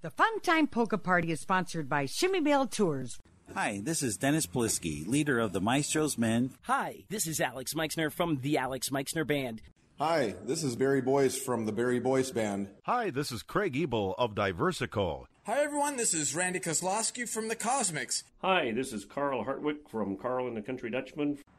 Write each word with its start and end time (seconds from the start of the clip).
The 0.00 0.10
Fun 0.10 0.38
Time 0.42 0.68
Polka 0.68 0.96
Party 0.96 1.32
is 1.32 1.40
sponsored 1.40 1.88
by 1.88 2.06
Shimmy 2.06 2.38
Bell 2.38 2.68
Tours. 2.68 3.18
Hi, 3.52 3.80
this 3.82 4.00
is 4.00 4.16
Dennis 4.16 4.46
Polisky, 4.46 5.04
leader 5.04 5.40
of 5.40 5.52
the 5.52 5.60
Maestro's 5.60 6.16
Men. 6.16 6.52
Hi, 6.62 7.02
this 7.08 7.26
is 7.26 7.40
Alex 7.40 7.74
Meixner 7.74 8.08
from 8.08 8.36
the 8.42 8.58
Alex 8.58 8.92
Meixner 8.92 9.24
Band. 9.24 9.60
Hi, 9.98 10.36
this 10.44 10.62
is 10.62 10.76
Barry 10.76 11.00
Boyce 11.00 11.36
from 11.36 11.66
the 11.66 11.72
Barry 11.72 11.98
Boyce 11.98 12.30
Band. 12.30 12.68
Hi, 12.84 13.10
this 13.10 13.32
is 13.32 13.42
Craig 13.42 13.76
Ebel 13.76 14.14
of 14.18 14.36
Diversico. 14.36 15.24
Hi, 15.46 15.64
everyone. 15.64 15.96
This 15.96 16.14
is 16.14 16.32
Randy 16.32 16.60
Kozlowski 16.60 17.28
from 17.28 17.48
the 17.48 17.56
Cosmics. 17.56 18.22
Hi, 18.40 18.70
this 18.70 18.92
is 18.92 19.04
Carl 19.04 19.46
Hartwick 19.46 19.88
from 19.88 20.16
Carl 20.16 20.46
and 20.46 20.56
the 20.56 20.62
Country 20.62 20.90
Dutchman. 20.90 21.38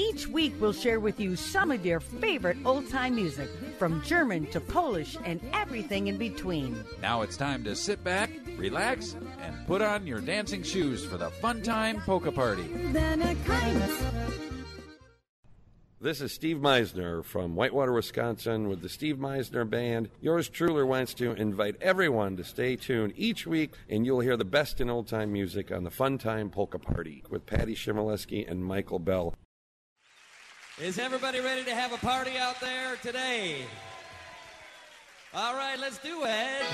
Each 0.00 0.26
week, 0.26 0.54
we'll 0.58 0.72
share 0.72 0.98
with 0.98 1.20
you 1.20 1.36
some 1.36 1.70
of 1.70 1.84
your 1.84 2.00
favorite 2.00 2.56
old 2.64 2.88
time 2.88 3.14
music, 3.14 3.50
from 3.78 4.02
German 4.02 4.46
to 4.46 4.58
Polish 4.58 5.14
and 5.26 5.42
everything 5.52 6.06
in 6.06 6.16
between. 6.16 6.82
Now 7.02 7.20
it's 7.20 7.36
time 7.36 7.62
to 7.64 7.76
sit 7.76 8.02
back, 8.02 8.30
relax, 8.56 9.14
and 9.42 9.66
put 9.66 9.82
on 9.82 10.06
your 10.06 10.22
dancing 10.22 10.62
shoes 10.62 11.04
for 11.04 11.18
the 11.18 11.28
Fun 11.28 11.60
Time 11.60 12.00
Polka 12.00 12.32
Party. 12.32 12.62
This 16.00 16.22
is 16.22 16.32
Steve 16.32 16.56
Meisner 16.56 17.22
from 17.22 17.54
Whitewater, 17.54 17.92
Wisconsin 17.92 18.68
with 18.70 18.80
the 18.80 18.88
Steve 18.88 19.16
Meisner 19.18 19.68
Band. 19.68 20.08
Yours 20.22 20.48
truly 20.48 20.82
wants 20.82 21.12
to 21.14 21.32
invite 21.32 21.76
everyone 21.82 22.38
to 22.38 22.44
stay 22.44 22.74
tuned 22.74 23.12
each 23.16 23.46
week 23.46 23.74
and 23.90 24.06
you'll 24.06 24.20
hear 24.20 24.38
the 24.38 24.46
best 24.46 24.80
in 24.80 24.88
old 24.88 25.08
time 25.08 25.30
music 25.30 25.70
on 25.70 25.84
the 25.84 25.90
Fun 25.90 26.16
Time 26.16 26.48
Polka 26.48 26.78
Party 26.78 27.22
with 27.28 27.44
Patty 27.44 27.74
Chmielewski 27.74 28.50
and 28.50 28.64
Michael 28.64 28.98
Bell. 28.98 29.34
Is 30.82 30.98
everybody 30.98 31.40
ready 31.40 31.62
to 31.64 31.74
have 31.74 31.92
a 31.92 31.98
party 31.98 32.38
out 32.38 32.58
there 32.58 32.96
today? 33.02 33.66
All 35.34 35.54
right, 35.54 35.78
let's 35.78 35.98
do 35.98 36.24
it. 36.24 36.64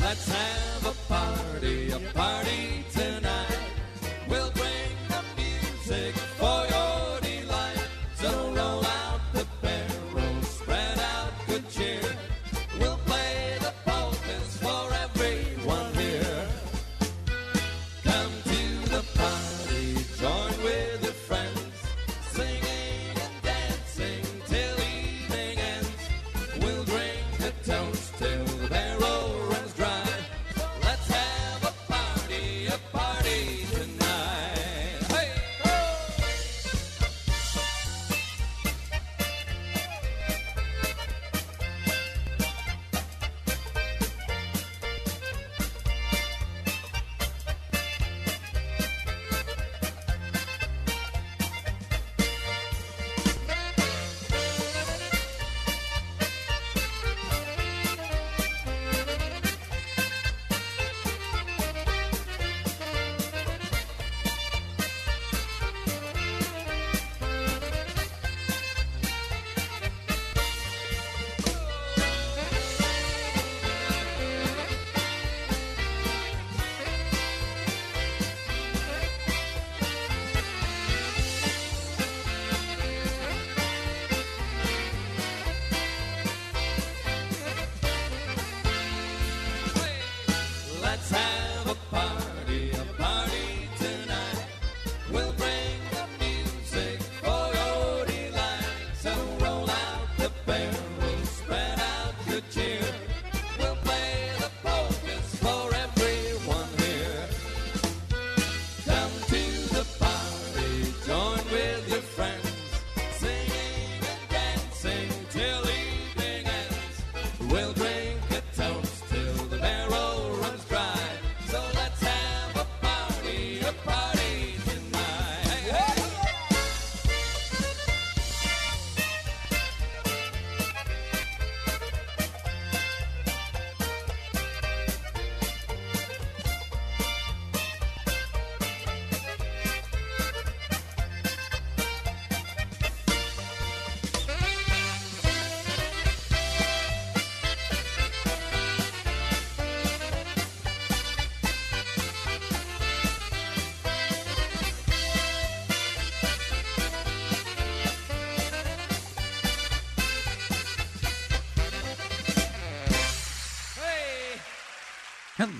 Let's 0.00 0.28
have 0.32 0.57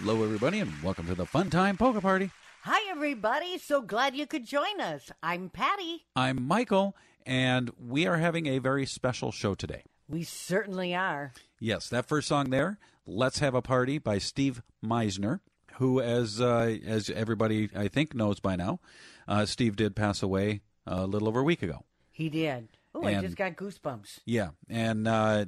Hello, 0.09 0.25
everybody, 0.25 0.61
and 0.61 0.73
welcome 0.83 1.07
to 1.07 1.15
the 1.15 1.27
Fun 1.27 1.51
Time 1.51 1.77
Polka 1.77 2.01
Party. 2.01 2.31
Hi, 2.63 2.91
everybody. 2.91 3.59
So 3.59 3.83
glad 3.83 4.17
you 4.17 4.27
could 4.27 4.47
join 4.47 4.81
us. 4.81 5.13
I'm 5.23 5.51
Patty. 5.51 6.07
I'm 6.17 6.43
Michael, 6.49 6.97
and 7.27 7.71
we 7.79 8.07
are 8.07 8.17
having 8.17 8.47
a 8.47 8.57
very 8.59 8.87
special 8.87 9.33
show 9.33 9.55
today. 9.55 9.83
We 10.09 10.23
certainly 10.23 10.95
are. 10.95 11.35
Yes, 11.61 11.91
that 11.91 12.07
first 12.09 12.27
song 12.27 12.49
there, 12.49 12.79
"Let's 13.05 13.41
Have 13.41 13.55
a 13.55 13.61
Party" 13.61 13.99
by 13.99 14.17
Steve 14.17 14.63
Meisner, 14.83 15.41
who, 15.75 16.01
as 16.01 16.41
uh, 16.41 16.79
as 16.87 17.11
everybody 17.11 17.69
I 17.77 17.89
think 17.89 18.15
knows 18.15 18.41
by 18.41 18.57
now, 18.57 18.81
uh, 19.29 19.45
Steve 19.45 19.77
did 19.77 19.95
pass 19.95 20.23
away 20.23 20.63
a 20.87 21.07
little 21.07 21.29
over 21.29 21.41
a 21.41 21.45
week 21.45 21.63
ago. 21.63 21.85
He 22.11 22.31
did. 22.31 22.69
Oh, 22.95 23.03
I 23.05 23.11
And- 23.11 23.23
just 23.27 23.37
got 23.37 23.57
goosebumps. 23.57 24.21
Yeah, 24.25 24.53
and 24.71 25.07
uh, 25.07 25.45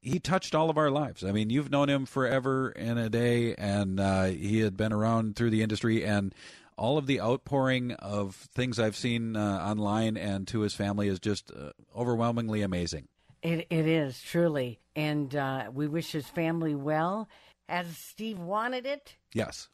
he 0.00 0.18
touched 0.20 0.54
all 0.54 0.70
of 0.70 0.78
our 0.78 0.90
lives. 0.90 1.24
I 1.24 1.32
mean, 1.32 1.50
you've 1.50 1.70
known 1.70 1.88
him 1.88 2.06
forever 2.06 2.68
and 2.70 2.98
a 2.98 3.08
day, 3.10 3.54
and 3.56 3.98
uh, 4.00 4.24
he 4.26 4.60
had 4.60 4.76
been 4.76 4.92
around 4.92 5.36
through 5.36 5.50
the 5.50 5.62
industry, 5.62 6.04
and 6.04 6.34
all 6.76 6.96
of 6.98 7.06
the 7.06 7.20
outpouring 7.20 7.92
of 7.94 8.34
things 8.36 8.78
I've 8.78 8.96
seen 8.96 9.34
uh, 9.36 9.40
online 9.58 10.16
and 10.16 10.46
to 10.48 10.60
his 10.60 10.74
family 10.74 11.08
is 11.08 11.18
just 11.18 11.50
uh, 11.50 11.70
overwhelmingly 11.96 12.62
amazing. 12.62 13.08
It, 13.42 13.66
it 13.70 13.86
is, 13.86 14.20
truly. 14.22 14.80
And 14.94 15.34
uh, 15.34 15.70
we 15.72 15.88
wish 15.88 16.12
his 16.12 16.26
family 16.26 16.74
well. 16.74 17.28
As 17.68 17.86
Steve 17.96 18.38
wanted 18.38 18.86
it, 18.86 19.16
Yes. 19.34 19.68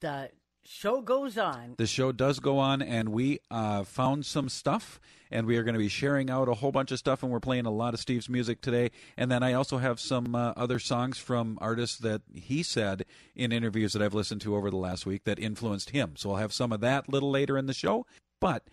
the 0.00 0.30
show 0.64 1.00
goes 1.00 1.38
on. 1.38 1.74
The 1.76 1.86
show 1.86 2.12
does 2.12 2.40
go 2.40 2.58
on, 2.58 2.82
and 2.82 3.10
we 3.10 3.40
uh, 3.50 3.84
found 3.84 4.26
some 4.26 4.48
stuff, 4.48 5.00
and 5.30 5.46
we 5.46 5.56
are 5.56 5.62
going 5.62 5.74
to 5.74 5.78
be 5.78 5.88
sharing 5.88 6.30
out 6.30 6.48
a 6.48 6.54
whole 6.54 6.72
bunch 6.72 6.92
of 6.92 6.98
stuff, 6.98 7.22
and 7.22 7.30
we're 7.30 7.40
playing 7.40 7.66
a 7.66 7.70
lot 7.70 7.94
of 7.94 8.00
Steve's 8.00 8.28
music 8.28 8.60
today. 8.60 8.90
And 9.16 9.30
then 9.30 9.42
I 9.42 9.52
also 9.52 9.78
have 9.78 10.00
some 10.00 10.34
uh, 10.34 10.52
other 10.56 10.78
songs 10.78 11.18
from 11.18 11.58
artists 11.60 11.98
that 11.98 12.22
he 12.32 12.62
said 12.62 13.04
in 13.34 13.52
interviews 13.52 13.92
that 13.92 14.02
I've 14.02 14.14
listened 14.14 14.40
to 14.42 14.56
over 14.56 14.70
the 14.70 14.76
last 14.76 15.06
week 15.06 15.24
that 15.24 15.38
influenced 15.38 15.90
him. 15.90 16.14
So 16.16 16.30
I'll 16.30 16.36
have 16.36 16.52
some 16.52 16.72
of 16.72 16.80
that 16.80 17.08
a 17.08 17.10
little 17.10 17.30
later 17.30 17.56
in 17.58 17.66
the 17.66 17.74
show. 17.74 18.06
But 18.40 18.64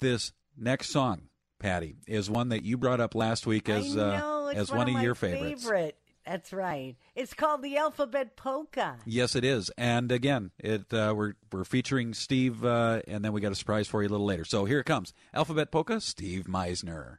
this 0.00 0.32
next 0.56 0.90
song, 0.90 1.28
Patty, 1.58 1.96
is 2.06 2.30
one 2.30 2.48
that 2.50 2.64
you 2.64 2.76
brought 2.76 3.00
up 3.00 3.14
last 3.14 3.46
week 3.46 3.68
as 3.68 3.94
know, 3.94 4.48
uh, 4.48 4.52
as 4.54 4.70
one, 4.70 4.82
of, 4.82 4.88
of 4.88 4.94
my 4.94 5.02
your 5.02 5.14
favorites. 5.14 5.64
Favorite. 5.64 5.96
That's 6.26 6.52
right. 6.52 6.96
It's 7.14 7.34
called 7.34 7.62
the 7.62 7.76
Alphabet 7.76 8.36
Polka. 8.36 8.96
Yes, 9.06 9.36
it 9.36 9.44
is. 9.44 9.70
And 9.78 10.10
again, 10.10 10.50
it 10.58 10.92
uh, 10.92 11.14
we're 11.16 11.34
we're 11.52 11.64
featuring 11.64 12.14
Steve, 12.14 12.64
uh, 12.64 13.02
and 13.06 13.24
then 13.24 13.32
we 13.32 13.40
got 13.40 13.52
a 13.52 13.56
surprise 13.56 13.86
for 13.86 14.02
you 14.02 14.08
a 14.08 14.10
little 14.10 14.26
later. 14.26 14.44
So 14.44 14.64
here 14.64 14.80
it 14.80 14.86
comes, 14.86 15.14
Alphabet 15.32 15.70
Polka, 15.70 16.00
Steve 16.00 16.46
Meisner. 16.46 17.18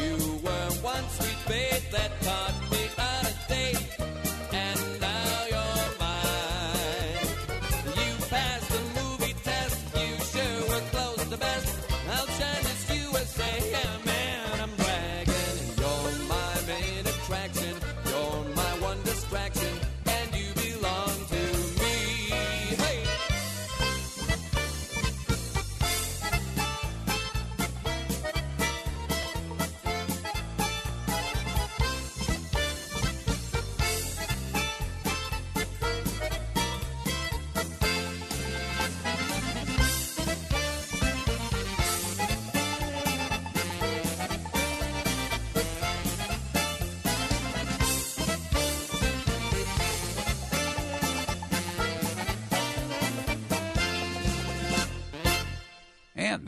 You 0.00 0.40
were 0.42 0.70
once 0.82 1.12
sweet 1.18 1.36
babe 1.46 1.82
that 1.92 2.12
part 2.22 2.59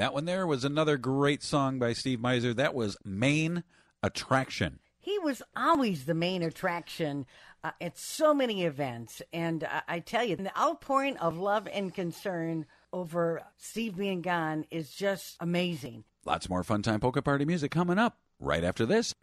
that 0.03 0.13
one 0.13 0.25
there 0.25 0.49
was 0.49 0.65
another 0.65 0.97
great 0.97 1.45
song 1.45 1.79
by 1.79 1.93
Steve 1.93 2.19
Meisner. 2.19 2.57
That 2.57 2.75
was 2.75 2.97
Main 3.05 3.63
Attraction. 4.03 4.81
He 4.99 5.17
was 5.21 5.43
always 5.57 6.07
the 6.07 6.15
main 6.15 6.43
attraction 6.43 7.25
uh, 7.63 7.71
at 7.81 7.97
so 7.97 8.35
many 8.35 8.65
events. 8.65 9.23
And 9.33 9.63
uh, 9.63 9.83
I 9.87 10.01
tell 10.01 10.25
you, 10.25 10.35
the 10.35 10.59
outpouring 10.59 11.17
of 11.19 11.39
love 11.39 11.69
and 11.73 11.95
concern 11.95 12.67
over 12.93 13.45
Steve 13.57 13.97
being 13.97 14.23
gone 14.23 14.65
is 14.73 14.91
just 14.91 15.37
amazing. 15.39 16.03
Lots 16.25 16.49
more 16.49 16.65
fun 16.65 16.83
time 16.83 16.99
polka 16.99 17.23
party 17.23 17.45
music 17.45 17.71
coming 17.71 17.99
up 17.99 18.19
right 18.41 18.65
after 18.65 18.85
this. 18.85 19.15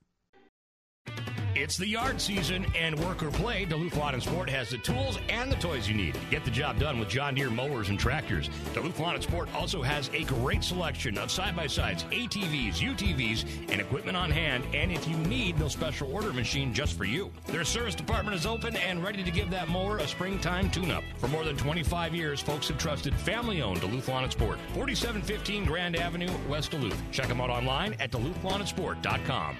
It's 1.56 1.77
the 1.77 1.88
yard 1.88 2.22
season, 2.22 2.65
and 2.77 2.98
work 3.00 3.24
or 3.24 3.32
play, 3.32 3.65
Duluth 3.65 3.98
Lawn 3.98 4.13
and 4.13 4.22
Sport 4.22 4.50
has 4.51 4.70
the 4.70 4.77
tools 4.77 5.18
and 5.29 5.51
the 5.51 5.56
toys 5.56 5.89
you 5.89 5.96
need. 5.96 6.13
to 6.13 6.20
Get 6.29 6.46
the 6.46 6.51
job 6.51 6.77
done 6.77 7.00
with 7.00 7.10
John 7.10 7.34
Deere 7.34 7.50
mowers 7.50 7.89
and 7.89 8.00
tractors. 8.00 8.50
Duluth 8.75 9.00
Lawn 9.00 9.15
and 9.15 9.24
Sport 9.24 9.50
also 9.56 9.82
has 9.82 10.12
a 10.13 10.24
great 10.25 10.63
selection 10.63 11.18
of 11.18 11.32
side 11.32 11.56
by 11.56 11.65
sides, 11.65 12.03
ATVs, 12.12 12.75
UTVs, 12.75 13.72
and 13.72 13.82
equipment 13.82 14.15
on 14.15 14.29
hand. 14.29 14.63
And 14.75 14.91
if 14.91 15.08
you 15.08 15.18
need, 15.18 15.60
no 15.60 15.68
special 15.68 16.13
order 16.13 16.32
machine 16.32 16.72
just 16.72 16.96
for 16.96 17.06
you. 17.06 17.32
Their 17.48 17.65
service 17.65 17.96
department 17.96 18.36
is 18.36 18.46
open 18.46 18.75
and 18.75 19.03
ready 19.03 19.24
to 19.24 19.32
give 19.32 19.50
that 19.50 19.70
mower 19.70 19.98
a 19.98 20.08
springtime 20.08 20.70
tune 20.70 20.91
up. 20.91 21.03
For 21.18 21.27
more 21.29 21.44
than 21.44 21.58
25 21.58 22.13
years, 22.13 22.41
folks 22.41 22.68
have 22.68 22.77
trusted 22.77 23.15
family 23.15 23.63
owned 23.63 23.82
Duluth 23.82 24.08
Lawn 24.08 24.24
and 24.24 24.32
Sport, 24.32 24.60
4715 24.75 25.65
Grand 25.65 25.96
Avenue, 25.96 26.29
West 26.48 26.72
Duluth. 26.72 27.01
Check 27.12 27.27
them 27.27 27.41
out 27.41 27.50
online 27.50 27.94
at 28.00 28.12
DuluthLawnandSport.com. 28.12 29.58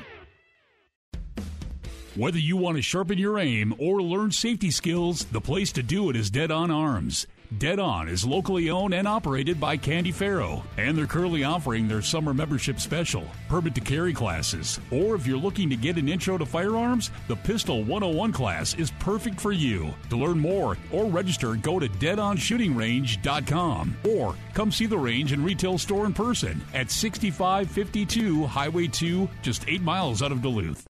Whether 2.16 2.40
you 2.40 2.58
want 2.58 2.76
to 2.76 2.82
sharpen 2.82 3.20
your 3.20 3.38
aim 3.38 3.76
or 3.78 4.02
learn 4.02 4.32
safety 4.32 4.72
skills, 4.72 5.26
the 5.26 5.40
place 5.40 5.72
to 5.74 5.84
do 5.84 6.10
it 6.10 6.16
is 6.16 6.32
Dead 6.32 6.50
On 6.50 6.72
Arms. 6.72 7.28
Dead 7.60 7.78
On 7.80 8.10
is 8.10 8.26
locally 8.26 8.72
owned 8.72 8.96
and 8.96 9.08
operated 9.08 9.60
by 9.60 9.78
Candy 9.78 10.12
Farrow, 10.12 10.64
and 10.78 10.98
they're 10.98 11.06
currently 11.06 11.44
offering 11.44 11.88
their 11.88 12.02
summer 12.02 12.34
membership 12.34 12.80
special, 12.80 13.24
permit 13.48 13.76
to 13.76 13.82
carry 13.82 14.12
classes. 14.12 14.80
Or 14.90 15.14
if 15.14 15.28
you're 15.28 15.38
looking 15.38 15.70
to 15.70 15.76
get 15.76 16.00
an 16.00 16.10
intro 16.10 16.40
to 16.40 16.48
firearms, 16.48 17.12
the 17.28 17.36
Pistol 17.36 17.84
101 17.84 18.34
class 18.34 18.74
is 18.74 18.90
perfect 19.00 19.40
for 19.40 19.52
you. 19.52 19.94
To 20.10 20.18
learn 20.18 20.40
more 20.40 20.78
or 20.92 21.06
register, 21.06 21.54
go 21.56 21.78
to 21.80 21.88
deadonshootingrange.com 21.88 23.98
or 24.10 24.36
come 24.56 24.72
see 24.72 24.88
the 24.88 24.98
range 24.98 25.32
and 25.32 25.46
retail 25.46 25.78
store 25.78 26.08
in 26.08 26.14
person 26.14 26.60
at 26.74 26.90
6552 26.90 28.48
Highway 28.48 28.88
2, 28.88 29.30
just 29.44 29.64
8 29.68 29.84
miles 29.84 30.24
out 30.24 30.32
of 30.32 30.42
Duluth. 30.42 30.89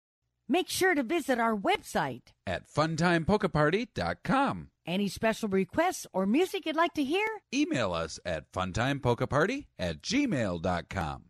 Make 0.51 0.67
sure 0.67 0.93
to 0.95 1.01
visit 1.01 1.39
our 1.39 1.55
website 1.55 2.33
at 2.45 2.67
funtimepolkaparty.com. 2.67 4.67
Any 4.85 5.07
special 5.07 5.47
requests 5.47 6.05
or 6.11 6.25
music 6.25 6.65
you'd 6.65 6.75
like 6.75 6.93
to 6.95 7.05
hear? 7.05 7.25
Email 7.53 7.93
us 7.93 8.19
at 8.25 8.51
funtimepolkaparty 8.51 9.67
at 9.79 10.01
gmail.com. 10.01 11.23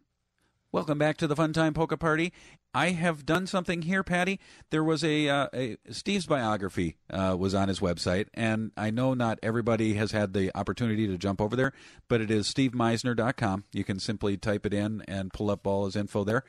Welcome 0.72 0.98
back 0.98 1.18
to 1.18 1.28
the 1.28 1.36
Funtime 1.36 1.76
Polka 1.76 1.98
Party. 1.98 2.34
I 2.74 2.92
have 2.92 3.24
done 3.24 3.46
something 3.46 3.84
here, 3.84 4.04
Patty. 4.04 4.40
There 4.72 4.84
was 4.84 5.04
a, 5.04 5.30
uh, 5.30 5.48
a 5.54 5.78
Steve's 5.92 6.26
biography 6.26 6.98
uh, 7.12 7.36
was 7.38 7.54
on 7.54 7.68
his 7.68 7.80
website, 7.80 8.26
and 8.34 8.72
I 8.76 8.90
know 8.90 9.14
not 9.14 9.38
everybody 9.44 9.94
has 9.96 10.14
had 10.14 10.34
the 10.34 10.50
opportunity 10.58 11.06
to 11.06 11.20
jump 11.20 11.42
over 11.42 11.56
there, 11.56 11.74
but 12.08 12.22
it 12.22 12.32
is 12.32 12.52
stevemeisner.com. 12.52 13.66
You 13.72 13.84
can 13.84 14.00
simply 14.00 14.38
type 14.38 14.66
it 14.66 14.74
in 14.74 15.04
and 15.08 15.32
pull 15.32 15.52
up 15.52 15.68
all 15.68 15.86
his 15.86 15.96
info 15.96 16.24
there. 16.24 16.44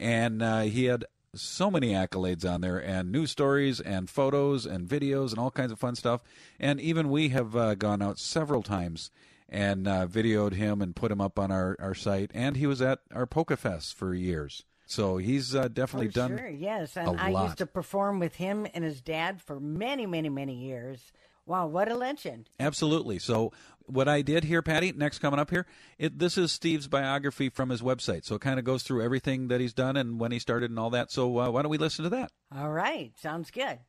And 0.00 0.42
uh, 0.42 0.62
he 0.62 0.86
had 0.86 1.04
so 1.38 1.70
many 1.70 1.92
accolades 1.92 2.48
on 2.48 2.60
there 2.60 2.78
and 2.78 3.10
news 3.10 3.30
stories 3.30 3.80
and 3.80 4.08
photos 4.08 4.66
and 4.66 4.88
videos 4.88 5.30
and 5.30 5.38
all 5.38 5.50
kinds 5.50 5.72
of 5.72 5.78
fun 5.78 5.94
stuff. 5.94 6.22
And 6.58 6.80
even 6.80 7.10
we 7.10 7.30
have 7.30 7.54
uh, 7.56 7.74
gone 7.74 8.02
out 8.02 8.18
several 8.18 8.62
times 8.62 9.10
and 9.48 9.86
uh, 9.86 10.06
videoed 10.06 10.54
him 10.54 10.80
and 10.80 10.96
put 10.96 11.12
him 11.12 11.20
up 11.20 11.38
on 11.38 11.50
our, 11.50 11.76
our 11.78 11.94
site. 11.94 12.30
And 12.34 12.56
he 12.56 12.66
was 12.66 12.80
at 12.82 13.00
our 13.12 13.26
Polka 13.26 13.56
Fest 13.56 13.94
for 13.94 14.14
years. 14.14 14.64
So 14.86 15.16
he's 15.16 15.54
uh, 15.54 15.68
definitely 15.68 16.08
For 16.08 16.14
done 16.14 16.38
Sure, 16.38 16.48
yes. 16.48 16.96
And 16.96 17.20
I 17.20 17.30
lot. 17.30 17.44
used 17.44 17.58
to 17.58 17.66
perform 17.66 18.18
with 18.18 18.34
him 18.36 18.66
and 18.74 18.84
his 18.84 19.00
dad 19.00 19.40
for 19.40 19.58
many, 19.58 20.06
many, 20.06 20.28
many 20.28 20.54
years. 20.54 21.12
Wow, 21.46 21.66
what 21.66 21.90
a 21.90 21.94
legend. 21.94 22.48
Absolutely. 22.58 23.18
So 23.18 23.52
what 23.86 24.08
I 24.08 24.22
did 24.22 24.44
here, 24.44 24.62
Patty, 24.62 24.92
next 24.92 25.18
coming 25.18 25.38
up 25.38 25.50
here, 25.50 25.66
it, 25.98 26.18
this 26.18 26.38
is 26.38 26.52
Steve's 26.52 26.88
biography 26.88 27.50
from 27.50 27.68
his 27.68 27.82
website. 27.82 28.24
So 28.24 28.36
it 28.36 28.40
kind 28.40 28.58
of 28.58 28.64
goes 28.64 28.82
through 28.82 29.02
everything 29.02 29.48
that 29.48 29.60
he's 29.60 29.74
done 29.74 29.96
and 29.96 30.18
when 30.18 30.32
he 30.32 30.38
started 30.38 30.70
and 30.70 30.78
all 30.78 30.90
that. 30.90 31.10
So 31.10 31.38
uh, 31.38 31.50
why 31.50 31.62
don't 31.62 31.70
we 31.70 31.78
listen 31.78 32.04
to 32.04 32.10
that? 32.10 32.32
All 32.54 32.70
right, 32.70 33.12
sounds 33.20 33.50
good. 33.50 33.80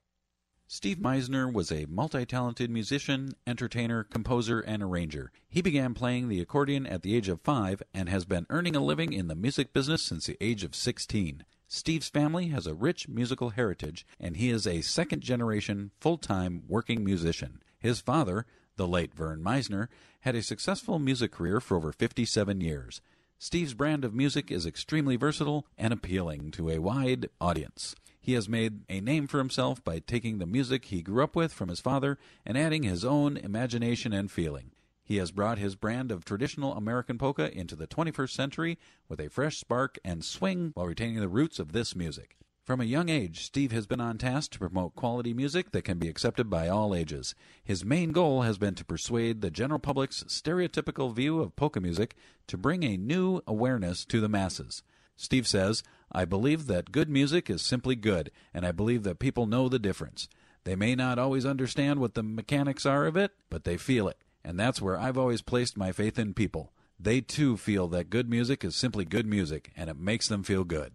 Steve 0.68 0.98
Meisner 0.98 1.54
was 1.54 1.72
a 1.72 1.86
multi 1.86 2.26
talented 2.26 2.72
musician, 2.72 3.34
entertainer, 3.46 4.04
composer, 4.04 4.60
and 4.60 4.82
arranger. 4.82 5.32
He 5.48 5.62
began 5.62 5.94
playing 5.94 6.28
the 6.28 6.42
accordion 6.42 6.88
at 6.88 7.04
the 7.04 7.16
age 7.16 7.30
of 7.30 7.42
five 7.42 7.84
and 7.94 8.10
has 8.10 8.26
been 8.26 8.48
earning 8.50 8.76
a 8.76 8.80
living 8.84 9.14
in 9.14 9.28
the 9.28 9.36
music 9.36 9.74
business 9.74 10.02
since 10.02 10.26
the 10.26 10.38
age 10.42 10.64
of 10.64 10.74
16. 10.74 11.46
Steve's 11.68 12.10
family 12.10 12.50
has 12.50 12.68
a 12.68 12.74
rich 12.74 13.08
musical 13.08 13.52
heritage, 13.52 14.06
and 14.20 14.38
he 14.38 14.50
is 14.50 14.68
a 14.68 14.82
second 14.82 15.22
generation, 15.22 15.92
full 16.00 16.18
time 16.18 16.64
working 16.68 17.04
musician. 17.04 17.62
His 17.80 18.00
father, 18.00 18.46
the 18.76 18.88
late 18.88 19.14
Vern 19.14 19.42
Meisner, 19.42 19.88
had 20.22 20.36
a 20.36 20.44
successful 20.44 21.00
music 21.00 21.32
career 21.32 21.60
for 21.60 21.78
over 21.78 21.92
57 21.92 22.62
years. 22.62 23.02
Steve's 23.38 23.74
brand 23.74 24.06
of 24.06 24.14
music 24.14 24.52
is 24.52 24.66
extremely 24.66 25.16
versatile 25.16 25.68
and 25.78 25.92
appealing 25.92 26.52
to 26.52 26.70
a 26.70 26.80
wide 26.80 27.30
audience. 27.42 27.96
He 28.22 28.34
has 28.34 28.50
made 28.50 28.82
a 28.90 29.02
name 29.02 29.28
for 29.28 29.38
himself 29.38 29.84
by 29.84 30.00
taking 30.00 30.40
the 30.40 30.48
music 30.48 30.86
he 30.86 31.02
grew 31.02 31.24
up 31.24 31.36
with 31.36 31.54
from 31.54 31.70
his 31.70 31.80
father 31.80 32.18
and 32.46 32.58
adding 32.58 32.84
his 32.84 33.06
own 33.06 33.38
imagination 33.38 34.14
and 34.14 34.32
feeling. 34.32 34.72
He 35.06 35.18
has 35.18 35.32
brought 35.32 35.60
his 35.60 35.76
brand 35.76 36.12
of 36.12 36.26
traditional 36.26 36.74
American 36.74 37.20
polka 37.20 37.56
into 37.56 37.76
the 37.76 37.86
21st 37.86 38.32
century 38.32 38.80
with 39.08 39.22
a 39.22 39.30
fresh 39.30 39.60
spark 39.60 40.00
and 40.04 40.26
swing 40.26 40.72
while 40.74 40.88
retaining 40.88 41.20
the 41.20 41.30
roots 41.30 41.60
of 41.60 41.74
this 41.74 41.96
music. 41.96 42.36
From 42.66 42.82
a 42.82 42.86
young 42.86 43.10
age, 43.10 43.46
Steve 43.46 43.72
has 43.72 43.86
been 43.86 44.02
on 44.02 44.18
task 44.18 44.54
to 44.54 44.60
promote 44.60 44.96
quality 44.96 45.36
music 45.36 45.70
that 45.70 45.84
can 45.84 46.00
be 46.00 46.10
accepted 46.10 46.50
by 46.50 46.68
all 46.68 46.96
ages. 46.96 47.36
His 47.64 47.86
main 47.86 48.12
goal 48.12 48.42
has 48.42 48.58
been 48.58 48.74
to 48.74 48.84
persuade 48.84 49.42
the 49.42 49.52
general 49.52 49.80
public's 49.80 50.24
stereotypical 50.24 51.14
view 51.14 51.40
of 51.40 51.56
polka 51.56 51.80
music 51.80 52.16
to 52.48 52.58
bring 52.58 52.82
a 52.82 52.98
new 52.98 53.42
awareness 53.46 54.04
to 54.06 54.20
the 54.20 54.28
masses. 54.28 54.82
Steve 55.16 55.48
says, 55.48 55.84
I 56.12 56.26
believe 56.26 56.66
that 56.66 56.92
good 56.92 57.12
music 57.12 57.48
is 57.48 57.62
simply 57.62 57.96
good, 57.96 58.32
and 58.52 58.66
I 58.66 58.72
believe 58.72 59.04
that 59.04 59.20
people 59.20 59.46
know 59.46 59.70
the 59.70 59.78
difference. 59.78 60.28
They 60.64 60.76
may 60.76 60.96
not 60.96 61.20
always 61.20 61.46
understand 61.46 62.00
what 62.00 62.16
the 62.16 62.24
mechanics 62.24 62.88
are 62.88 63.06
of 63.06 63.16
it, 63.16 63.34
but 63.52 63.64
they 63.64 63.78
feel 63.78 64.08
it. 64.08 64.18
And 64.46 64.60
that's 64.60 64.80
where 64.80 64.98
I've 64.98 65.18
always 65.18 65.42
placed 65.42 65.76
my 65.76 65.92
faith 65.92 66.20
in 66.20 66.36
people. 66.36 66.72
They 67.00 67.20
too 67.20 67.58
feel 67.58 67.88
that 67.88 68.12
good 68.12 68.30
music 68.30 68.64
is 68.64 68.76
simply 68.76 69.04
good 69.04 69.26
music, 69.26 69.72
and 69.76 69.90
it 69.90 69.98
makes 69.98 70.28
them 70.28 70.44
feel 70.44 70.64
good. 70.64 70.94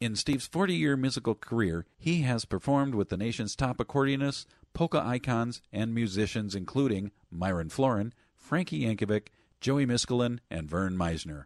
In 0.00 0.14
Steve's 0.14 0.46
40 0.46 0.74
year 0.74 0.98
musical 0.98 1.34
career, 1.34 1.86
he 1.98 2.22
has 2.22 2.44
performed 2.44 2.94
with 2.94 3.08
the 3.08 3.16
nation's 3.16 3.56
top 3.56 3.78
accordionists, 3.78 4.44
polka 4.74 5.02
icons, 5.02 5.62
and 5.72 5.94
musicians, 5.94 6.54
including 6.54 7.10
Myron 7.30 7.70
Floren, 7.70 8.12
Frankie 8.36 8.82
Yankovic, 8.82 9.28
Joey 9.62 9.86
Miskulin, 9.86 10.38
and 10.50 10.68
Vern 10.68 10.94
Meisner. 10.94 11.44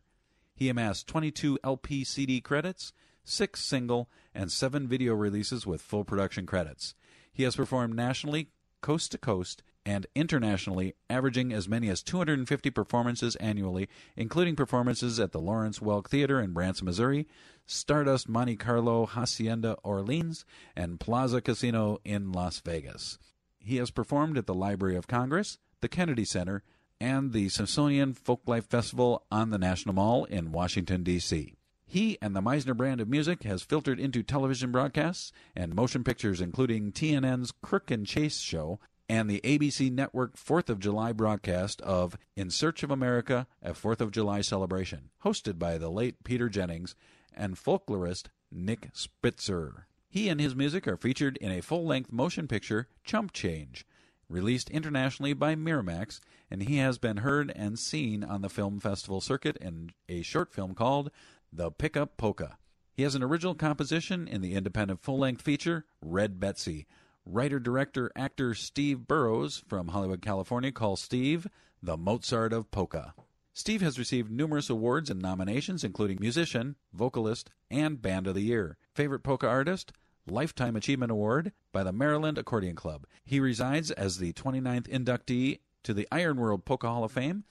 He 0.57 0.69
amassed 0.69 1.07
22 1.07 1.61
LP 1.63 2.03
CD 2.03 2.41
credits, 2.41 2.93
six 3.23 3.61
single, 3.65 4.11
and 4.35 4.51
seven 4.51 4.89
video 4.89 5.15
releases 5.15 5.69
with 5.69 5.81
full 5.81 6.05
production 6.05 6.47
credits. 6.47 6.97
He 7.33 7.45
has 7.45 7.55
performed 7.55 7.95
nationally, 7.95 8.51
coast 8.81 9.13
to 9.13 9.19
coast, 9.19 9.63
and 9.87 10.07
internationally, 10.15 10.95
averaging 11.11 11.53
as 11.53 11.69
many 11.69 11.89
as 11.89 12.03
250 12.03 12.71
performances 12.71 13.37
annually, 13.37 13.89
including 14.17 14.57
performances 14.57 15.21
at 15.21 15.33
the 15.33 15.41
Lawrence 15.41 15.79
Welk 15.79 16.09
Theater 16.09 16.41
in 16.41 16.53
Branson, 16.53 16.87
Missouri, 16.87 17.27
Stardust 17.67 18.29
Monte 18.29 18.57
Carlo 18.57 19.07
Hacienda 19.07 19.77
Orleans, 19.83 20.45
and 20.75 21.01
Plaza 21.01 21.41
Casino 21.41 21.99
in 22.05 22.33
Las 22.33 22.61
Vegas. 22.61 23.19
He 23.59 23.77
has 23.77 23.91
performed 23.91 24.39
at 24.39 24.47
the 24.47 24.55
Library 24.55 24.97
of 24.97 25.07
Congress, 25.07 25.59
the 25.81 25.89
Kennedy 25.89 26.25
Center, 26.25 26.63
and 27.01 27.33
the 27.33 27.49
Smithsonian 27.49 28.15
Folklife 28.15 28.67
Festival 28.67 29.25
on 29.31 29.51
the 29.51 29.59
National 29.59 29.95
Mall 29.95 30.25
in 30.25 30.53
Washington, 30.53 31.03
D.C. 31.03 31.55
He 31.87 32.19
and 32.23 32.35
the 32.35 32.41
Meisner 32.41 32.77
brand 32.77 33.01
of 33.01 33.09
music 33.09 33.43
has 33.43 33.63
filtered 33.63 34.01
into 34.01 34.23
television 34.23 34.73
broadcasts 34.73 35.33
and 35.55 35.75
motion 35.75 36.03
pictures, 36.03 36.41
including 36.41 36.93
TNN's 36.93 37.53
Crook 37.63 37.91
and 37.91 38.07
Chase 38.07 38.41
show 38.41 38.81
and 39.09 39.29
the 39.29 39.41
ABC 39.43 39.93
Network 39.93 40.37
4th 40.37 40.69
of 40.69 40.79
July 40.79 41.13
broadcast 41.13 41.81
of 41.83 42.17
In 42.37 42.51
Search 42.51 42.83
of 42.83 42.91
America, 42.91 43.47
a 43.63 43.73
4th 43.73 44.01
of 44.01 44.11
July 44.11 44.41
celebration, 44.41 45.11
hosted 45.25 45.59
by 45.59 45.79
the 45.79 45.91
late 45.91 46.25
Peter 46.25 46.49
Jennings 46.49 46.95
and 47.35 47.57
folklorist 47.57 48.27
Nick 48.51 48.91
Spitzer. 48.95 49.87
He 50.09 50.29
and 50.29 50.41
his 50.41 50.55
music 50.55 50.87
are 50.87 50.97
featured 50.97 51.37
in 51.39 51.51
a 51.51 51.61
full 51.61 51.85
length 51.85 52.13
motion 52.13 52.47
picture, 52.47 52.89
Chump 53.03 53.33
Change, 53.33 53.85
released 54.29 54.71
internationally 54.71 55.33
by 55.33 55.55
Miramax, 55.55 56.21
and 56.51 56.63
he 56.63 56.79
has 56.79 56.99
been 56.99 57.19
heard 57.19 57.53
and 57.55 57.79
seen 57.79 58.23
on 58.25 58.41
the 58.41 58.49
film 58.49 58.81
festival 58.81 59.21
circuit 59.21 59.57
in 59.59 59.91
a 60.09 60.23
short 60.23 60.53
film 60.53 60.75
called 60.75 61.11
The 61.53 61.71
Pickup 61.71 62.17
Polka. 62.17 62.59
He 62.93 63.03
has 63.03 63.17
an 63.17 63.25
original 63.25 63.57
composition 63.57 64.29
in 64.29 64.41
the 64.41 64.55
independent 64.55 65.03
full 65.03 65.19
length 65.19 65.43
feature, 65.43 65.85
Red 66.01 66.39
Betsy. 66.39 66.87
Writer, 67.27 67.59
director, 67.59 68.13
actor 68.15 68.55
Steve 68.55 69.09
Burrows 69.09 69.65
from 69.67 69.89
Hollywood, 69.89 70.21
California 70.21 70.71
calls 70.71 71.01
Steve 71.01 71.47
the 71.83 71.97
Mozart 71.97 72.53
of 72.53 72.71
polka. 72.71 73.15
Steve 73.55 73.81
has 73.81 73.99
received 73.99 74.31
numerous 74.31 74.69
awards 74.69 75.09
and 75.09 75.23
nominations, 75.23 75.85
including 75.85 76.19
Musician, 76.21 76.77
Vocalist, 76.93 77.51
and 77.71 78.03
Band 78.03 78.27
of 78.27 78.35
the 78.35 78.43
Year. 78.43 78.77
Favorite 78.95 79.23
polka 79.23 79.49
artist? 79.49 79.93
Lifetime 80.27 80.77
Achievement 80.77 81.13
Award 81.13 81.53
by 81.73 81.83
the 81.83 81.93
Maryland 81.93 82.37
Accordion 82.37 82.77
Club. 82.77 83.07
He 83.25 83.41
resides 83.41 83.91
as 83.91 84.19
the 84.19 84.33
29th 84.33 84.89
inductee 84.89 85.61
to 85.83 85.95
the 85.95 86.09
Iron 86.13 86.37
World 86.37 86.65
Polka 86.65 86.89
Hall 86.89 87.05
of 87.05 87.13
Fame, 87.13 87.45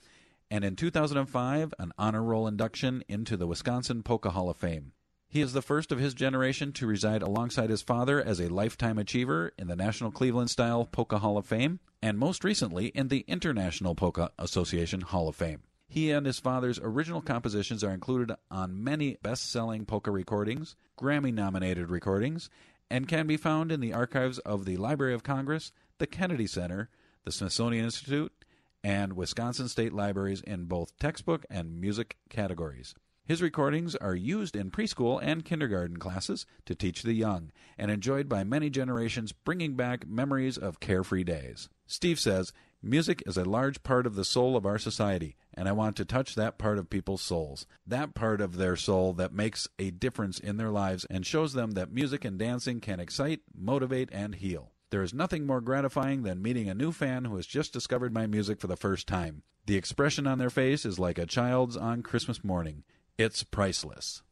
and 0.50 0.64
in 0.64 0.76
2005, 0.76 1.74
an 1.78 1.92
honor 1.98 2.22
roll 2.22 2.46
induction 2.46 3.02
into 3.08 3.36
the 3.36 3.46
Wisconsin 3.46 4.02
Polka 4.02 4.30
Hall 4.30 4.48
of 4.48 4.56
Fame. 4.56 4.92
He 5.34 5.40
is 5.40 5.52
the 5.52 5.62
first 5.62 5.90
of 5.90 5.98
his 5.98 6.14
generation 6.14 6.70
to 6.74 6.86
reside 6.86 7.20
alongside 7.20 7.68
his 7.68 7.82
father 7.82 8.22
as 8.22 8.38
a 8.38 8.46
lifetime 8.46 8.98
achiever 8.98 9.52
in 9.58 9.66
the 9.66 9.74
National 9.74 10.12
Cleveland 10.12 10.48
Style 10.48 10.84
Polka 10.84 11.18
Hall 11.18 11.36
of 11.36 11.44
Fame, 11.44 11.80
and 12.00 12.16
most 12.16 12.44
recently 12.44 12.86
in 12.94 13.08
the 13.08 13.24
International 13.26 13.96
Polka 13.96 14.30
Association 14.38 15.00
Hall 15.00 15.26
of 15.26 15.34
Fame. 15.34 15.62
He 15.88 16.12
and 16.12 16.24
his 16.24 16.38
father's 16.38 16.78
original 16.80 17.20
compositions 17.20 17.82
are 17.82 17.90
included 17.90 18.36
on 18.48 18.84
many 18.84 19.16
best 19.24 19.50
selling 19.50 19.84
polka 19.86 20.12
recordings, 20.12 20.76
Grammy 20.96 21.34
nominated 21.34 21.90
recordings, 21.90 22.48
and 22.88 23.08
can 23.08 23.26
be 23.26 23.36
found 23.36 23.72
in 23.72 23.80
the 23.80 23.92
archives 23.92 24.38
of 24.38 24.64
the 24.64 24.76
Library 24.76 25.14
of 25.14 25.24
Congress, 25.24 25.72
the 25.98 26.06
Kennedy 26.06 26.46
Center, 26.46 26.90
the 27.24 27.32
Smithsonian 27.32 27.86
Institute, 27.86 28.32
and 28.84 29.14
Wisconsin 29.14 29.66
State 29.66 29.92
Libraries 29.92 30.42
in 30.42 30.66
both 30.66 30.96
textbook 31.00 31.44
and 31.50 31.80
music 31.80 32.18
categories. 32.30 32.94
His 33.26 33.40
recordings 33.40 33.96
are 33.96 34.14
used 34.14 34.54
in 34.54 34.70
preschool 34.70 35.18
and 35.22 35.46
kindergarten 35.46 35.96
classes 35.96 36.44
to 36.66 36.74
teach 36.74 37.02
the 37.02 37.14
young 37.14 37.52
and 37.78 37.90
enjoyed 37.90 38.28
by 38.28 38.44
many 38.44 38.68
generations, 38.68 39.32
bringing 39.32 39.76
back 39.76 40.06
memories 40.06 40.58
of 40.58 40.78
carefree 40.78 41.24
days. 41.24 41.70
Steve 41.86 42.20
says, 42.20 42.52
Music 42.82 43.22
is 43.24 43.38
a 43.38 43.44
large 43.46 43.82
part 43.82 44.06
of 44.06 44.14
the 44.14 44.26
soul 44.26 44.58
of 44.58 44.66
our 44.66 44.78
society, 44.78 45.36
and 45.54 45.66
I 45.66 45.72
want 45.72 45.96
to 45.96 46.04
touch 46.04 46.34
that 46.34 46.58
part 46.58 46.76
of 46.76 46.90
people's 46.90 47.22
souls. 47.22 47.66
That 47.86 48.14
part 48.14 48.42
of 48.42 48.56
their 48.56 48.76
soul 48.76 49.14
that 49.14 49.32
makes 49.32 49.68
a 49.78 49.90
difference 49.90 50.38
in 50.38 50.58
their 50.58 50.70
lives 50.70 51.06
and 51.06 51.24
shows 51.24 51.54
them 51.54 51.70
that 51.70 51.90
music 51.90 52.26
and 52.26 52.38
dancing 52.38 52.78
can 52.80 53.00
excite, 53.00 53.40
motivate, 53.56 54.10
and 54.12 54.34
heal. 54.34 54.72
There 54.90 55.02
is 55.02 55.14
nothing 55.14 55.46
more 55.46 55.62
gratifying 55.62 56.24
than 56.24 56.42
meeting 56.42 56.68
a 56.68 56.74
new 56.74 56.92
fan 56.92 57.24
who 57.24 57.36
has 57.36 57.46
just 57.46 57.72
discovered 57.72 58.12
my 58.12 58.26
music 58.26 58.60
for 58.60 58.66
the 58.66 58.76
first 58.76 59.06
time. 59.06 59.44
The 59.64 59.76
expression 59.76 60.26
on 60.26 60.36
their 60.36 60.50
face 60.50 60.84
is 60.84 60.98
like 60.98 61.16
a 61.16 61.24
child's 61.24 61.78
on 61.78 62.02
Christmas 62.02 62.44
morning. 62.44 62.84
It's 63.18 63.44
priceless. 63.44 64.22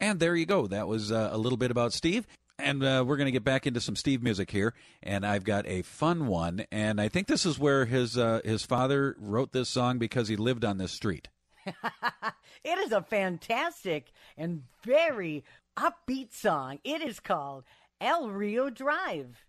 And 0.00 0.20
there 0.20 0.36
you 0.36 0.46
go. 0.46 0.66
That 0.66 0.88
was 0.88 1.12
uh, 1.12 1.30
a 1.32 1.38
little 1.38 1.56
bit 1.56 1.70
about 1.70 1.92
Steve. 1.92 2.26
And 2.58 2.84
uh, 2.84 3.04
we're 3.06 3.16
going 3.16 3.26
to 3.26 3.32
get 3.32 3.44
back 3.44 3.66
into 3.66 3.80
some 3.80 3.96
Steve 3.96 4.22
music 4.22 4.50
here, 4.50 4.74
and 5.02 5.26
I've 5.26 5.42
got 5.42 5.66
a 5.66 5.82
fun 5.82 6.26
one. 6.26 6.64
And 6.70 7.00
I 7.00 7.08
think 7.08 7.26
this 7.26 7.44
is 7.44 7.58
where 7.58 7.86
his 7.86 8.16
uh, 8.16 8.40
his 8.44 8.62
father 8.62 9.16
wrote 9.18 9.52
this 9.52 9.68
song 9.68 9.98
because 9.98 10.28
he 10.28 10.36
lived 10.36 10.64
on 10.64 10.78
this 10.78 10.92
street. 10.92 11.28
it 11.66 12.78
is 12.78 12.92
a 12.92 13.02
fantastic 13.02 14.12
and 14.36 14.64
very 14.84 15.44
upbeat 15.76 16.32
song. 16.32 16.78
It 16.84 17.02
is 17.02 17.18
called 17.18 17.64
El 18.00 18.30
Rio 18.30 18.70
Drive. 18.70 19.44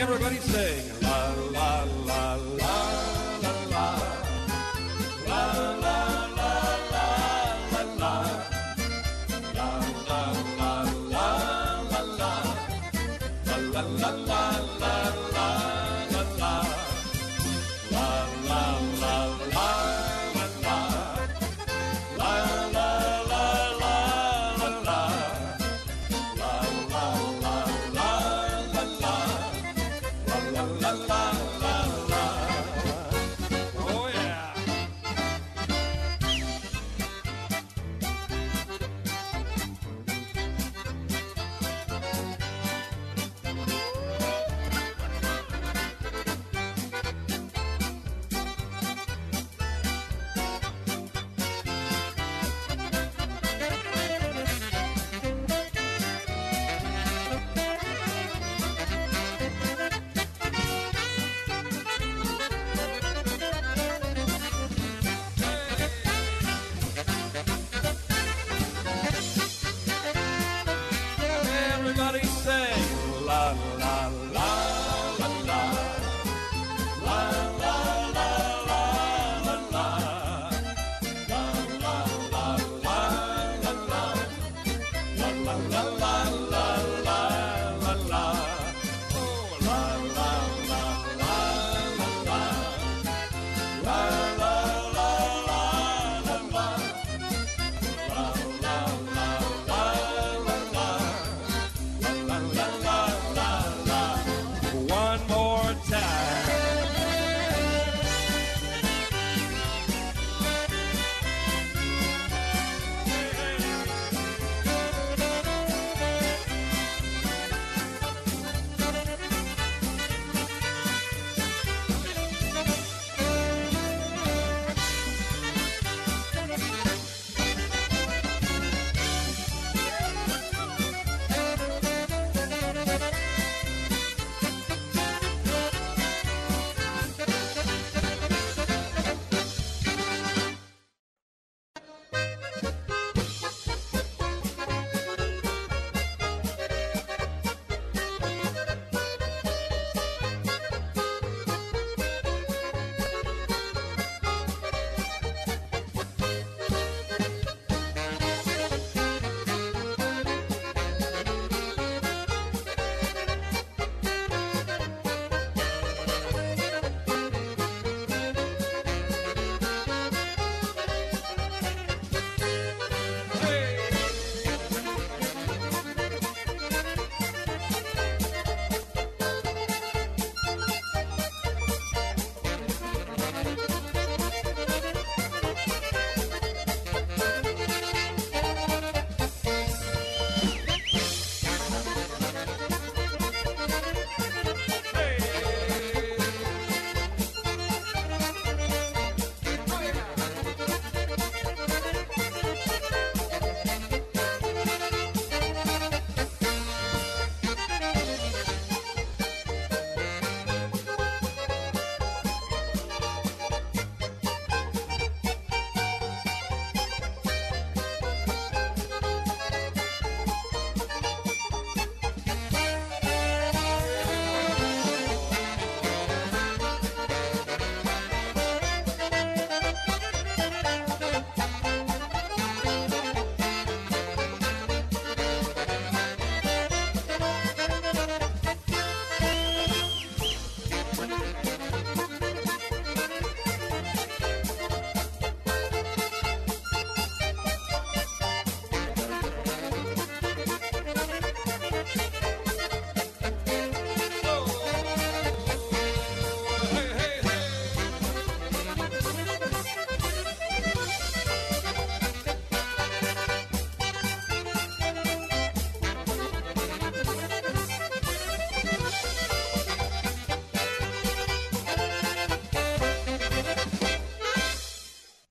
Everybody 0.00 0.36
sing. 0.36 1.02
La 1.02 1.28
la 1.52 1.84
la 2.06 2.34
la 2.56 2.59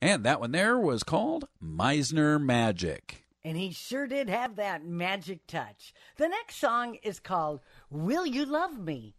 And 0.02 0.24
that 0.24 0.40
one 0.40 0.52
there 0.52 0.80
was 0.80 1.04
called 1.04 1.50
Meisner 1.62 2.42
Magic. 2.42 3.26
And 3.44 3.58
he 3.58 3.72
sure 3.72 4.08
did 4.08 4.30
have 4.30 4.56
that 4.56 4.86
magic 4.86 5.46
touch. 5.46 5.94
The 6.18 6.30
next 6.30 6.56
song 6.56 6.96
is 7.04 7.20
called 7.20 7.60
Will 7.90 8.26
You 8.26 8.46
Love 8.46 8.80
Me? 8.80 9.16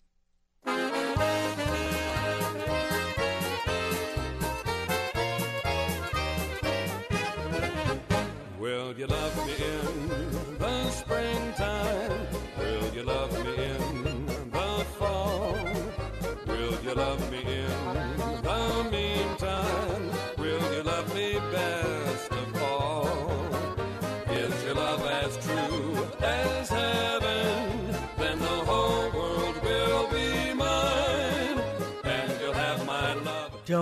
Will 8.58 8.94
you 8.96 9.06
love 9.06 9.46
me 9.46 9.59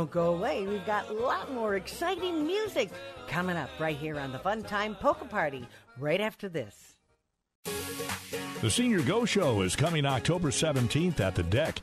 Don't 0.08 0.24
go 0.24 0.34
away. 0.34 0.66
We've 0.66 0.86
got 0.86 1.10
a 1.10 1.12
lot 1.12 1.52
more 1.52 1.76
exciting 1.76 2.46
music 2.46 2.90
coming 3.26 3.56
up 3.58 3.68
right 3.78 3.96
here 3.96 4.18
on 4.18 4.32
the 4.32 4.38
Fun 4.38 4.62
Time 4.62 4.94
Polka 4.94 5.26
Party 5.26 5.68
right 5.98 6.20
after 6.20 6.48
this. 6.48 6.96
The 8.62 8.70
Senior 8.70 9.02
Go 9.02 9.26
Show 9.26 9.60
is 9.60 9.76
coming 9.76 10.06
October 10.06 10.48
17th 10.48 11.20
at 11.20 11.34
the 11.34 11.42
Deck. 11.42 11.80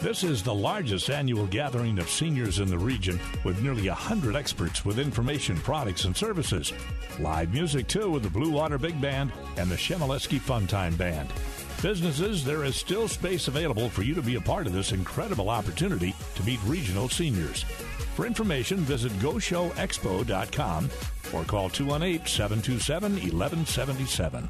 This 0.00 0.24
is 0.24 0.42
the 0.42 0.54
largest 0.54 1.10
annual 1.10 1.46
gathering 1.46 1.98
of 1.98 2.08
seniors 2.08 2.60
in 2.60 2.68
the 2.68 2.78
region 2.78 3.20
with 3.44 3.62
nearly 3.62 3.88
100 3.88 4.36
experts 4.36 4.84
with 4.84 4.98
information, 4.98 5.56
products, 5.58 6.06
and 6.06 6.16
services. 6.16 6.72
Live 7.18 7.52
music, 7.52 7.88
too, 7.88 8.10
with 8.10 8.22
the 8.22 8.30
Blue 8.30 8.50
Water 8.50 8.78
Big 8.78 8.98
Band 9.02 9.32
and 9.58 9.70
the 9.70 9.76
Chmielewski 9.76 10.40
Funtime 10.40 10.96
Band. 10.96 11.30
Businesses, 11.82 12.44
there 12.44 12.64
is 12.64 12.74
still 12.74 13.06
space 13.06 13.48
available 13.48 13.88
for 13.88 14.02
you 14.02 14.14
to 14.14 14.22
be 14.22 14.36
a 14.36 14.40
part 14.40 14.66
of 14.66 14.72
this 14.72 14.92
incredible 14.92 15.50
opportunity 15.50 16.14
to 16.34 16.42
meet 16.42 16.58
regional 16.64 17.08
seniors. 17.08 17.62
For 18.14 18.26
information, 18.26 18.78
visit 18.78 19.12
GoShowExpo.com 19.18 20.90
or 21.34 21.44
call 21.44 21.68
218 21.68 22.26
727 22.26 23.12
1177. 23.12 24.48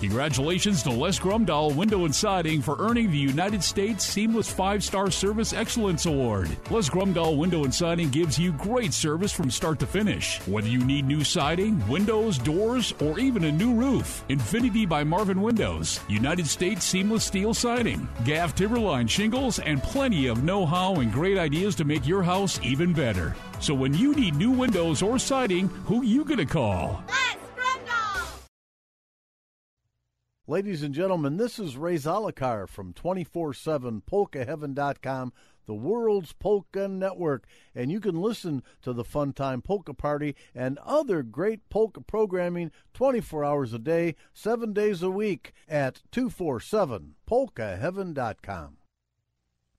Congratulations 0.00 0.82
to 0.82 0.90
Les 0.90 1.18
Grumdahl 1.18 1.74
Window 1.74 2.04
and 2.04 2.14
Siding 2.14 2.60
for 2.60 2.76
earning 2.78 3.10
the 3.10 3.16
United 3.16 3.62
States 3.62 4.04
Seamless 4.04 4.52
Five 4.52 4.82
Star 4.82 5.10
Service 5.10 5.52
Excellence 5.52 6.06
Award. 6.06 6.50
Les 6.70 6.90
Grumdahl 6.90 7.36
Window 7.36 7.64
and 7.64 7.74
Siding 7.74 8.10
gives 8.10 8.38
you 8.38 8.52
great 8.52 8.92
service 8.92 9.32
from 9.32 9.50
start 9.50 9.78
to 9.78 9.86
finish. 9.86 10.40
Whether 10.46 10.68
you 10.68 10.84
need 10.84 11.06
new 11.06 11.24
siding, 11.24 11.86
windows, 11.88 12.38
doors, 12.38 12.92
or 13.00 13.18
even 13.18 13.44
a 13.44 13.52
new 13.52 13.72
roof, 13.72 14.24
Infinity 14.28 14.84
by 14.84 15.04
Marvin 15.04 15.40
Windows, 15.40 16.00
United 16.08 16.46
States 16.46 16.84
Seamless 16.84 17.24
Steel 17.24 17.54
Siding, 17.54 18.06
GAF 18.24 18.54
Timberline 18.54 19.06
shingles, 19.06 19.58
and 19.60 19.82
plenty 19.82 20.26
of 20.26 20.42
know 20.42 20.66
how 20.66 20.96
and 20.96 21.12
great 21.12 21.38
ideas 21.38 21.74
to 21.76 21.84
make 21.84 22.06
your 22.06 22.22
house 22.22 22.60
even 22.62 22.92
better. 22.92 23.34
So 23.60 23.72
when 23.72 23.94
you 23.94 24.14
need 24.14 24.34
new 24.34 24.50
windows 24.50 25.02
or 25.02 25.18
siding, 25.18 25.68
who 25.86 26.02
you 26.02 26.24
gonna 26.24 26.44
call? 26.44 27.02
Ladies 30.46 30.82
and 30.82 30.94
gentlemen, 30.94 31.38
this 31.38 31.58
is 31.58 31.78
Ray 31.78 31.94
Zalokar 31.94 32.68
from 32.68 32.92
247polkaheaven.com, 32.92 35.32
the 35.64 35.72
world's 35.72 36.34
polka 36.34 36.86
network, 36.86 37.46
and 37.74 37.90
you 37.90 37.98
can 37.98 38.20
listen 38.20 38.62
to 38.82 38.92
the 38.92 39.04
Fun 39.04 39.32
Time 39.32 39.62
Polka 39.62 39.94
Party 39.94 40.36
and 40.54 40.76
other 40.84 41.22
great 41.22 41.70
polka 41.70 42.02
programming 42.02 42.70
24 42.92 43.42
hours 43.42 43.72
a 43.72 43.78
day, 43.78 44.16
7 44.34 44.74
days 44.74 45.02
a 45.02 45.08
week 45.08 45.54
at 45.66 46.02
247polkaheaven.com. 46.12 48.76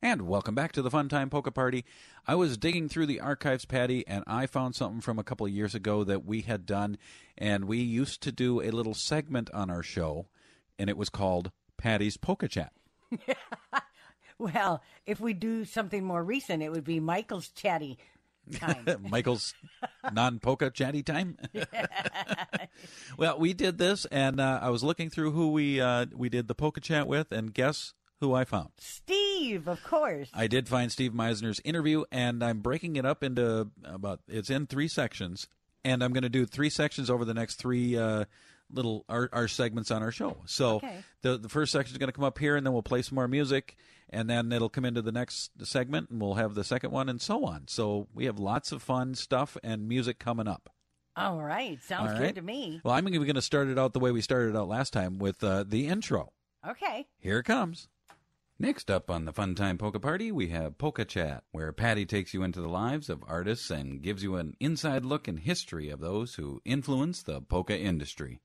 And 0.02 0.24
welcome 0.24 0.56
back 0.56 0.72
to 0.72 0.82
the 0.82 0.90
Fun 0.90 1.10
Time 1.10 1.30
Polka 1.30 1.52
Party. 1.52 1.86
I 2.26 2.34
was 2.34 2.58
digging 2.58 2.90
through 2.90 3.06
the 3.06 3.22
archives, 3.22 3.66
Patty, 3.66 4.04
and 4.08 4.24
I 4.26 4.48
found 4.48 4.74
something 4.74 5.02
from 5.02 5.20
a 5.20 5.24
couple 5.24 5.46
of 5.46 5.52
years 5.52 5.76
ago 5.76 6.04
that 6.06 6.26
we 6.26 6.42
had 6.42 6.66
done, 6.66 6.98
and 7.38 7.66
we 7.66 7.78
used 7.78 8.22
to 8.22 8.32
do 8.32 8.62
a 8.62 8.72
little 8.72 8.96
segment 8.96 9.52
on 9.54 9.70
our 9.70 9.84
show, 9.84 10.26
and 10.78 10.90
it 10.90 10.98
was 10.98 11.10
called 11.10 11.52
Patty's 11.78 12.18
Polka 12.18 12.48
Chat. 12.48 12.72
Well, 14.38 14.82
if 15.06 15.20
we 15.20 15.34
do 15.34 15.66
something 15.66 16.04
more 16.04 16.24
recent, 16.24 16.62
it 16.62 16.72
would 16.72 16.84
be 16.84 17.00
Michael's 17.00 17.50
chatty 17.50 17.98
time. 18.54 18.86
Michael's 19.10 19.54
non 20.12 20.40
polka 20.40 20.70
chatty 20.70 21.04
time. 21.04 21.38
well, 23.18 23.40
we 23.40 23.54
did 23.54 23.78
this, 23.78 24.06
and 24.06 24.42
uh, 24.42 24.60
I 24.62 24.70
was 24.70 24.84
looking 24.84 25.10
through 25.10 25.32
who 25.32 25.52
we 25.52 25.80
uh, 25.80 26.08
we 26.14 26.28
did 26.28 26.48
the 26.48 26.56
polka 26.56 26.82
chat 26.82 27.08
with, 27.08 27.32
and 27.32 27.54
guess 27.54 27.94
who 28.20 28.34
I 28.34 28.44
found? 28.44 28.70
Steve, 28.78 29.68
of 29.68 29.84
course. 29.84 30.30
I 30.34 30.48
did 30.48 30.68
find 30.68 30.92
Steve 30.92 31.14
Meisner's 31.14 31.62
interview, 31.64 32.04
and 32.12 32.44
I'm 32.44 32.60
breaking 32.60 32.98
it 32.98 33.06
up 33.06 33.24
into 33.24 33.70
about 33.86 34.20
it's 34.28 34.50
in 34.50 34.68
three 34.68 34.90
sections, 34.90 35.48
and 35.86 36.04
I'm 36.04 36.12
going 36.12 36.24
to 36.24 36.30
do 36.30 36.46
three 36.46 36.70
sections 36.70 37.10
over 37.10 37.24
the 37.24 37.34
next 37.34 37.56
three 37.56 37.98
uh, 37.98 38.26
little 38.76 39.06
our, 39.10 39.30
our 39.34 39.48
segments 39.48 39.90
on 39.92 40.04
our 40.04 40.12
show. 40.12 40.38
So 40.46 40.76
Okay. 40.78 40.98
the 41.22 41.38
the 41.38 41.50
first 41.50 41.72
section 41.72 41.94
is 41.94 41.98
going 41.98 42.08
to 42.10 42.14
come 42.14 42.26
up 42.26 42.38
here, 42.38 42.56
and 42.56 42.66
then 42.66 42.74
we'll 42.74 42.84
play 42.84 43.02
some 43.02 43.16
more 43.16 43.28
music, 43.28 43.76
and 44.10 44.30
then 44.30 44.52
it'll 44.52 44.70
come 44.70 44.86
into 44.86 45.02
the 45.02 45.12
next 45.12 45.52
segment, 45.64 46.10
and 46.10 46.22
we'll 46.22 46.36
have 46.36 46.54
the 46.56 46.64
second 46.64 46.92
one, 46.92 47.10
and 47.10 47.22
so 47.22 47.46
on. 47.46 47.68
So 47.68 48.08
we 48.14 48.26
have 48.26 48.38
lots 48.40 48.72
of 48.72 48.82
fun 48.84 49.16
stuff 49.16 49.58
and 49.64 49.88
music 49.88 50.20
coming 50.20 50.48
up. 50.48 50.70
All 51.18 51.42
right. 51.42 51.82
Sounds 51.82 52.12
All 52.12 52.18
good 52.18 52.36
to 52.36 52.42
me. 52.42 52.82
Well, 52.84 52.94
I'm 52.94 53.06
going 53.06 53.34
to 53.36 53.42
start 53.42 53.70
it 53.70 53.80
out 53.80 53.94
the 53.94 54.00
way 54.00 54.12
we 54.12 54.20
started 54.22 54.56
out 54.56 54.68
last 54.68 54.92
time 54.92 55.18
with 55.18 55.42
uh, 55.44 55.64
the 55.66 55.88
intro. 55.88 56.34
Okay. 56.68 57.08
Here 57.20 57.40
it 57.40 57.44
comes. 57.46 57.88
Next 58.58 58.90
up 58.90 59.10
on 59.12 59.26
the 59.26 59.34
Fun 59.34 59.54
Time 59.54 59.78
Polka 59.78 60.00
Party, 60.00 60.32
we 60.32 60.48
have 60.48 60.78
Polka 60.78 61.04
Chat, 61.04 61.44
where 61.52 61.74
Patty 61.74 62.06
takes 62.06 62.34
you 62.34 62.42
into 62.42 62.62
the 62.62 62.70
lives 62.70 63.10
of 63.10 63.22
artists 63.28 63.70
and 63.70 64.02
gives 64.02 64.24
you 64.24 64.36
an 64.38 64.56
inside 64.62 65.04
look 65.04 65.28
and 65.28 65.40
history 65.40 65.90
of 65.90 66.00
those 66.00 66.36
who 66.36 66.62
influence 66.64 67.22
the 67.22 67.42
polka 67.42 67.78
industry. 67.78 68.40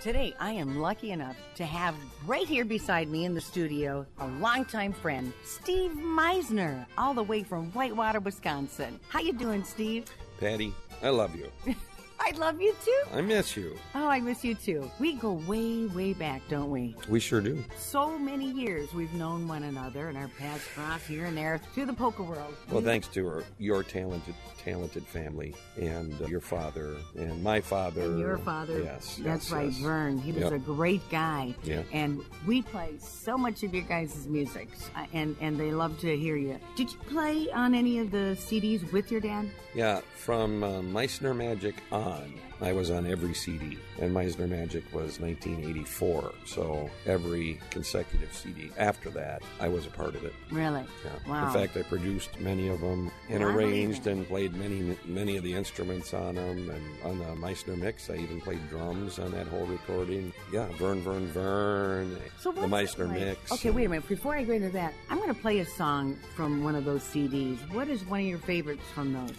Today, 0.00 0.32
I 0.38 0.52
am 0.52 0.78
lucky 0.78 1.10
enough 1.10 1.36
to 1.56 1.64
have 1.64 1.94
right 2.24 2.46
here 2.46 2.64
beside 2.64 3.08
me 3.08 3.24
in 3.24 3.34
the 3.34 3.40
studio 3.40 4.06
a 4.20 4.26
longtime 4.28 4.92
friend, 4.92 5.32
Steve 5.44 5.90
Meisner, 5.90 6.86
all 6.96 7.14
the 7.14 7.22
way 7.22 7.42
from 7.42 7.72
Whitewater, 7.72 8.20
Wisconsin. 8.20 9.00
How 9.08 9.18
you 9.18 9.32
doing, 9.32 9.64
Steve? 9.64 10.04
Patty, 10.38 10.72
I 11.02 11.08
love 11.08 11.34
you. 11.34 11.50
I 12.20 12.32
love 12.32 12.60
you 12.60 12.74
too. 12.84 13.02
I 13.14 13.20
miss 13.20 13.56
you. 13.56 13.78
Oh, 13.94 14.08
I 14.08 14.20
miss 14.20 14.44
you 14.44 14.54
too. 14.54 14.90
We 14.98 15.14
go 15.14 15.34
way, 15.46 15.86
way 15.86 16.12
back, 16.12 16.42
don't 16.48 16.70
we? 16.70 16.94
We 17.08 17.20
sure 17.20 17.40
do. 17.40 17.62
So 17.78 18.18
many 18.18 18.50
years 18.50 18.92
we've 18.92 19.12
known 19.14 19.46
one 19.48 19.62
another, 19.62 20.08
and 20.08 20.18
our 20.18 20.28
paths 20.38 20.66
cross 20.74 21.06
here 21.06 21.24
and 21.26 21.36
there 21.36 21.58
through 21.74 21.86
the 21.86 21.92
polka 21.92 22.22
world. 22.22 22.54
Well, 22.70 22.82
thanks 22.82 23.08
to 23.08 23.24
her, 23.26 23.44
your 23.58 23.82
talented, 23.82 24.34
talented 24.62 25.06
family, 25.06 25.54
and 25.80 26.20
uh, 26.20 26.26
your 26.26 26.40
father, 26.40 26.96
and 27.16 27.42
my 27.42 27.60
father, 27.60 28.02
And 28.02 28.18
your 28.18 28.38
father. 28.38 28.82
Yes, 28.82 29.18
That's 29.22 29.44
yes, 29.46 29.52
right, 29.52 29.70
yes. 29.70 29.78
Vern. 29.80 30.18
He 30.18 30.32
was 30.32 30.42
Yep. 30.44 30.52
a 30.52 30.58
great 30.58 31.08
guy. 31.10 31.54
Yeah. 31.62 31.82
And 31.92 32.20
we 32.46 32.62
play 32.62 32.94
so 32.98 33.38
much 33.38 33.62
of 33.62 33.72
your 33.72 33.84
guys' 33.84 34.26
music, 34.26 34.68
uh, 34.96 35.06
and, 35.12 35.36
and 35.40 35.58
they 35.58 35.70
love 35.70 35.98
to 36.00 36.16
hear 36.16 36.36
you. 36.36 36.58
Did 36.76 36.92
you 36.92 36.98
play 37.08 37.50
on 37.52 37.74
any 37.74 38.00
of 38.00 38.10
the 38.10 38.36
CDs 38.38 38.90
with 38.92 39.10
your 39.10 39.20
dad? 39.20 39.48
Yeah, 39.74 40.00
from 40.16 40.62
uh, 40.64 40.80
Meisner 40.80 41.34
Magic 41.36 41.76
on 41.92 42.07
on, 42.08 42.34
I 42.60 42.72
was 42.72 42.90
on 42.90 43.06
every 43.06 43.34
CD. 43.34 43.78
And 44.00 44.14
Meisner 44.14 44.48
Magic 44.48 44.82
was 44.92 45.20
1984, 45.20 46.32
so 46.44 46.90
every 47.06 47.60
consecutive 47.70 48.32
CD 48.34 48.70
after 48.76 49.10
that, 49.10 49.42
I 49.60 49.68
was 49.68 49.86
a 49.86 49.90
part 49.90 50.14
of 50.16 50.24
it. 50.24 50.34
Really? 50.50 50.82
Yeah. 51.04 51.30
Wow. 51.30 51.46
In 51.46 51.52
fact, 51.52 51.76
I 51.76 51.82
produced 51.82 52.40
many 52.40 52.68
of 52.68 52.80
them 52.80 53.10
and 53.28 53.40
believe 53.40 53.56
arranged 53.56 54.06
and 54.06 54.26
played 54.26 54.54
many 54.54 54.96
many 55.04 55.36
of 55.36 55.44
the 55.44 55.54
instruments 55.54 56.12
on 56.14 56.34
them. 56.36 56.70
And 56.70 57.02
on 57.04 57.18
the 57.18 57.24
Meisner 57.46 57.76
mix, 57.78 58.10
I 58.10 58.14
even 58.16 58.40
played 58.40 58.68
drums 58.68 59.18
on 59.18 59.30
that 59.32 59.46
whole 59.46 59.66
recording. 59.66 60.32
Yeah, 60.52 60.66
Vern, 60.78 61.00
Vern, 61.00 61.26
Vern, 61.28 62.16
So 62.40 62.50
the 62.52 62.64
it 62.64 62.68
like- 62.70 62.98
mix. 63.10 63.52
Okay, 63.52 63.70
wait 63.70 63.84
a 63.86 63.88
minute. 63.88 64.08
Before 64.08 64.34
I 64.36 64.42
go 64.44 64.52
into 64.54 64.70
that, 64.70 64.94
I'm 65.10 65.18
going 65.18 65.34
to 65.34 65.40
play 65.40 65.60
a 65.60 65.66
song 65.66 66.16
from 66.34 66.64
one 66.64 66.74
of 66.74 66.84
those 66.84 67.02
CDs. 67.02 67.58
What 67.72 67.88
is 67.88 68.04
one 68.04 68.20
of 68.20 68.26
your 68.26 68.38
favorites 68.38 68.82
from 68.94 69.12
those? 69.12 69.36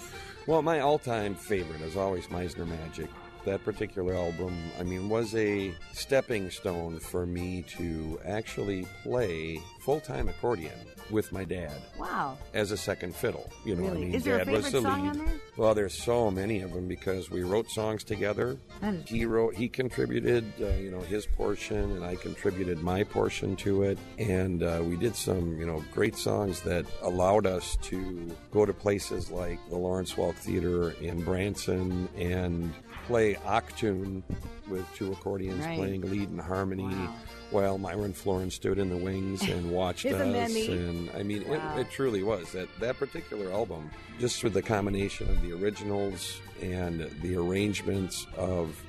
Well, 0.49 0.63
my 0.63 0.79
all-time 0.79 1.35
favorite 1.35 1.81
is 1.81 1.95
always 1.95 2.25
Meisner 2.25 2.67
Magic. 2.67 3.07
That 3.45 3.63
particular 3.63 4.15
album, 4.15 4.57
I 4.79 4.83
mean, 4.83 5.07
was 5.07 5.35
a 5.35 5.71
stepping 5.93 6.49
stone 6.49 6.97
for 6.99 7.27
me 7.27 7.63
to 7.77 8.19
actually 8.25 8.87
play 9.03 9.61
full-time 9.81 10.27
accordion 10.27 10.73
with 11.11 11.31
my 11.31 11.43
dad 11.43 11.71
Wow. 11.97 12.37
as 12.53 12.71
a 12.71 12.77
second 12.77 13.15
fiddle. 13.15 13.49
You 13.65 13.75
know, 13.75 13.83
what 13.83 13.93
I 13.93 13.97
mean, 13.97 14.13
Is 14.13 14.23
there 14.23 14.39
a 14.39 14.45
dad 14.45 14.53
was 14.53 14.71
the 14.71 14.81
song 14.81 15.01
lead. 15.03 15.09
on 15.11 15.17
there? 15.19 15.33
Well, 15.57 15.73
there's 15.75 15.93
so 15.93 16.29
many 16.31 16.61
of 16.61 16.73
them 16.73 16.87
because 16.87 17.29
we 17.29 17.43
wrote 17.43 17.69
songs 17.69 18.03
together. 18.03 18.57
Is- 18.83 19.09
He 19.09 19.25
wrote, 19.25 19.55
he 19.55 19.67
contributed, 19.67 20.45
uh, 20.61 20.67
you 20.77 20.91
know, 20.91 21.01
his 21.01 21.25
portion, 21.25 21.91
and 21.91 22.03
I 22.05 22.15
contributed 22.15 22.81
my 22.81 23.03
portion 23.03 23.55
to 23.57 23.83
it. 23.83 23.97
And 24.17 24.63
uh, 24.63 24.81
we 24.83 24.95
did 24.95 25.15
some, 25.15 25.57
you 25.59 25.65
know, 25.65 25.83
great 25.93 26.15
songs 26.15 26.61
that 26.61 26.85
allowed 27.01 27.45
us 27.45 27.77
to 27.83 28.35
go 28.51 28.65
to 28.65 28.73
places 28.73 29.31
like 29.31 29.59
the 29.69 29.77
Lawrence 29.77 30.13
Welk 30.13 30.35
Theater 30.35 30.91
in 31.01 31.21
Branson 31.23 32.07
and 32.17 32.73
play 33.09 33.33
Octune 33.33 34.21
with 34.69 34.85
two 34.95 35.11
accordions 35.11 35.65
Right. 35.65 35.77
playing 35.77 36.01
lead 36.11 36.29
and 36.29 36.39
harmony. 36.39 36.83
Wow. 36.83 37.15
While 37.49 37.77
Myron 37.79 38.13
Floren 38.13 38.51
stood 38.51 38.77
in 38.77 38.89
the 38.89 38.97
wings 38.97 39.41
and 39.49 39.71
watched 39.81 40.05
us, 40.05 40.13
and 40.21 41.09
I 41.17 41.23
mean, 41.23 41.43
Wow. 41.49 41.75
it, 41.75 41.81
it 41.81 41.91
truly 41.91 42.21
was 42.21 42.51
that 42.51 42.69
that 42.79 42.97
particular 42.99 43.51
album, 43.51 43.89
just 44.19 44.43
with 44.43 44.53
the 44.53 44.61
combination 44.61 45.27
of 45.31 45.41
the 45.41 45.51
originals 45.53 46.39
and 46.61 47.09
the 47.23 47.35
arrangements 47.35 48.27
of 48.37 48.79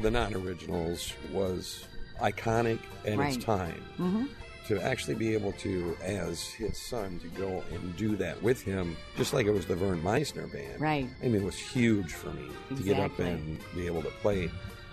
the 0.00 0.10
non-originals, 0.10 1.12
was 1.30 1.84
iconic 2.22 2.78
at 3.04 3.18
Right. 3.18 3.36
its 3.36 3.44
time. 3.44 3.82
Mm-hmm. 3.98 4.24
To 4.68 4.78
actually 4.82 5.14
be 5.14 5.32
able 5.32 5.52
to, 5.52 5.96
as 6.02 6.44
his 6.44 6.76
son, 6.76 7.18
to 7.20 7.28
go 7.28 7.64
and 7.72 7.96
do 7.96 8.16
that 8.16 8.42
with 8.42 8.60
him, 8.60 8.98
just 9.16 9.32
like 9.32 9.46
it 9.46 9.50
was 9.52 9.64
the 9.64 9.74
Vern 9.74 10.02
Meisner 10.02 10.50
band. 10.52 10.78
Right. 10.78 11.08
I 11.22 11.28
mean, 11.28 11.36
it 11.40 11.44
was 11.44 11.56
huge 11.58 12.12
for 12.12 12.28
me 12.32 12.48
to 12.76 12.82
get 12.82 13.00
up 13.00 13.18
and 13.18 13.58
be 13.74 13.86
able 13.86 14.02
to 14.02 14.10
play 14.10 14.50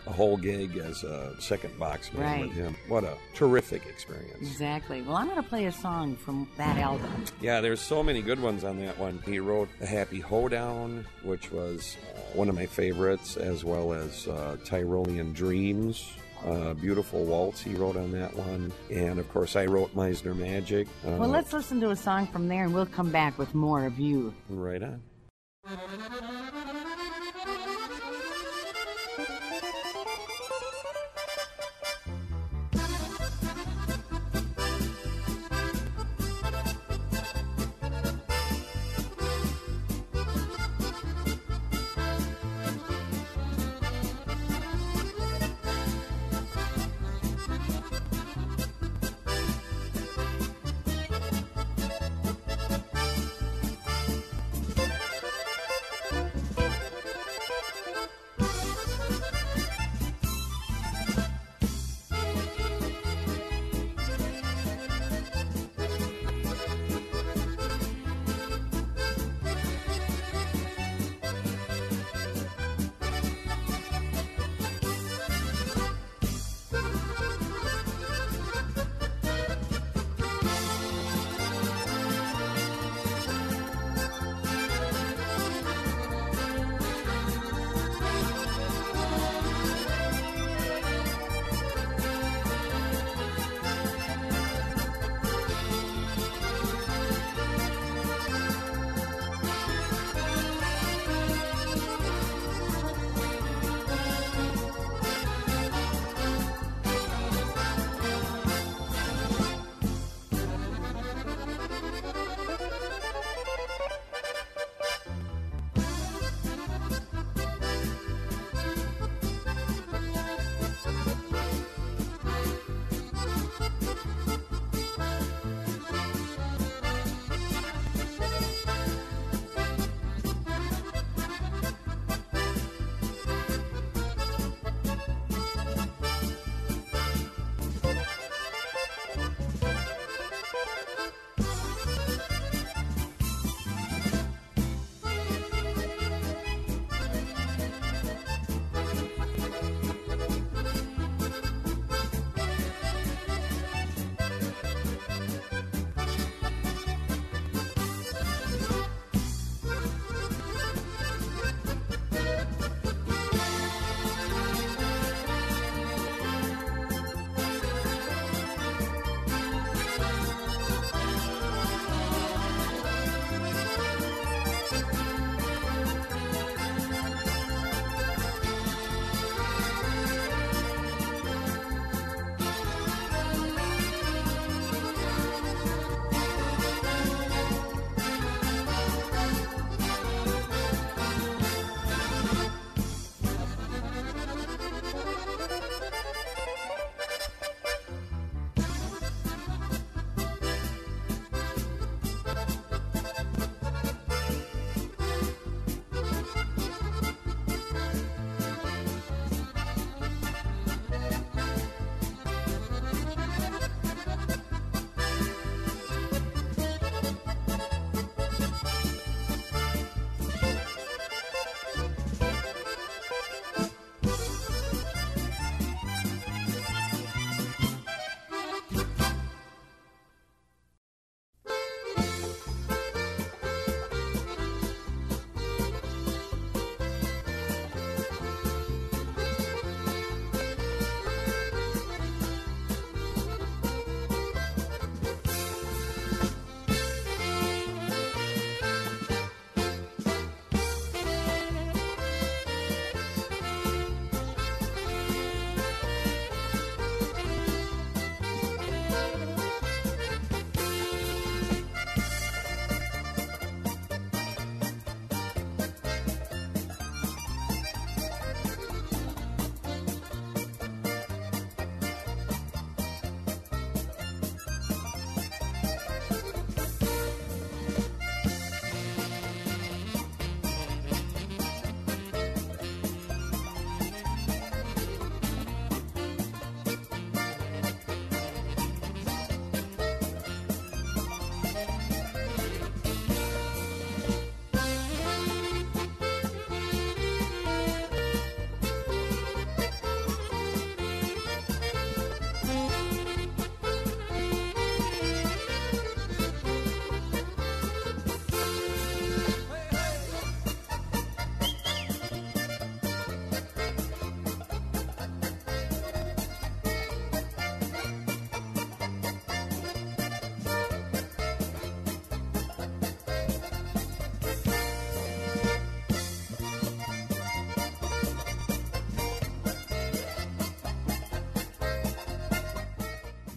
a 0.07 0.13
whole 0.13 0.38
gig 0.38 0.77
as 0.77 1.03
a 1.03 1.35
second 1.41 1.77
box 1.77 2.13
man 2.13 2.21
Right. 2.23 2.41
with 2.47 2.53
him. 2.55 2.75
What 2.88 3.03
a 3.03 3.17
terrific 3.33 3.85
experience. 3.88 4.38
Exactly. 4.39 5.01
Well, 5.01 5.17
I'm 5.17 5.25
going 5.27 5.41
to 5.41 5.49
play 5.49 5.65
a 5.65 5.71
song 5.73 6.15
from 6.15 6.47
that 6.55 6.77
album. 6.77 7.25
Yeah, 7.41 7.59
there's 7.59 7.81
so 7.81 8.01
many 8.01 8.21
good 8.21 8.39
ones 8.39 8.63
on 8.63 8.79
that 8.79 8.97
one. 8.97 9.21
He 9.25 9.39
wrote 9.39 9.67
A 9.81 9.85
Happy 9.85 10.21
Hoedown, 10.21 11.05
which 11.23 11.51
was 11.51 11.97
uh, 12.15 12.19
one 12.33 12.47
of 12.47 12.55
my 12.55 12.65
favorites, 12.67 13.35
as 13.35 13.65
well 13.65 13.91
as 13.93 14.27
uh, 14.27 14.55
Tyrolean 14.63 15.33
Dreams. 15.33 16.13
Uh, 16.45 16.73
Beautiful 16.75 17.23
Waltz 17.25 17.62
he 17.62 17.73
wrote 17.73 17.97
on 17.97 18.12
that 18.12 18.36
one. 18.36 18.71
And 18.91 19.17
of 19.19 19.27
course, 19.29 19.55
I 19.55 19.65
wrote 19.65 19.95
Meisner 19.95 20.36
Magic. 20.36 20.88
Uh, 21.05 21.12
Well, 21.17 21.29
let's 21.29 21.53
listen 21.53 21.79
to 21.81 21.89
a 21.89 21.95
song 21.95 22.27
from 22.27 22.47
there 22.47 22.63
and 22.65 22.73
we'll 22.73 22.86
come 22.86 23.12
back 23.12 23.38
with 23.39 23.55
more 23.55 23.86
of 23.86 23.97
you. 23.99 24.34
Right 24.49 24.84
on. 24.84 25.01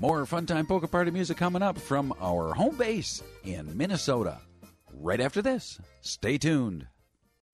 More 0.00 0.24
Fun 0.26 0.46
Time 0.46 0.64
Polka 0.64 0.86
Party 0.86 1.10
music 1.10 1.36
coming 1.36 1.62
up 1.62 1.76
from 1.76 2.14
our 2.20 2.54
home 2.54 2.76
base 2.76 3.22
in 3.42 3.76
Minnesota. 3.76 4.38
Right 4.92 5.20
after 5.20 5.42
this, 5.42 5.80
stay 6.02 6.38
tuned. 6.38 6.86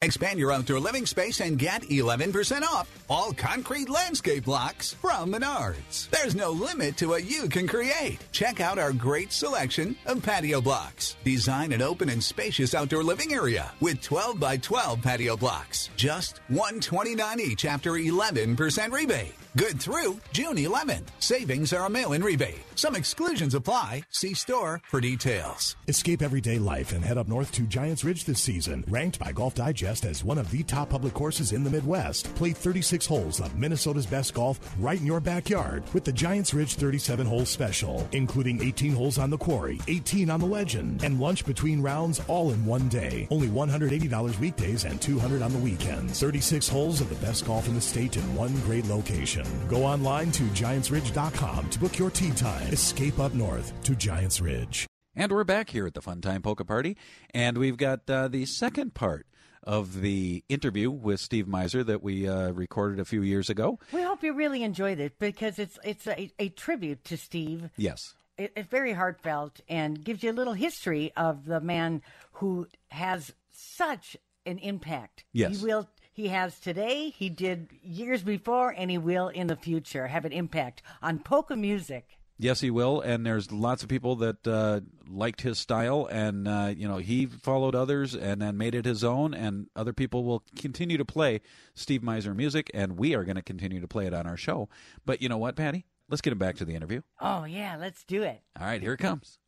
Expand 0.02 0.38
your 0.38 0.52
outdoor 0.52 0.80
living 0.80 1.06
space 1.06 1.40
and 1.40 1.58
get 1.58 1.80
11% 1.84 2.62
off 2.62 2.90
all 3.08 3.32
concrete 3.32 3.88
landscape 3.88 4.44
blocks 4.44 4.92
from 4.92 5.32
Menards. 5.32 6.10
There's 6.10 6.34
no 6.34 6.50
limit 6.50 6.98
to 6.98 7.06
what 7.06 7.24
you 7.24 7.48
can 7.48 7.66
create. 7.66 8.18
Check 8.30 8.60
out 8.60 8.78
our 8.78 8.92
great 8.92 9.32
selection 9.32 9.96
of 10.04 10.22
patio 10.22 10.60
blocks. 10.60 11.16
Design 11.24 11.72
an 11.72 11.80
open 11.80 12.10
and 12.10 12.22
spacious 12.22 12.74
outdoor 12.74 13.02
living 13.02 13.32
area 13.32 13.72
with 13.80 14.02
12 14.02 14.38
by 14.38 14.58
12 14.58 15.00
patio 15.00 15.38
blocks. 15.38 15.88
Just 15.96 16.40
129 16.48 17.40
each 17.40 17.64
after 17.64 17.92
11% 17.92 18.92
rebate. 18.92 19.34
Good 19.56 19.78
through 19.78 20.20
June 20.32 20.56
11th. 20.56 21.10
Savings 21.20 21.72
are 21.72 21.86
a 21.86 21.88
mail-in 21.88 22.24
rebate. 22.24 22.63
Some 22.76 22.96
exclusions 22.96 23.54
apply. 23.54 24.02
See 24.10 24.34
store 24.34 24.80
for 24.88 25.00
details. 25.00 25.76
Escape 25.86 26.22
everyday 26.22 26.58
life 26.58 26.92
and 26.92 27.04
head 27.04 27.18
up 27.18 27.28
north 27.28 27.52
to 27.52 27.62
Giants 27.62 28.02
Ridge 28.02 28.24
this 28.24 28.40
season. 28.40 28.84
Ranked 28.88 29.18
by 29.20 29.30
Golf 29.30 29.54
Digest 29.54 30.04
as 30.04 30.24
one 30.24 30.38
of 30.38 30.50
the 30.50 30.64
top 30.64 30.90
public 30.90 31.14
courses 31.14 31.52
in 31.52 31.62
the 31.62 31.70
Midwest. 31.70 32.34
Play 32.34 32.50
36 32.50 33.06
holes 33.06 33.40
of 33.40 33.56
Minnesota's 33.56 34.06
best 34.06 34.34
golf 34.34 34.58
right 34.80 34.98
in 34.98 35.06
your 35.06 35.20
backyard 35.20 35.84
with 35.94 36.04
the 36.04 36.12
Giants 36.12 36.52
Ridge 36.52 36.74
37 36.74 37.26
hole 37.26 37.44
special, 37.44 38.08
including 38.10 38.60
18 38.62 38.92
holes 38.92 39.18
on 39.18 39.30
the 39.30 39.38
quarry, 39.38 39.80
18 39.86 40.28
on 40.28 40.40
the 40.40 40.46
legend, 40.46 41.04
and 41.04 41.20
lunch 41.20 41.46
between 41.46 41.80
rounds 41.80 42.20
all 42.26 42.50
in 42.50 42.66
one 42.66 42.88
day. 42.88 43.28
Only 43.30 43.48
$180 43.48 44.38
weekdays 44.40 44.84
and 44.84 45.00
200 45.00 45.42
on 45.42 45.52
the 45.52 45.58
weekends. 45.58 46.18
36 46.20 46.68
holes 46.68 47.00
of 47.00 47.08
the 47.08 47.26
best 47.26 47.46
golf 47.46 47.68
in 47.68 47.74
the 47.74 47.80
state 47.80 48.16
in 48.16 48.34
one 48.34 48.54
great 48.62 48.86
location. 48.86 49.46
Go 49.68 49.84
online 49.84 50.32
to 50.32 50.42
giantsridge.com 50.44 51.70
to 51.70 51.78
book 51.78 51.98
your 51.98 52.10
tee 52.10 52.32
time. 52.32 52.63
Escape 52.72 53.18
up 53.20 53.34
north 53.34 53.72
to 53.84 53.94
Giants 53.94 54.40
Ridge. 54.40 54.86
And 55.14 55.30
we're 55.30 55.44
back 55.44 55.70
here 55.70 55.86
at 55.86 55.94
the 55.94 56.02
Fun 56.02 56.20
Time 56.20 56.42
Polka 56.42 56.64
Party, 56.64 56.96
and 57.32 57.56
we've 57.56 57.76
got 57.76 58.08
uh, 58.10 58.26
the 58.26 58.46
second 58.46 58.94
part 58.94 59.26
of 59.62 60.00
the 60.00 60.42
interview 60.48 60.90
with 60.90 61.20
Steve 61.20 61.46
Meisner 61.46 61.86
that 61.86 62.02
we 62.02 62.26
uh, 62.26 62.50
recorded 62.50 62.98
a 62.98 63.04
few 63.04 63.22
years 63.22 63.48
ago. 63.48 63.78
We 63.92 64.02
hope 64.02 64.22
you 64.22 64.32
really 64.32 64.62
enjoyed 64.62 64.98
it 64.98 65.18
because 65.18 65.58
it's 65.58 65.78
it's 65.84 66.06
a, 66.06 66.32
a 66.38 66.48
tribute 66.48 67.04
to 67.04 67.16
Steve. 67.16 67.70
Yes. 67.76 68.14
It, 68.36 68.52
it's 68.56 68.68
very 68.68 68.92
heartfelt 68.92 69.60
and 69.68 70.02
gives 70.02 70.22
you 70.22 70.32
a 70.32 70.32
little 70.32 70.54
history 70.54 71.12
of 71.16 71.44
the 71.46 71.60
man 71.60 72.02
who 72.32 72.66
has 72.88 73.32
such 73.52 74.16
an 74.46 74.58
impact. 74.58 75.24
Yes. 75.32 75.60
He 75.60 75.64
will. 75.64 75.88
He 76.12 76.28
has 76.28 76.58
today. 76.60 77.10
He 77.10 77.28
did 77.28 77.68
years 77.82 78.22
before, 78.22 78.70
and 78.76 78.90
he 78.90 78.98
will 78.98 79.28
in 79.28 79.48
the 79.48 79.56
future 79.56 80.06
have 80.06 80.24
an 80.24 80.32
impact 80.32 80.82
on 81.02 81.18
polka 81.18 81.56
music. 81.56 82.18
Yes, 82.36 82.60
he 82.60 82.70
will, 82.70 83.00
and 83.00 83.24
there's 83.24 83.52
lots 83.52 83.84
of 83.84 83.88
people 83.88 84.16
that 84.16 84.46
uh, 84.46 84.80
liked 85.08 85.42
his 85.42 85.56
style, 85.58 86.08
and 86.10 86.48
uh, 86.48 86.74
you 86.76 86.88
know 86.88 86.96
he 86.96 87.26
followed 87.26 87.76
others 87.76 88.14
and 88.14 88.42
then 88.42 88.58
made 88.58 88.74
it 88.74 88.84
his 88.84 89.04
own. 89.04 89.34
And 89.34 89.68
other 89.76 89.92
people 89.92 90.24
will 90.24 90.42
continue 90.56 90.98
to 90.98 91.04
play 91.04 91.42
Steve 91.74 92.02
Meisner 92.02 92.34
music, 92.34 92.70
and 92.74 92.98
we 92.98 93.14
are 93.14 93.22
going 93.22 93.36
to 93.36 93.42
continue 93.42 93.80
to 93.80 93.86
play 93.86 94.06
it 94.06 94.14
on 94.14 94.26
our 94.26 94.36
show. 94.36 94.68
But 95.06 95.22
you 95.22 95.28
know 95.28 95.38
what, 95.38 95.54
Patty? 95.54 95.86
Let's 96.08 96.20
get 96.22 96.32
him 96.32 96.38
back 96.38 96.56
to 96.56 96.64
the 96.64 96.74
interview. 96.74 97.02
Oh 97.20 97.44
yeah, 97.44 97.76
let's 97.78 98.04
do 98.04 98.24
it. 98.24 98.40
All 98.58 98.66
right, 98.66 98.82
here 98.82 98.94
it 98.94 98.98
comes. 98.98 99.38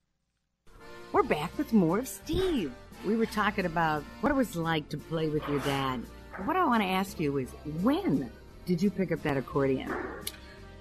We're 1.12 1.24
back 1.24 1.56
with 1.58 1.72
more 1.72 1.98
of 1.98 2.08
Steve. 2.08 2.72
We 3.04 3.16
were 3.16 3.26
talking 3.26 3.66
about 3.66 4.04
what 4.20 4.30
it 4.30 4.36
was 4.36 4.54
like 4.54 4.88
to 4.90 4.96
play 4.96 5.28
with 5.28 5.46
your 5.48 5.60
dad. 5.60 6.02
What 6.44 6.56
I 6.56 6.64
want 6.64 6.82
to 6.82 6.88
ask 6.88 7.18
you 7.18 7.38
is 7.38 7.50
when 7.82 8.30
did 8.64 8.80
you 8.80 8.90
pick 8.90 9.10
up 9.10 9.22
that 9.22 9.36
accordion? 9.36 9.92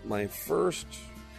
My 0.05 0.27
first 0.27 0.87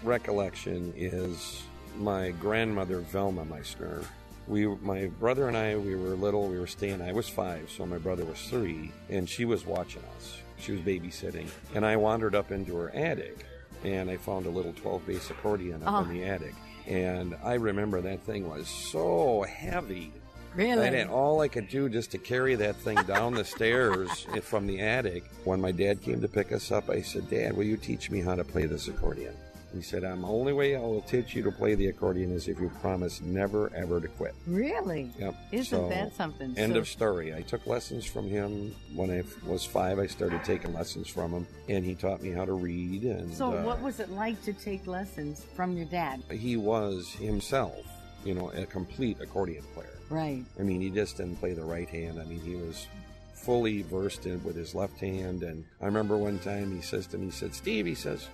recollection 0.03 0.93
is 0.97 1.63
my 1.99 2.31
grandmother 2.33 3.01
Velma 3.01 3.45
Meisner. 3.45 4.05
We, 4.47 4.67
my 4.67 5.07
brother 5.07 5.49
and 5.49 5.57
I, 5.57 5.77
we 5.77 5.97
were 5.97 6.15
little. 6.15 6.49
We 6.49 6.59
were 6.59 6.67
staying. 6.69 7.03
I 7.03 7.13
was 7.13 7.29
five, 7.29 7.69
so 7.71 7.85
my 7.85 7.99
brother 7.99 8.25
was 8.25 8.41
three, 8.43 8.93
and 9.11 9.29
she 9.29 9.45
was 9.45 9.67
watching 9.67 10.03
us. 10.17 10.39
She 10.59 10.73
was 10.73 10.81
babysitting, 10.83 11.49
and 11.75 11.85
I 11.85 11.97
wandered 11.97 12.35
up 12.35 12.53
into 12.53 12.77
her 12.77 12.91
attic, 12.91 13.45
and 13.85 14.09
I 14.09 14.17
found 14.17 14.47
a 14.47 14.51
little 14.51 14.73
12 14.73 15.07
bass 15.07 15.31
accordion 15.31 15.83
up 15.83 15.93
Oh. 15.95 15.99
in 16.11 16.17
the 16.17 16.25
ah. 16.25 16.35
attic. 16.35 16.55
And 16.87 17.37
I 17.43 17.55
remember 17.55 18.01
that 18.01 18.23
thing 18.23 18.49
was 18.49 18.69
so 18.69 19.43
heavy. 19.43 20.13
Really? 20.55 20.87
And 20.87 20.95
had 20.95 21.09
all 21.09 21.41
I 21.41 21.49
could 21.49 21.69
do 21.69 21.89
just 21.89 22.13
to 22.13 22.19
carry 22.19 22.55
that 22.55 22.77
thing 22.77 22.97
down 23.03 23.35
the 23.35 23.45
stairs 23.45 24.27
from 24.43 24.67
the 24.67 24.81
attic. 24.81 25.25
When 25.45 25.61
my 25.61 25.73
dad 25.73 26.01
came 26.01 26.21
to 26.23 26.29
pick 26.29 26.53
us 26.53 26.71
up, 26.71 26.89
I 26.89 27.03
said, 27.03 27.29
Dad, 27.29 27.55
will 27.57 27.65
you 27.65 27.77
teach 27.77 28.11
me 28.11 28.21
how 28.21 28.37
to 28.37 28.45
play 28.45 28.65
this 28.67 28.89
accordion? 28.89 29.35
He 29.75 29.83
said, 29.83 30.05
um, 30.05 30.23
the 30.23 30.29
only 30.29 30.53
way 30.53 30.75
I 30.77 30.81
will 30.81 31.03
teach 31.03 31.35
you 31.35 31.43
to 31.43 31.51
play 31.53 31.75
the 31.75 31.89
accordion 31.89 32.31
is 32.33 32.49
if 32.49 32.59
you 32.61 32.71
promise 32.81 33.21
never, 33.21 33.71
ever 33.75 34.01
to 34.01 34.09
quit. 34.09 34.35
Really? 34.47 35.11
Yep. 35.19 35.35
Isn't 35.53 35.65
So, 35.79 35.89
that 35.89 36.15
something? 36.17 36.57
End 36.57 36.73
So- 36.73 36.79
of 36.79 36.89
story. 36.89 37.35
I 37.35 37.43
took 37.43 37.67
lessons 37.67 38.05
from 38.07 38.29
him 38.29 38.75
when 38.95 39.11
I 39.11 39.23
was 39.47 39.65
five. 39.65 39.99
I 39.99 40.07
started 40.07 40.43
taking 40.45 40.73
lessons 40.73 41.09
from 41.09 41.33
him, 41.33 41.47
and 41.69 41.85
he 41.85 41.95
taught 41.95 42.23
me 42.23 42.31
how 42.31 42.45
to 42.45 42.55
read. 42.55 43.03
And 43.05 43.35
So, 43.35 43.53
uh, 43.53 43.63
what 43.65 43.83
was 43.83 44.01
it 44.01 44.11
like 44.11 44.41
to 44.45 44.53
take 44.55 44.87
lessons 44.87 45.45
from 45.55 45.77
your 45.77 45.87
dad? 45.87 46.23
he 46.31 46.57
was 46.57 47.13
himself, 47.13 47.85
you 48.25 48.35
know, 48.35 48.51
a 48.51 48.65
complete 48.67 49.21
accordion 49.21 49.65
player. 49.75 49.99
Right. 50.09 50.45
I 50.59 50.63
mean, 50.63 50.81
he 50.81 50.89
just 50.91 51.17
didn't 51.19 51.37
play 51.37 51.53
the 51.53 51.65
right 51.65 51.89
hand. 51.89 52.19
I 52.21 52.25
mean, 52.25 52.41
he 52.41 52.55
was 52.55 52.87
fully 53.35 53.83
versed 53.83 54.25
in 54.27 54.43
with 54.43 54.57
his 54.57 54.75
left 54.75 54.99
hand. 55.01 55.43
And 55.43 55.65
I 55.83 55.85
remember 55.87 56.17
one 56.17 56.39
time 56.39 56.75
he 56.75 56.81
says 56.81 57.07
to 57.09 57.19
me, 57.19 57.27
he 57.27 57.31
said, 57.33 57.55
Steve, 57.55 57.85
he 57.87 57.95
says, 57.95 58.29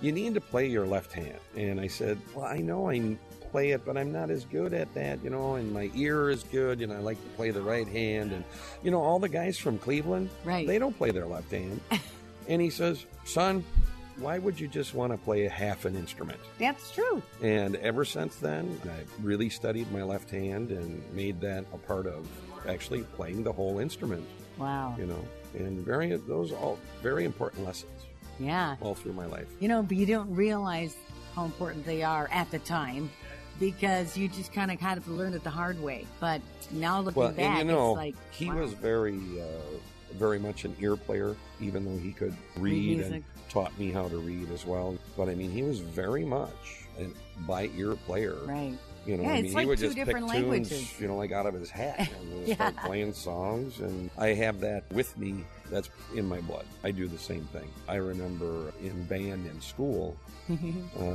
you 0.00 0.12
need 0.12 0.34
to 0.34 0.40
play 0.40 0.66
your 0.66 0.86
left 0.86 1.12
hand. 1.12 1.38
And 1.56 1.80
I 1.80 1.88
said, 1.88 2.18
well, 2.34 2.46
I 2.46 2.58
know 2.58 2.90
I 2.90 3.16
play 3.50 3.70
it, 3.70 3.84
but 3.84 3.96
I'm 3.96 4.12
not 4.12 4.30
as 4.30 4.44
good 4.44 4.72
at 4.72 4.92
that, 4.94 5.22
you 5.24 5.30
know, 5.30 5.54
and 5.54 5.72
my 5.72 5.90
ear 5.94 6.30
is 6.30 6.44
good, 6.44 6.82
and 6.82 6.92
I 6.92 6.98
like 6.98 7.20
to 7.22 7.28
play 7.30 7.50
the 7.50 7.62
right 7.62 7.88
hand. 7.88 8.32
And, 8.32 8.44
you 8.82 8.90
know, 8.90 9.00
all 9.00 9.18
the 9.18 9.28
guys 9.28 9.58
from 9.58 9.78
Cleveland, 9.78 10.30
right. 10.44 10.66
they 10.66 10.78
don't 10.78 10.96
play 10.96 11.10
their 11.10 11.26
left 11.26 11.50
hand. 11.50 11.80
and 12.48 12.60
he 12.62 12.70
says, 12.70 13.06
son, 13.24 13.64
why 14.18 14.38
would 14.38 14.58
you 14.58 14.68
just 14.68 14.94
want 14.94 15.12
to 15.12 15.18
play 15.18 15.46
a 15.46 15.50
half 15.50 15.84
an 15.84 15.96
instrument? 15.96 16.38
That's 16.58 16.90
true. 16.90 17.22
And 17.42 17.76
ever 17.76 18.04
since 18.04 18.36
then, 18.36 18.80
I 18.84 19.04
really 19.22 19.48
studied 19.48 19.90
my 19.92 20.02
left 20.02 20.30
hand 20.30 20.70
and 20.70 21.02
made 21.14 21.40
that 21.40 21.64
a 21.72 21.78
part 21.78 22.06
of 22.06 22.26
actually 22.68 23.02
playing 23.02 23.44
the 23.44 23.52
whole 23.52 23.78
instrument. 23.78 24.26
Wow. 24.58 24.96
You 24.98 25.06
know, 25.06 25.24
and 25.54 25.78
very 25.78 26.14
those 26.16 26.52
are 26.52 26.56
all 26.56 26.78
very 27.00 27.24
important 27.24 27.64
lessons 27.64 28.07
Yeah. 28.38 28.76
all 28.80 28.94
through 28.94 29.12
my 29.14 29.26
life. 29.26 29.46
You 29.60 29.68
know, 29.68 29.82
but 29.82 29.96
you 29.96 30.06
don't 30.06 30.34
realize 30.34 30.96
how 31.34 31.44
important 31.44 31.84
they 31.84 32.02
are 32.02 32.28
at 32.32 32.50
the 32.50 32.58
time 32.60 33.10
because 33.60 34.16
you 34.16 34.28
just 34.28 34.52
kind 34.52 34.70
of 34.70 34.80
had 34.80 35.02
to 35.04 35.10
learn 35.10 35.34
it 35.34 35.42
the 35.44 35.50
hard 35.50 35.80
way. 35.82 36.06
But 36.20 36.40
now 36.70 37.00
looking 37.00 37.20
Well, 37.22 37.30
back, 37.32 37.60
and 37.60 37.68
you 37.68 37.74
know, 37.74 37.90
it's 37.92 37.96
like 37.96 38.14
he 38.32 38.48
wow. 38.48 38.56
was 38.60 38.72
very, 38.72 39.18
uh, 39.40 40.14
very 40.14 40.38
much 40.38 40.64
an 40.64 40.74
ear 40.80 40.96
player, 40.96 41.36
even 41.60 41.84
though 41.84 42.00
he 42.00 42.12
could 42.12 42.34
read 42.56 43.00
and 43.00 43.24
taught 43.48 43.76
me 43.78 43.90
how 43.90 44.08
to 44.08 44.18
read 44.18 44.50
as 44.52 44.64
well. 44.64 44.96
But 45.16 45.28
I 45.28 45.34
mean, 45.34 45.50
he 45.50 45.62
was 45.62 45.80
very 45.80 46.24
much 46.24 46.86
a 46.98 47.08
by 47.46 47.70
ear 47.76 47.94
player. 47.94 48.36
Right. 48.44 48.76
You 49.06 49.16
know, 49.16 49.22
Yeah, 49.22 49.30
I 49.30 49.34
mean, 49.36 49.44
it's 49.44 49.52
he 49.52 49.56
like 49.56 49.66
would 49.68 49.78
just 49.78 49.96
pick 49.96 50.04
different 50.06 50.30
tunes, 50.30 51.00
you 51.00 51.08
know, 51.08 51.16
like 51.16 51.32
out 51.32 51.46
of 51.46 51.54
his 51.54 51.70
hat 51.70 52.10
and 52.20 52.46
Yeah. 52.46 52.54
start 52.54 52.76
playing 52.84 53.12
songs. 53.14 53.80
And 53.80 54.10
I 54.18 54.28
have 54.28 54.60
that 54.60 54.84
with 54.92 55.16
me. 55.16 55.44
That's 55.70 55.90
in 56.14 56.26
my 56.26 56.40
blood. 56.40 56.64
I 56.84 56.90
do 56.90 57.06
the 57.08 57.18
same 57.18 57.44
thing. 57.46 57.68
I 57.88 57.96
remember 57.96 58.72
in 58.82 59.04
band 59.04 59.46
in 59.46 59.60
school 59.60 60.16
uh, 60.50 60.54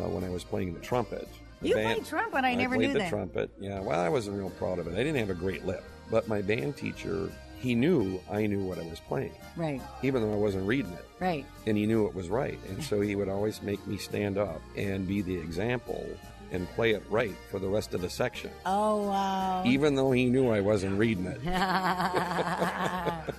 when 0.10 0.24
I 0.24 0.30
was 0.30 0.43
playing 0.43 0.74
the 0.74 0.80
trumpet. 0.80 1.28
The 1.62 1.70
You 1.70 1.76
band- 1.76 1.99
played 1.99 2.08
trumpet? 2.08 2.43
I 2.45 2.56
never 2.56 2.76
played 2.76 2.88
knew 2.88 2.93
the 2.93 2.99
that. 2.99 3.10
trumpet. 3.10 3.49
Yeah, 3.60 3.80
well, 3.80 3.99
I 3.99 4.10
wasn't 4.10 4.38
real 4.38 4.49
proud 4.51 4.80
of 4.80 4.88
it. 4.88 4.93
I 4.93 4.97
didn't 4.97 5.16
have 5.18 5.30
a 5.30 5.34
great 5.34 5.66
lip, 5.66 5.84
but 6.12 6.28
my 6.28 6.41
band 6.41 6.76
teacher, 6.78 7.32
he 7.58 7.74
knew 7.74 8.20
I 8.30 8.45
knew 8.45 8.60
what 8.64 8.78
I 8.80 8.84
was 8.89 8.99
playing, 8.99 9.32
Right. 9.56 9.82
even 10.01 10.22
though 10.22 10.34
I 10.34 10.38
wasn't 10.38 10.68
reading 10.68 10.91
it, 10.91 11.06
Right. 11.20 11.45
and 11.66 11.78
he 11.78 11.86
knew 11.86 12.06
it 12.08 12.14
was 12.14 12.28
right. 12.28 12.60
And 12.70 12.84
so 12.89 12.99
he 13.01 13.16
would 13.16 13.30
always 13.30 13.62
make 13.62 13.86
me 13.88 13.97
stand 13.97 14.38
up 14.38 14.62
and 14.76 15.08
be 15.08 15.22
the 15.22 15.36
example 15.36 16.06
and 16.54 16.70
play 16.70 16.91
it 16.91 17.04
right 17.10 17.36
for 17.51 17.60
the 17.60 17.68
rest 17.68 17.93
of 17.93 17.99
the 18.01 18.10
section, 18.10 18.51
Oh 18.66 19.08
wow. 19.10 19.64
even 19.66 19.95
though 19.95 20.12
he 20.12 20.26
knew 20.26 20.49
I 20.49 20.62
wasn't 20.62 20.97
reading 20.97 21.26
it. 21.26 21.41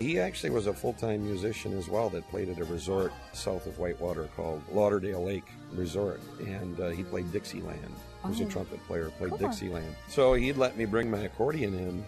He 0.00 0.18
actually 0.18 0.50
was 0.50 0.66
a 0.66 0.74
full-time 0.74 1.24
musician 1.24 1.78
as 1.78 1.88
well 1.88 2.10
that 2.10 2.28
played 2.28 2.48
at 2.50 2.58
a 2.58 2.64
resort 2.64 3.12
south 3.32 3.66
of 3.66 3.78
Whitewater 3.78 4.28
called 4.36 4.60
Lauderdale 4.72 5.24
Lake 5.24 5.46
Resort, 5.72 6.20
and 6.40 6.78
uh, 6.80 6.88
he 6.90 7.04
played 7.04 7.30
Dixieland. 7.32 7.94
He 8.24 8.28
was 8.28 8.40
a 8.40 8.44
Oh. 8.44 8.48
trumpet 8.48 8.84
player, 8.86 9.08
played 9.16 9.30
Cool. 9.30 9.38
Dixieland. 9.38 9.94
So 10.08 10.34
he'd 10.34 10.56
let 10.58 10.76
me 10.76 10.84
bring 10.84 11.10
my 11.10 11.20
accordion 11.20 11.74
in 11.74 12.04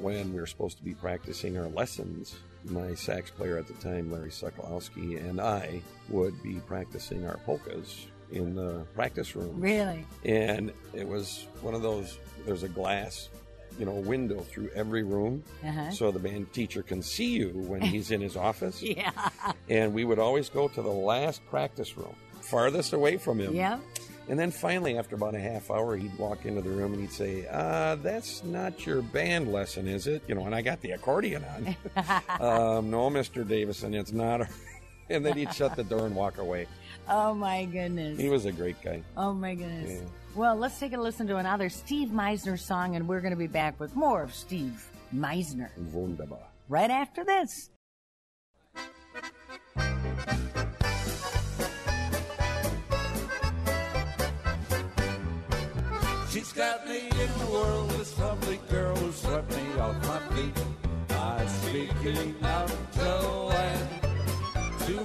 when 0.00 0.32
we 0.32 0.40
were 0.40 0.46
supposed 0.46 0.78
to 0.78 0.84
be 0.84 0.94
practicing 0.94 1.58
our 1.58 1.66
lessons. 1.68 2.36
My 2.64 2.94
sax 2.94 3.30
player 3.30 3.58
at 3.58 3.66
the 3.66 3.74
time, 3.74 4.10
Larry 4.12 4.30
Sokolowski, 4.30 5.18
and 5.18 5.40
I 5.40 5.82
would 6.08 6.40
be 6.42 6.60
practicing 6.66 7.26
our 7.26 7.36
polkas 7.38 8.06
in 8.32 8.54
the 8.54 8.84
practice 8.94 9.34
room. 9.34 9.60
really? 9.60 10.04
And 10.24 10.72
it 10.94 11.06
was 11.06 11.46
one 11.60 11.74
of 11.74 11.82
those, 11.82 12.18
there's 12.44 12.62
a 12.62 12.68
glass, 12.68 13.28
you 13.78 13.84
know, 13.86 13.92
window 13.94 14.40
through 14.40 14.70
every 14.74 15.02
room. 15.02 15.42
Uh-huh. 15.64 15.90
So 15.90 16.10
the 16.10 16.18
band 16.18 16.52
teacher 16.52 16.82
can 16.82 17.02
see 17.02 17.30
you 17.30 17.50
when 17.54 17.80
he's 17.94 18.10
in 18.10 18.20
his 18.20 18.36
office. 18.36 18.82
Yeah. 18.82 19.10
And 19.68 19.94
we 19.94 20.04
would 20.04 20.18
always 20.18 20.48
go 20.48 20.68
to 20.68 20.82
the 20.82 20.88
last 20.88 21.44
practice 21.48 21.96
room, 21.96 22.14
farthest 22.40 22.92
away 22.92 23.16
from 23.16 23.38
him. 23.40 23.54
Yeah. 23.54 23.78
And 24.28 24.38
then 24.38 24.50
finally, 24.50 24.98
after 24.98 25.14
about 25.14 25.34
a 25.34 25.40
half 25.40 25.70
hour, 25.70 25.96
he'd 25.96 26.16
walk 26.18 26.44
into 26.44 26.60
the 26.60 26.68
room 26.68 26.92
and 26.92 27.00
he'd 27.00 27.12
say, 27.12 27.46
uh, 27.50 27.94
That's 27.96 28.44
not 28.44 28.84
your 28.84 29.00
band 29.00 29.50
lesson, 29.50 29.88
is 29.88 30.06
it? 30.06 30.22
You 30.28 30.34
know, 30.34 30.44
and 30.44 30.54
I 30.54 30.60
got 30.60 30.82
the 30.82 30.90
accordion 30.90 31.44
on. 31.46 31.76
um, 32.38 32.90
no, 32.90 33.08
Mr. 33.08 33.46
Davison, 33.46 33.94
it's 33.94 34.12
not. 34.12 34.42
and 35.10 35.24
then 35.24 35.36
he'd 35.36 35.52
shut 35.54 35.76
the 35.76 35.84
door 35.84 36.06
and 36.06 36.14
walk 36.14 36.38
away. 36.38 36.66
Oh 37.08 37.34
my 37.34 37.64
goodness. 37.64 38.18
He 38.18 38.28
was 38.28 38.44
a 38.44 38.52
great 38.52 38.80
guy. 38.82 39.02
Oh 39.16 39.32
my 39.32 39.54
goodness. 39.54 40.00
Yeah. 40.02 40.08
Well, 40.34 40.56
let's 40.56 40.78
take 40.78 40.92
a 40.92 41.00
listen 41.00 41.26
to 41.28 41.36
another 41.36 41.68
Steve 41.68 42.08
Meisner 42.08 42.58
song, 42.58 42.96
and 42.96 43.08
we're 43.08 43.20
going 43.20 43.32
to 43.32 43.38
be 43.38 43.46
back 43.46 43.80
with 43.80 43.96
more 43.96 44.22
of 44.22 44.34
Steve 44.34 44.88
Meisner 45.14 45.70
Wunderbar. 45.92 46.38
right 46.68 46.90
after 46.90 47.24
this. 47.24 47.70
She's 56.30 56.52
got 56.52 56.86
me 56.86 57.08
in 57.08 57.38
the 57.38 57.50
world, 57.50 57.90
this 57.90 58.16
lovely 58.18 58.60
girl 58.70 58.94
who 58.96 59.10
swept 59.12 59.50
me 59.50 59.80
off 59.80 59.96
my 60.06 60.18
feet. 60.36 60.54
I 61.10 61.46
speaking 61.46 62.34
of 62.44 62.76
Joanne, 62.94 63.88
to 63.88 63.97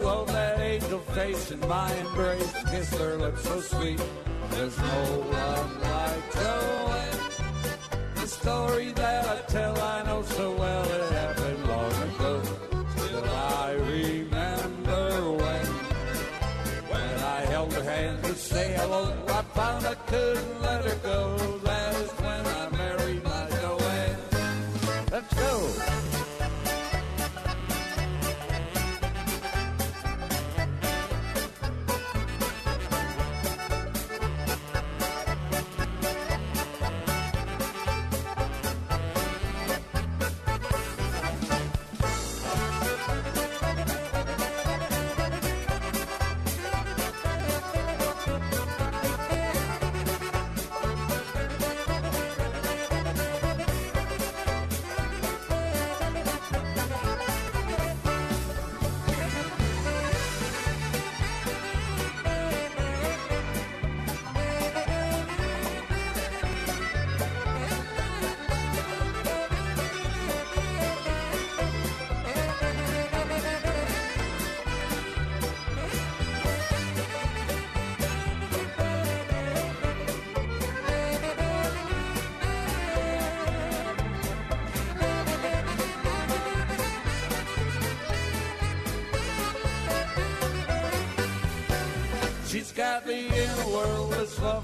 hold 0.01 0.27
that 0.29 0.59
angel 0.59 0.99
face 0.99 1.51
in 1.51 1.59
my 1.61 1.93
embrace, 1.95 2.53
kiss 2.71 2.89
her 2.97 3.15
lips 3.17 3.43
so 3.43 3.59
sweet. 3.61 4.01
There's 4.51 4.77
no 4.77 5.03
one 5.31 5.81
like 5.81 6.33
Joanne. 6.33 7.19
The 8.15 8.27
story 8.27 8.91
that 8.91 9.25
I 9.27 9.41
tell, 9.51 9.77
I 9.79 10.03
know 10.03 10.21
so 10.23 10.51
well 10.55 10.83
it 10.83 11.11
happened 11.11 11.67
long 11.67 11.93
ago. 12.09 12.41
Still 12.95 13.25
I 13.25 13.71
remember 13.73 15.31
when. 15.41 15.65
When 16.93 17.15
I 17.37 17.39
held 17.53 17.73
her 17.73 17.83
hand 17.83 18.23
to 18.23 18.35
say 18.35 18.73
hello, 18.77 19.13
I 19.27 19.41
found 19.57 19.85
I 19.85 19.95
couldn't 19.95 20.61
let 20.61 20.85
her 20.85 20.95
go. 21.03 21.62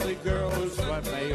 This 0.09 0.25
lovely 0.25 0.31
girl 0.31 0.49
who's 0.51 0.75
swept 0.75 1.11
me 1.13 1.33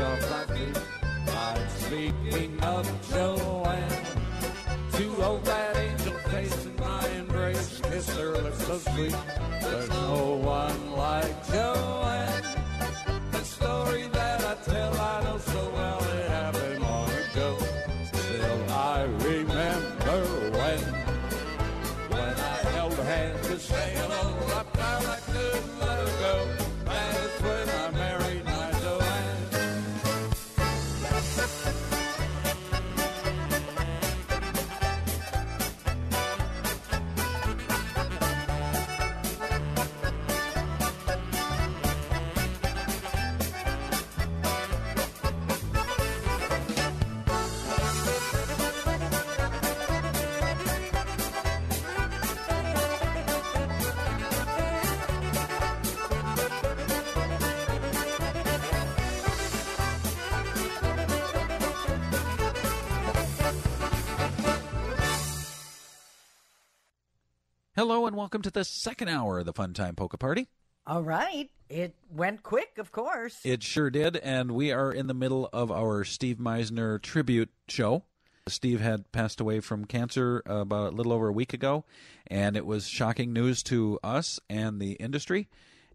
Hello 67.86 68.06
and 68.06 68.16
welcome 68.16 68.40
to 68.40 68.50
the 68.50 68.64
second 68.64 69.10
hour 69.10 69.40
of 69.40 69.44
the 69.44 69.52
Fun 69.52 69.74
Time 69.74 69.94
Polka 69.94 70.16
Party. 70.16 70.48
All 70.86 71.02
right. 71.02 71.50
It 71.68 71.94
went 72.10 72.42
quick, 72.42 72.78
of 72.78 72.92
course. 72.92 73.40
It 73.44 73.62
sure 73.62 73.90
did, 73.90 74.16
and 74.16 74.52
we 74.52 74.72
are 74.72 74.90
in 74.90 75.06
the 75.06 75.12
middle 75.12 75.50
of 75.52 75.70
our 75.70 76.02
Steve 76.02 76.38
Meisner 76.38 76.98
tribute 77.02 77.50
show. 77.68 78.04
Steve 78.48 78.80
had 78.80 79.12
passed 79.12 79.38
away 79.38 79.60
from 79.60 79.84
cancer 79.84 80.42
about 80.46 80.94
a 80.94 80.96
little 80.96 81.12
over 81.12 81.28
a 81.28 81.32
week 81.32 81.52
ago, 81.52 81.84
and 82.26 82.56
it 82.56 82.64
was 82.64 82.88
shocking 82.88 83.34
news 83.34 83.62
to 83.64 83.98
us 84.02 84.40
and 84.48 84.80
the 84.80 84.92
industry. 84.92 85.50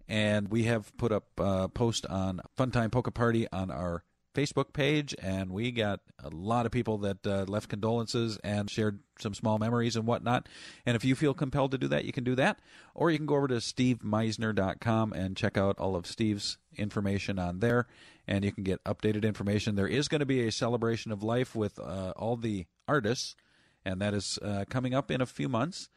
And 0.08 0.50
we 0.50 0.66
have 0.66 0.96
put 0.96 1.12
up 1.12 1.26
a 1.40 1.70
post 1.70 2.06
on 2.06 2.42
Funtime 2.56 2.92
Polka 2.92 3.10
Party 3.10 3.48
on 3.52 3.72
our 3.72 4.04
Facebook 4.34 4.74
page, 4.74 5.16
and 5.22 5.52
we 5.52 5.72
got 5.72 6.02
a 6.24 6.30
lot 6.30 6.66
of 6.66 6.72
people 6.72 6.98
that 7.00 7.26
uh, 7.26 7.46
left 7.48 7.70
condolences 7.70 8.38
and 8.44 8.70
shared 8.70 9.00
some 9.20 9.34
small 9.34 9.58
memories 9.58 9.96
and 9.96 10.06
whatnot. 10.06 10.48
And 10.86 10.96
if 10.96 11.04
you 11.04 11.16
feel 11.16 11.34
compelled 11.34 11.72
to 11.72 11.78
do 11.78 11.88
that, 11.88 12.06
you 12.06 12.12
can 12.12 12.24
do 12.24 12.36
that. 12.36 12.60
Or 12.94 13.12
you 13.12 13.18
can 13.18 13.26
go 13.26 13.36
over 13.36 13.48
to 13.48 13.56
stevemeisner.com 13.56 15.14
and 15.14 15.36
check 15.36 15.58
out 15.58 15.80
all 15.80 15.96
of 15.96 16.06
Steve's 16.06 16.58
information 16.78 17.40
on 17.40 17.60
there, 17.60 17.88
and 18.28 18.46
you 18.46 18.52
can 18.52 18.64
get 18.64 18.84
updated 18.84 19.24
information. 19.24 19.76
There 19.76 19.88
is 19.88 20.08
going 20.08 20.20
to 20.20 20.26
be 20.26 20.48
a 20.48 20.52
celebration 20.52 21.12
of 21.12 21.24
life 21.24 21.56
with 21.56 21.80
uh, 21.80 22.14
all 22.16 22.36
the 22.36 22.66
artists, 22.88 23.36
and 23.84 24.02
that 24.02 24.14
is 24.14 24.38
uh, 24.42 24.66
coming 24.70 24.94
up 24.94 25.12
in 25.12 25.22
a 25.22 25.26
few 25.26 25.50
months. 25.50 25.90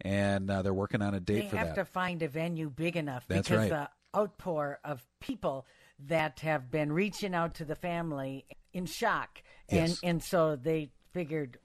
And 0.00 0.48
uh, 0.48 0.62
they're 0.62 0.72
working 0.72 1.02
on 1.02 1.14
a 1.14 1.20
date 1.20 1.42
they 1.42 1.48
for 1.48 1.56
have 1.56 1.68
that. 1.68 1.74
to 1.74 1.84
find 1.84 2.22
a 2.22 2.28
venue 2.28 2.70
big 2.70 2.94
enough 2.96 3.24
That's 3.26 3.48
because 3.48 3.68
right. 3.68 3.90
the 4.14 4.18
outpour 4.18 4.78
of 4.84 5.04
people 5.18 5.66
that 6.06 6.40
have 6.40 6.70
been 6.70 6.92
reaching 6.92 7.34
out 7.34 7.54
to 7.56 7.64
the 7.64 7.74
family 7.76 8.46
in 8.72 8.86
shock, 8.86 9.42
Yes. 9.70 10.00
and 10.02 10.10
and 10.10 10.22
so 10.22 10.56
they 10.56 10.90
figured 11.12 11.58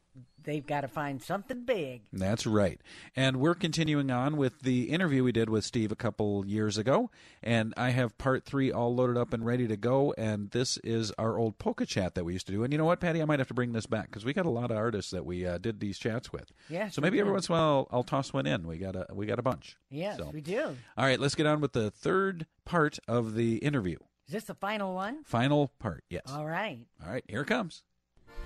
they've 0.44 0.68
got 0.68 0.82
to 0.82 0.88
find 0.88 1.22
something 1.24 1.64
big. 1.64 2.02
That's 2.12 2.46
right. 2.46 2.80
And 3.16 3.38
we're 3.38 3.56
continuing 3.56 4.12
on 4.12 4.36
with 4.38 4.60
the 4.60 4.90
interview 4.90 5.24
we 5.24 5.32
did 5.32 5.50
with 5.50 5.64
Steve 5.64 5.92
a 5.92 5.96
couple 5.96 6.46
years 6.46 6.78
ago. 6.78 7.10
And 7.42 7.74
I 7.78 7.92
have 7.92 8.18
part 8.18 8.44
three 8.44 8.70
all 8.72 8.94
loaded 8.94 9.18
up 9.18 9.32
and 9.34 9.46
ready 9.46 9.68
to 9.68 9.78
go. 9.78 10.14
And 10.18 10.52
this 10.52 10.78
is 10.84 11.12
our 11.18 11.38
old 11.40 11.58
polka 11.60 11.86
chat 11.86 12.14
that 12.16 12.26
we 12.26 12.34
used 12.34 12.46
to 12.48 12.52
do. 12.52 12.64
And 12.64 12.74
you 12.74 12.78
know 12.78 12.84
what, 12.86 13.00
Patty? 13.00 13.22
I 13.22 13.26
might 13.26 13.40
have 13.40 13.48
to 13.48 13.54
bring 13.54 13.72
this 13.72 13.86
back 13.86 14.08
because 14.10 14.26
we 14.26 14.34
got 14.34 14.46
a 14.46 14.50
lot 14.52 14.70
of 14.70 14.78
artists 14.78 15.12
that 15.12 15.26
we 15.26 15.48
uh, 15.48 15.58
did 15.60 15.80
these 15.80 15.98
chats 15.98 16.32
with. 16.34 16.52
Yes, 16.70 16.94
So 16.94 17.02
maybe 17.02 17.20
every 17.22 17.32
once 17.32 17.48
in 17.48 17.56
a 17.56 17.58
while 17.58 17.88
I'll, 17.92 17.98
I'll 18.00 18.04
toss 18.04 18.34
one 18.34 18.46
in. 18.46 18.68
We 18.68 18.78
got 18.78 18.96
a 18.98 19.08
we 19.14 19.26
got 19.26 19.40
a 19.40 19.44
bunch. 19.44 19.78
Yes, 19.90 20.18
So- 20.18 20.30
we 20.34 20.42
do. 20.42 20.76
All 20.98 21.06
right, 21.06 21.20
let's 21.20 21.36
get 21.36 21.46
on 21.48 21.62
with 21.62 21.72
the 21.74 21.90
third 21.90 22.46
part 22.66 23.00
of 23.08 23.34
the 23.36 23.58
interview. 23.60 23.98
Is 24.28 24.34
this 24.34 24.44
the 24.46 24.56
final 24.56 24.94
one? 24.96 25.24
Final 25.26 25.72
part. 25.80 26.04
Yes. 26.10 26.24
All 26.30 26.46
right. 26.46 26.86
All 27.06 27.12
right. 27.12 27.24
Here 27.28 27.42
it 27.42 27.48
comes. 27.48 27.84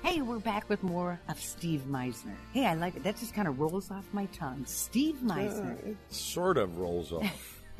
Hey, 0.04 0.22
we're 0.22 0.40
back 0.40 0.70
with 0.70 0.84
more 0.84 1.20
of 1.28 1.40
Steve 1.40 1.86
Meisner. 1.88 2.36
Hey, 2.54 2.66
I 2.66 2.74
like 2.76 2.96
it. 2.96 3.04
That 3.04 3.18
just 3.18 3.34
kind 3.34 3.48
of 3.48 3.60
rolls 3.60 3.92
off 3.92 4.06
my 4.12 4.26
tongue. 4.28 4.64
Steve 4.66 5.18
Meisner. 5.24 5.78
it 5.86 5.98
sort 6.10 6.58
of 6.58 6.78
rolls 6.78 7.12
off. 7.12 7.64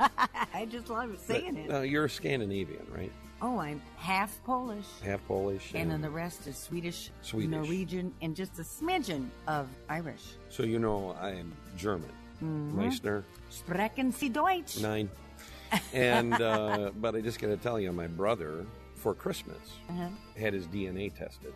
I 0.54 0.66
just 0.70 0.88
love 0.90 1.18
saying 1.26 1.56
it. 1.56 1.68
No, 1.68 1.82
you're 1.82 2.08
Scandinavian, 2.08 2.86
right? 2.94 3.12
Oh, 3.40 3.58
I'm 3.58 3.80
half 3.96 4.40
Polish. 4.44 4.86
Half 5.04 5.24
Polish. 5.26 5.72
And 5.74 5.90
then 5.90 6.00
the 6.00 6.10
rest 6.10 6.46
is 6.48 6.56
Swedish, 6.56 7.10
Swedish. 7.22 7.50
Norwegian, 7.50 8.12
and 8.22 8.34
just 8.34 8.58
a 8.58 8.62
smidgen 8.62 9.28
of 9.46 9.68
Irish. 9.88 10.22
So 10.50 10.64
you 10.64 10.78
know 10.80 11.16
I 11.20 11.30
am 11.30 11.52
German. 11.76 12.10
Mhm. 12.42 12.72
Meisner, 12.74 13.24
Sprechen 13.50 14.12
Sie 14.12 14.28
Deutsch? 14.28 14.80
nine. 14.80 15.08
And 15.92 16.34
uh, 16.34 16.90
but 17.00 17.14
I 17.14 17.20
just 17.20 17.38
got 17.40 17.48
to 17.48 17.56
tell 17.56 17.78
you, 17.80 17.92
my 17.92 18.06
brother 18.06 18.64
for 18.94 19.14
Christmas 19.14 19.58
Uh-huh. 19.90 20.08
had 20.38 20.52
his 20.52 20.66
DNA 20.66 21.16
tested. 21.16 21.52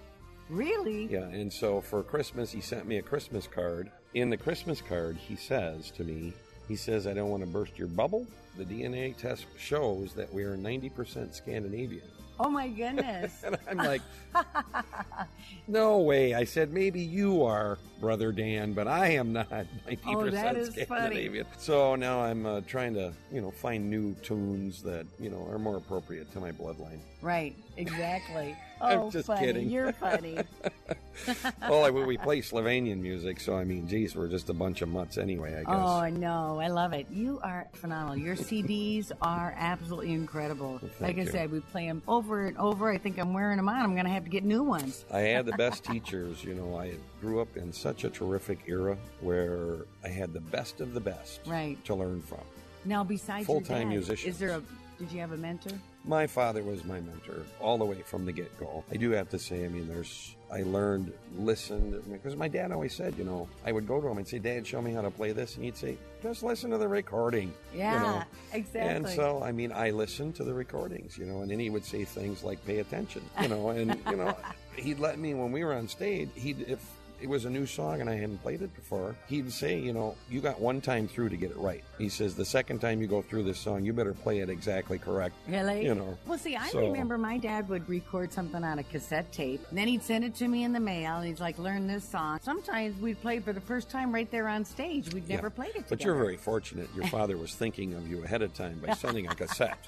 Really? 0.49 1.07
Yeah, 1.07 1.25
and 1.29 1.53
so 1.53 1.81
for 1.81 2.03
Christmas, 2.03 2.51
he 2.53 2.61
sent 2.61 2.87
me 2.87 2.99
a 2.99 3.03
Christmas 3.03 3.47
card. 3.47 3.91
In 4.15 4.29
the 4.31 4.37
Christmas 4.37 4.81
card, 4.83 5.17
he 5.17 5.35
says 5.37 5.91
to 5.93 6.05
me, 6.05 6.33
he 6.69 6.77
says, 6.77 7.07
I 7.07 7.15
don't 7.15 7.31
want 7.31 7.43
to 7.43 7.49
burst 7.49 7.79
your 7.79 7.89
bubble. 7.89 8.27
The 8.59 8.65
DNA 8.65 9.17
test 9.17 9.47
shows 9.59 10.13
that 10.15 10.33
we 10.33 10.43
are 10.45 10.57
90% 10.57 11.35
Scandinavian. 11.35 12.03
Oh 12.41 12.51
my 12.51 12.69
goodness. 12.69 13.43
And 13.45 13.57
I'm 13.69 13.77
like, 13.79 14.03
no 15.69 15.99
way. 15.99 16.35
I 16.35 16.45
said, 16.45 16.73
maybe 16.73 17.01
you 17.01 17.45
are, 17.45 17.79
Brother 18.01 18.33
Dan, 18.33 18.73
but 18.73 18.89
I 18.89 19.09
am 19.09 19.33
not 19.33 19.51
90% 19.87 19.99
Oh, 20.07 20.31
that 20.31 20.57
is 20.57 20.69
funny. 20.75 20.85
Scandinavian. 20.85 21.47
So 21.59 21.95
now 21.97 22.21
I'm 22.23 22.47
uh, 22.47 22.61
trying 22.63 22.95
to, 22.95 23.13
you 23.31 23.41
know, 23.41 23.51
find 23.51 23.89
new 23.91 24.15
tunes 24.23 24.83
that, 24.83 25.07
you 25.19 25.31
know, 25.31 25.47
are 25.51 25.59
more 25.59 25.77
appropriate 25.77 26.33
to 26.33 26.41
my 26.41 26.53
bloodline. 26.53 27.01
Right, 27.23 27.55
exactly. 27.77 28.57
I'm 28.83 28.99
Oh, 28.99 29.11
just 29.13 29.29
funny. 29.29 29.47
kidding. 29.47 29.71
You're 29.71 29.93
funny. 29.93 30.39
well, 31.69 31.85
I, 31.85 31.91
we 31.91 32.17
play 32.19 32.41
Slovenian 32.41 33.01
music, 33.01 33.39
so 33.39 33.55
I 33.57 33.63
mean, 33.63 33.87
geez, 33.87 34.17
we're 34.17 34.27
just 34.27 34.49
a 34.51 34.53
bunch 34.55 34.83
of 34.83 34.89
mutts 34.89 35.19
anyway, 35.19 35.53
I 35.55 35.59
guess. 35.59 35.67
Oh, 35.69 35.99
I 36.01 36.11
know. 36.11 36.59
I 36.61 36.67
love 36.67 36.93
it. 36.93 37.07
You 37.11 37.39
are 37.45 37.69
phenomenal. 37.75 38.17
Your 38.17 38.35
CDs 38.35 39.13
are 39.23 39.55
absolutely 39.57 40.13
incredible. 40.13 40.81
like 41.01 41.17
I 41.17 41.21
you. 41.23 41.27
said, 41.31 41.53
we 41.53 41.61
play 41.61 41.87
them 41.87 42.03
over 42.09 42.47
and 42.47 42.59
over. 42.59 42.91
I 42.91 42.99
think 42.99 43.19
I'm 43.19 43.33
wearing 43.33 43.59
them 43.59 43.69
out. 43.69 43.85
I'm 43.85 43.93
going 43.95 44.07
to 44.07 44.11
have 44.11 44.25
to 44.25 44.31
get 44.31 44.43
new 44.43 44.65
ones. 44.65 45.05
I 45.13 45.21
had 45.21 45.47
the 45.47 45.53
best 45.53 45.85
teachers. 45.85 46.43
You 46.43 46.55
know, 46.55 46.77
I 46.77 46.95
grew 47.21 47.41
up 47.41 47.57
in 47.57 47.73
such 47.73 48.03
a 48.03 48.11
terrific 48.11 48.61
era 48.67 48.97
where 49.21 49.87
I 50.05 50.09
had 50.09 50.33
the 50.33 50.41
best 50.41 50.81
of 50.81 50.93
the 50.93 51.01
best 51.01 51.41
Right. 51.47 51.83
to 51.85 51.95
learn 51.95 52.21
from. 52.23 52.41
Now, 52.85 53.05
besides 53.05 53.47
Full-time 53.47 53.83
dad, 53.83 53.89
musicians. 53.91 54.35
is 54.35 54.41
there 54.41 54.57
a? 54.57 54.63
Did 55.03 55.11
you 55.11 55.19
have 55.19 55.33
a 55.33 55.37
mentor? 55.37 55.73
My 56.05 56.29
father 56.29 56.63
was 56.63 56.85
my 56.85 57.01
mentor 57.01 57.43
all 57.59 57.77
the 57.77 57.85
way 57.85 58.03
from 58.03 58.25
the 58.25 58.31
get 58.31 58.57
go. 58.61 58.85
I 58.93 58.97
do 58.97 59.11
have 59.11 59.29
to 59.31 59.39
say, 59.39 59.65
I 59.65 59.69
mean, 59.69 59.89
there's, 59.89 60.37
I 60.49 60.63
learned, 60.63 61.13
listened, 61.37 62.01
because 62.13 62.37
my 62.37 62.47
dad 62.47 62.71
always 62.71 62.95
said, 62.95 63.15
you 63.19 63.25
know, 63.25 63.49
I 63.67 63.73
would 63.73 63.89
go 63.89 64.01
to 64.01 64.07
him 64.07 64.19
and 64.19 64.29
say, 64.29 64.39
Dad, 64.39 64.65
show 64.65 64.81
me 64.81 64.93
how 64.93 65.01
to 65.03 65.11
play 65.11 65.33
this. 65.33 65.57
And 65.57 65.65
he'd 65.65 65.77
say, 65.77 65.97
just 66.23 66.45
listen 66.45 66.71
to 66.71 66.79
the 66.79 66.87
recording. 66.87 67.49
you 67.73 67.81
Yeah, 67.81 67.99
know? 68.01 68.23
exactly. 68.53 68.81
And 68.95 69.09
so, 69.09 69.43
I 69.43 69.51
mean, 69.51 69.73
I 69.73 69.91
listened 69.91 70.37
to 70.37 70.45
the 70.45 70.55
recordings, 70.55 71.19
you 71.19 71.27
know, 71.27 71.41
and 71.43 71.51
then 71.51 71.59
he 71.59 71.69
would 71.69 71.85
say 71.85 72.05
things 72.05 72.45
like, 72.45 72.65
pay 72.65 72.79
attention, 72.79 73.23
you 73.41 73.49
know, 73.49 73.71
and, 73.71 73.99
you 74.09 74.17
know, 74.17 74.37
he'd 74.77 75.01
let 75.01 75.19
me, 75.19 75.35
when 75.35 75.51
we 75.51 75.65
were 75.65 75.75
on 75.75 75.89
stage, 75.89 76.29
he'd, 76.37 76.61
if, 76.69 76.79
it 77.23 77.29
was 77.29 77.45
a 77.45 77.51
new 77.51 77.67
song 77.67 78.01
and 78.01 78.11
I 78.11 78.15
hadn't 78.17 78.43
played 78.43 78.63
it 78.63 78.75
before, 78.75 79.15
he'd 79.29 79.53
say, 79.53 79.79
you 79.79 79.93
know, 79.93 80.17
you 80.29 80.41
got 80.41 80.61
one 80.61 80.81
time 80.81 81.07
through 81.07 81.29
to 81.29 81.37
get 81.37 81.51
it 81.53 81.57
right. 81.57 81.85
He 81.99 82.09
says, 82.09 82.35
the 82.35 82.45
second 82.45 82.81
time 82.81 83.01
you 83.01 83.07
go 83.07 83.23
through 83.23 83.45
this 83.45 83.59
song, 83.59 83.85
you 83.85 83.93
better 83.93 84.13
play 84.13 84.41
it 84.41 84.51
exactly 84.51 84.99
correct. 84.99 85.35
Really? 85.49 85.85
You 85.85 85.95
know. 85.95 86.19
Well, 86.27 86.39
see, 86.39 86.57
I 86.57 86.69
So- 86.69 86.81
remember 86.81 87.17
my 87.17 87.39
dad 87.39 87.69
would 87.69 87.89
record 87.89 88.33
something 88.33 88.65
on 88.65 88.81
a 88.81 88.83
cassette 88.83 89.31
tape, 89.33 89.65
and 89.71 89.79
then 89.79 89.87
he'd 89.89 90.03
send 90.03 90.25
it 90.25 90.35
to 90.37 90.49
me 90.49 90.65
in 90.65 90.73
the 90.73 90.81
mail, 90.81 91.17
and 91.17 91.27
he's 91.27 91.41
like, 91.41 91.59
"Learn 91.59 91.87
this 91.87 92.05
song." 92.05 92.41
Sometimes 92.43 93.01
we'd 93.01 93.21
play 93.23 93.39
for 93.39 93.53
the 93.53 93.61
first 93.61 93.89
time 93.89 94.13
right 94.13 94.31
there 94.31 94.49
on 94.49 94.65
stage. 94.65 95.13
We'd 95.15 95.29
never 95.29 95.47
Yeah. 95.47 95.49
played 95.51 95.69
it 95.71 95.73
together. 95.75 95.97
But 95.97 96.05
you're 96.05 96.17
very 96.17 96.37
fortunate. 96.37 96.89
Your 96.97 97.07
father 97.09 97.37
was 97.37 97.55
thinking 97.55 97.95
of 97.95 98.09
you 98.09 98.25
ahead 98.25 98.43
of 98.43 98.53
time 98.55 98.81
by 98.85 98.95
sending 99.05 99.29
a 99.29 99.35
cassette. 99.35 99.79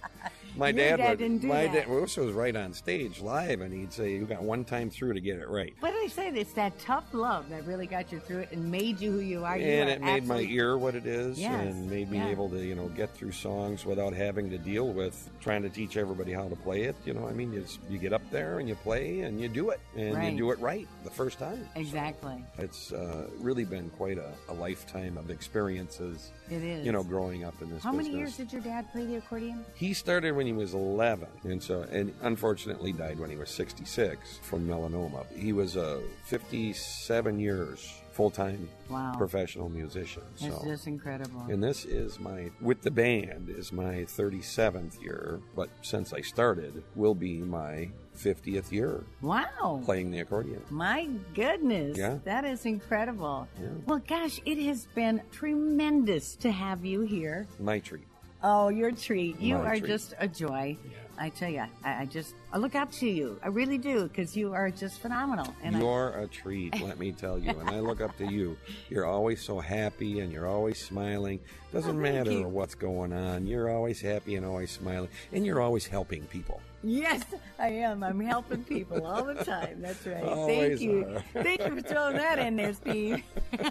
My 0.56 0.70
dad, 0.70 0.98
dad 0.98 1.08
would. 1.10 1.18
didn't 1.18 1.38
do 1.42 1.48
my 1.48 1.66
that. 1.66 1.72
dad 1.72 1.88
was 1.88 2.16
right 2.16 2.54
on 2.54 2.72
stage 2.74 3.20
live, 3.20 3.60
and 3.60 3.72
he'd 3.74 3.92
say, 3.92 4.12
"You 4.12 4.24
got 4.24 4.42
one 4.42 4.64
time 4.64 4.88
through 4.88 5.14
to 5.14 5.20
get 5.20 5.40
it 5.40 5.48
right." 5.48 5.74
What 5.80 5.92
did 5.92 6.04
I 6.04 6.06
say? 6.08 6.28
It's 6.28 6.52
that 6.52 6.78
tough 6.78 7.12
love 7.24 7.48
that 7.48 7.64
really 7.64 7.86
got 7.86 8.12
you 8.12 8.20
through 8.20 8.40
it 8.40 8.52
and 8.52 8.70
made 8.70 9.00
you 9.00 9.10
who 9.10 9.20
you 9.20 9.44
are. 9.44 9.56
You 9.56 9.64
and 9.66 9.88
are 9.88 9.92
it 9.94 10.00
made 10.02 10.26
my 10.26 10.40
ear 10.40 10.76
what 10.76 10.94
it 10.94 11.06
is, 11.06 11.38
Yes, 11.40 11.54
and 11.66 11.88
made 11.90 12.10
me 12.10 12.18
yeah. 12.18 12.28
able 12.28 12.50
to, 12.50 12.62
you 12.62 12.74
know, 12.74 12.88
get 12.88 13.14
through 13.14 13.32
songs 13.32 13.86
without 13.86 14.12
having 14.12 14.50
to 14.50 14.58
deal 14.58 14.88
with 14.92 15.30
trying 15.40 15.62
to 15.62 15.70
teach 15.70 15.96
everybody 15.96 16.32
how 16.32 16.48
to 16.48 16.56
play 16.56 16.82
it. 16.82 16.94
You 17.06 17.14
know, 17.14 17.26
I 17.26 17.32
mean, 17.32 17.50
you, 17.52 17.62
just, 17.62 17.78
you 17.88 17.98
get 17.98 18.12
up 18.12 18.22
there 18.30 18.58
and 18.58 18.68
you 18.68 18.74
play 18.74 19.20
and 19.20 19.40
you 19.40 19.48
do 19.48 19.70
it, 19.70 19.80
and 19.96 20.14
Right. 20.14 20.32
you 20.32 20.36
do 20.38 20.50
it 20.50 20.58
right 20.58 20.86
the 21.02 21.10
first 21.10 21.38
time. 21.38 21.66
Exactly. 21.76 22.44
It's 22.58 22.92
uh, 22.92 23.28
really 23.40 23.64
been 23.64 23.88
quite 23.90 24.18
a, 24.18 24.30
a 24.50 24.54
lifetime 24.54 25.16
of 25.16 25.30
experiences. 25.30 26.30
It 26.50 26.62
is. 26.62 26.84
You 26.84 26.92
know, 26.92 27.02
growing 27.02 27.42
up 27.44 27.54
in 27.62 27.70
this 27.70 27.82
How 27.82 27.90
business. 27.92 28.06
many 28.08 28.18
years 28.18 28.36
did 28.36 28.52
your 28.52 28.60
dad 28.60 28.92
play 28.92 29.06
the 29.06 29.16
accordion? 29.16 29.64
He 29.74 29.94
started 29.94 30.32
when 30.36 30.44
he 30.46 30.52
was 30.52 30.74
11, 30.74 31.26
and 31.44 31.62
so 31.62 31.86
and 31.90 32.12
unfortunately 32.20 32.92
died 32.92 33.18
when 33.18 33.30
he 33.30 33.36
was 33.36 33.48
66 33.48 34.40
from 34.42 34.68
melanoma. 34.68 35.24
He 35.34 35.54
was 35.54 35.76
a 35.76 36.02
57 36.26 37.13
years 37.38 38.00
full-time 38.12 38.68
Wow. 38.88 39.14
professional 39.16 39.68
musician. 39.68 40.22
It's 40.34 40.42
so. 40.42 40.62
just 40.64 40.86
incredible. 40.86 41.42
And 41.48 41.62
this 41.62 41.84
is 41.84 42.20
my 42.20 42.50
with 42.60 42.82
the 42.82 42.90
band 42.90 43.48
is 43.48 43.72
my 43.72 44.04
37th 44.04 45.00
year, 45.02 45.40
but 45.56 45.68
since 45.82 46.12
I 46.12 46.20
started 46.20 46.82
will 46.94 47.14
be 47.14 47.38
my 47.38 47.90
50th 48.16 48.70
year 48.70 49.04
Wow. 49.22 49.80
playing 49.84 50.10
the 50.12 50.20
accordion. 50.20 50.62
My 50.70 51.08
goodness. 51.34 51.96
Yeah. 51.98 52.18
That 52.24 52.44
is 52.44 52.66
incredible. 52.66 53.48
Yeah. 53.60 53.68
Well, 53.86 54.00
gosh, 54.06 54.40
it 54.44 54.58
has 54.64 54.86
been 54.94 55.20
tremendous 55.32 56.36
to 56.36 56.50
have 56.52 56.84
you 56.84 57.00
here. 57.02 57.46
My 57.58 57.78
treat. 57.80 58.06
Oh, 58.46 58.68
you're 58.68 58.90
a 58.90 58.92
treat. 58.92 59.40
You 59.40 59.54
My 59.56 59.64
are 59.64 59.78
treat. 59.78 59.86
just 59.86 60.12
a 60.18 60.28
joy. 60.28 60.76
I 61.16 61.28
tell 61.30 61.48
you, 61.48 61.64
I, 61.84 62.02
I 62.02 62.04
just 62.06 62.34
I 62.52 62.58
look 62.58 62.74
up 62.74 62.90
to 62.92 63.08
you. 63.08 63.38
I 63.42 63.48
really 63.48 63.78
do 63.78 64.08
because 64.08 64.36
you 64.36 64.52
are 64.52 64.68
just 64.68 65.00
phenomenal. 65.00 65.54
And 65.62 65.78
you're 65.78 66.10
a 66.10 66.26
treat, 66.26 66.78
let 66.82 66.98
me 66.98 67.12
tell 67.12 67.38
you. 67.38 67.50
And 67.58 67.70
I 67.70 67.78
look 67.80 68.00
up 68.02 68.16
to 68.18 68.26
you. 68.30 68.56
You're 68.90 69.06
always 69.06 69.40
so 69.40 69.60
happy 69.60 70.20
and 70.20 70.30
you're 70.32 70.48
always 70.48 70.84
smiling. 70.84 71.40
Doesn't 71.72 71.96
Oh, 71.96 72.00
matter 72.00 72.32
you. 72.32 72.48
what's 72.48 72.74
going 72.74 73.12
on. 73.14 73.46
You're 73.46 73.70
always 73.70 74.00
happy 74.00 74.34
and 74.34 74.44
always 74.44 74.72
smiling. 74.72 75.08
And 75.32 75.46
you're 75.46 75.60
always 75.62 75.86
helping 75.86 76.24
people. 76.24 76.60
yes, 76.82 77.22
I 77.58 77.68
am. 77.68 78.02
I'm 78.02 78.20
helping 78.20 78.62
people 78.64 79.06
all 79.06 79.24
the 79.24 79.42
time. 79.42 79.80
That's 79.80 80.04
right. 80.06 80.22
Always 80.24 80.80
Thank 80.80 80.80
you. 80.82 81.16
are. 81.34 81.42
Thank 81.44 81.60
you 81.64 81.76
for 81.76 81.80
throwing 81.82 82.16
that 82.16 82.38
in 82.40 82.56
there, 82.56 82.74
Steve. 82.74 83.22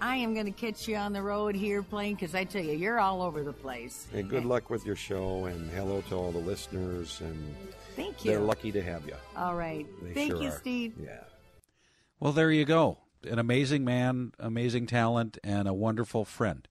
I 0.00 0.16
am 0.16 0.32
going 0.34 0.46
to 0.46 0.52
catch 0.52 0.86
you 0.86 0.96
on 0.96 1.12
the 1.12 1.22
road 1.22 1.54
here 1.54 1.82
playing 1.82 2.14
because 2.14 2.34
I 2.34 2.44
tell 2.44 2.62
you, 2.62 2.72
you're 2.72 3.00
all 3.00 3.20
over 3.22 3.42
the 3.42 3.52
place. 3.52 4.06
And 4.12 4.28
good 4.28 4.44
luck 4.44 4.70
with 4.70 4.86
your 4.86 4.96
show 4.96 5.46
and 5.46 5.70
hello 5.72 6.02
to 6.08 6.14
all 6.14 6.30
the 6.30 6.38
listeners 6.38 7.20
and 7.20 7.54
Thank 7.96 8.24
you. 8.24 8.30
they're 8.30 8.40
lucky 8.40 8.70
to 8.72 8.82
have 8.82 9.06
you. 9.06 9.14
All 9.36 9.56
right. 9.56 9.86
They 10.02 10.14
Thank 10.14 10.32
sure 10.32 10.42
you, 10.42 10.48
are. 10.48 10.58
Steve. 10.58 10.94
Yeah. 11.00 11.24
Well, 12.20 12.32
there 12.32 12.50
you 12.50 12.64
go. 12.64 12.98
An 13.24 13.38
amazing 13.40 13.84
man, 13.84 14.32
amazing 14.38 14.86
talent, 14.86 15.38
and 15.42 15.66
a 15.66 15.74
wonderful 15.74 16.24
friend. 16.24 16.68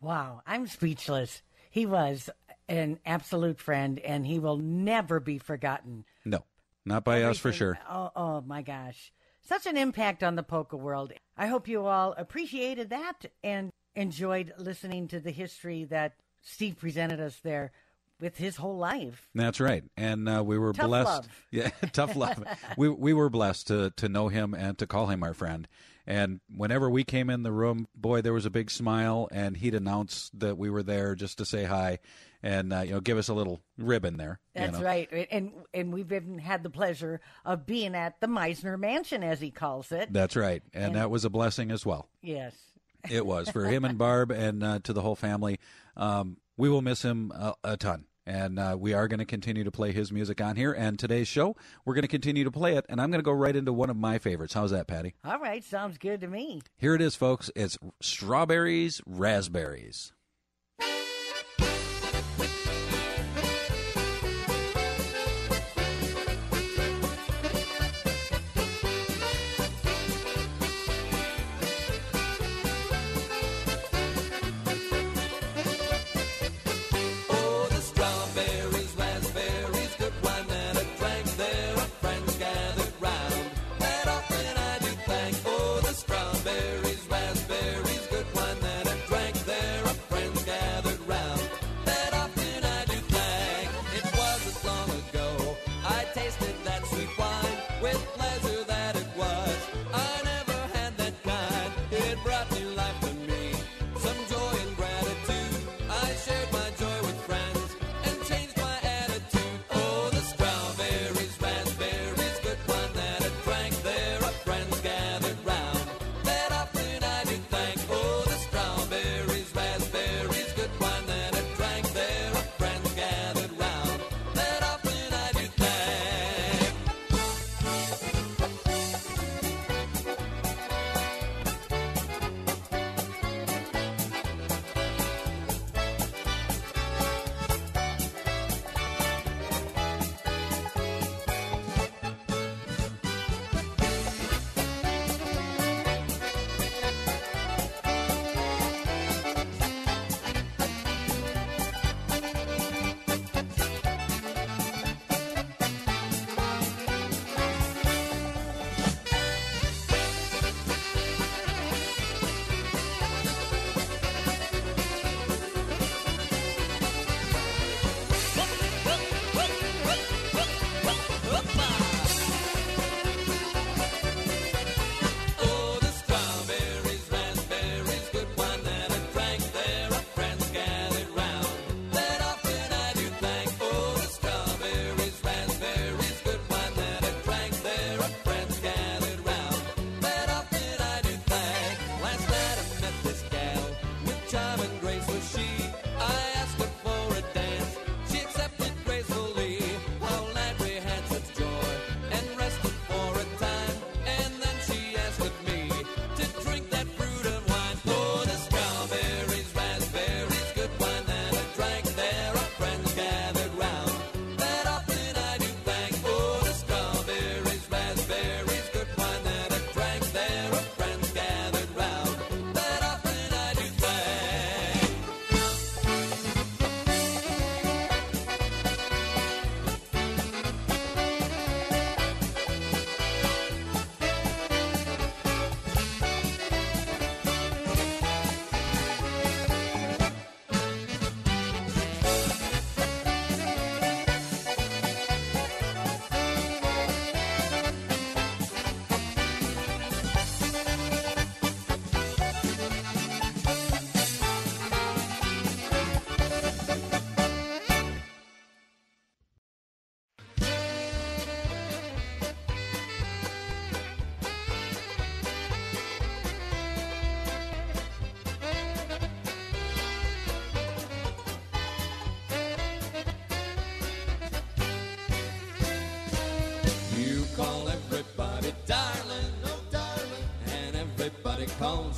Wow, 0.00 0.42
I'm 0.46 0.68
speechless. 0.68 1.42
He 1.68 1.84
was 1.84 2.30
an 2.68 3.00
absolute 3.04 3.60
friend, 3.60 3.98
and 3.98 4.24
he 4.24 4.38
will 4.38 4.56
never 4.56 5.18
be 5.18 5.38
forgotten. 5.38 6.04
No, 6.24 6.44
not 6.84 7.02
by 7.04 7.24
us 7.24 7.38
for 7.38 7.52
sure. 7.52 7.78
Oh, 7.90 8.10
oh 8.14 8.40
my 8.42 8.62
gosh. 8.62 9.12
Such 9.50 9.66
an 9.66 9.76
impact 9.76 10.22
on 10.22 10.36
the 10.36 10.44
polka 10.44 10.76
world. 10.76 11.12
I 11.36 11.48
hope 11.48 11.66
you 11.66 11.84
all 11.84 12.14
appreciated 12.16 12.90
that 12.90 13.24
and 13.42 13.72
enjoyed 13.96 14.52
listening 14.56 15.08
to 15.08 15.18
the 15.18 15.32
history 15.32 15.82
that 15.86 16.12
Steve 16.40 16.78
presented 16.78 17.18
us 17.18 17.40
there 17.42 17.72
with 18.20 18.36
his 18.36 18.54
whole 18.54 18.76
life. 18.76 19.28
That's 19.34 19.58
right, 19.58 19.82
and 19.96 20.28
uh, 20.28 20.44
we 20.46 20.56
were 20.56 20.72
Tough 20.72 20.86
blessed. 20.86 21.06
love. 21.06 21.28
Yeah, 21.50 21.70
tough 21.92 22.14
love. 22.14 22.44
we 22.76 22.90
we 22.90 23.12
were 23.12 23.28
blessed 23.28 23.66
to 23.66 23.90
to 23.96 24.08
know 24.08 24.28
him 24.28 24.54
and 24.54 24.78
to 24.78 24.86
call 24.86 25.08
him 25.08 25.24
our 25.24 25.34
friend. 25.34 25.66
And 26.06 26.38
whenever 26.48 26.88
we 26.88 27.02
came 27.02 27.28
in 27.28 27.42
the 27.42 27.50
room, 27.50 27.88
boy, 27.92 28.22
there 28.22 28.32
was 28.32 28.46
a 28.46 28.50
big 28.50 28.70
smile, 28.70 29.28
and 29.32 29.56
he'd 29.56 29.74
announce 29.74 30.30
that 30.34 30.58
we 30.58 30.70
were 30.70 30.84
there 30.84 31.16
just 31.16 31.38
to 31.38 31.44
say 31.44 31.64
hi, 31.64 31.98
and 32.42 32.72
uh, 32.72 32.80
you 32.80 32.92
know, 32.92 33.00
give 33.00 33.18
us 33.18 33.28
a 33.28 33.34
little 33.34 33.60
ribbon 33.78 34.16
there. 34.16 34.40
you 34.54 34.60
That's 34.62 34.78
know. 34.78 34.84
right. 34.84 35.08
And 35.30 35.52
and 35.74 35.92
we've 35.92 36.10
even 36.12 36.38
had 36.38 36.62
the 36.62 36.70
pleasure 36.70 37.20
of 37.44 37.66
being 37.66 37.94
at 37.94 38.20
the 38.20 38.26
Meisner 38.26 38.78
Mansion, 38.78 39.22
as 39.22 39.40
he 39.40 39.50
calls 39.50 39.92
it. 39.92 40.12
That's 40.12 40.36
right, 40.36 40.62
and, 40.72 40.84
And- 40.86 40.94
that 40.96 41.10
was 41.10 41.24
a 41.24 41.30
blessing 41.30 41.70
as 41.70 41.84
well. 41.86 42.08
yes. 42.22 42.54
It 43.10 43.24
was 43.24 43.48
for 43.48 43.64
him 43.64 43.86
and 43.86 43.96
Barb, 43.96 44.30
and 44.30 44.62
uh, 44.62 44.80
to 44.84 44.92
the 44.92 45.00
whole 45.00 45.16
family. 45.16 45.58
Um, 45.96 46.36
we 46.58 46.68
will 46.68 46.82
miss 46.82 47.00
him 47.00 47.30
a, 47.34 47.54
a 47.64 47.76
ton. 47.78 48.04
And 48.26 48.58
uh, 48.58 48.76
we 48.78 48.92
are 48.92 49.08
going 49.08 49.20
to 49.20 49.24
continue 49.24 49.64
to 49.64 49.70
play 49.70 49.90
his 49.92 50.12
music 50.12 50.42
on 50.42 50.54
here. 50.54 50.72
And 50.72 50.98
today's 50.98 51.26
show, 51.26 51.56
we're 51.86 51.94
going 51.94 52.02
to 52.02 52.08
continue 52.08 52.44
to 52.44 52.50
play 52.50 52.76
it. 52.76 52.84
And 52.90 53.00
I'm 53.00 53.10
going 53.10 53.18
to 53.18 53.24
go 53.24 53.32
right 53.32 53.56
into 53.56 53.72
one 53.72 53.88
of 53.88 53.96
my 53.96 54.18
favorites. 54.18 54.52
How's 54.52 54.70
that, 54.70 54.86
Patty? 54.86 55.14
All 55.24 55.38
right. 55.40 55.64
Sounds 55.64 55.96
good 55.96 56.20
to 56.20 56.28
me. 56.28 56.60
Here 56.76 56.94
it 56.94 57.00
is, 57.00 57.16
folks. 57.16 57.50
It's 57.56 57.78
Strawberries, 58.02 59.00
Raspberries. 59.06 60.12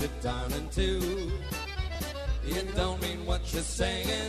It, 0.02 0.10
darling, 0.22 0.68
too. 0.70 1.30
It 2.44 2.74
don't 2.74 3.00
mean 3.00 3.24
what 3.24 3.52
you're 3.52 3.62
saying, 3.62 4.21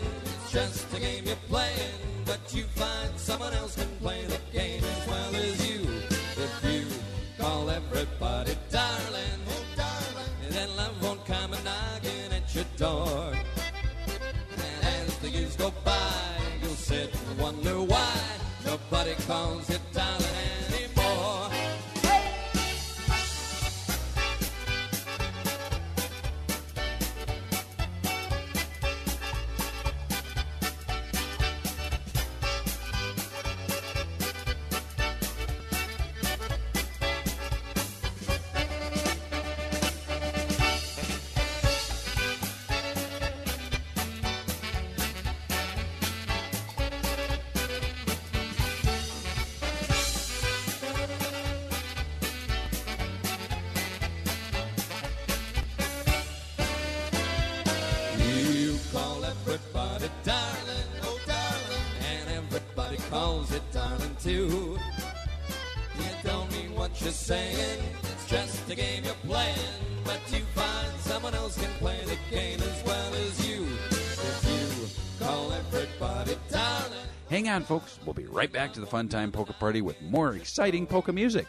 on, 77.54 77.64
folks. 77.64 78.00
We'll 78.06 78.14
be 78.14 78.26
right 78.26 78.52
back 78.52 78.74
to 78.74 78.80
the 78.80 78.88
Fun 78.88 79.08
Time 79.08 79.32
Polka 79.32 79.54
Party 79.54 79.82
with 79.82 80.02
more 80.02 80.36
exciting 80.36 80.88
polka 80.88 81.14
music 81.14 81.46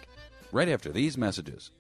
right 0.53 0.69
after 0.69 0.93
these 0.93 1.17
messages. 1.17 1.71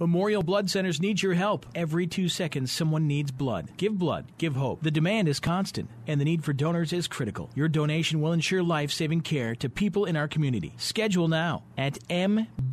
Memorial 0.00 0.42
Blood 0.42 0.68
Centers 0.68 1.00
need 1.00 1.22
your 1.22 1.34
help. 1.34 1.66
Every 1.76 2.08
two 2.08 2.28
seconds, 2.28 2.72
someone 2.72 3.06
needs 3.06 3.30
blood. 3.30 3.68
Give 3.76 3.96
blood, 3.96 4.26
give 4.38 4.56
hope. 4.56 4.82
The 4.82 4.90
demand 4.90 5.28
is 5.28 5.38
constant, 5.38 5.88
and 6.08 6.20
the 6.20 6.24
need 6.24 6.42
for 6.42 6.52
donors 6.52 6.92
is 6.92 7.06
critical. 7.06 7.48
Your 7.54 7.68
donation 7.68 8.20
will 8.20 8.32
ensure 8.32 8.60
life 8.60 8.90
saving 8.90 9.20
care 9.20 9.54
to 9.54 9.68
people 9.68 10.06
in 10.06 10.16
our 10.16 10.26
community. 10.26 10.74
Schedule 10.78 11.28
now 11.28 11.62
at 11.78 12.00
mbc.org. 12.08 12.66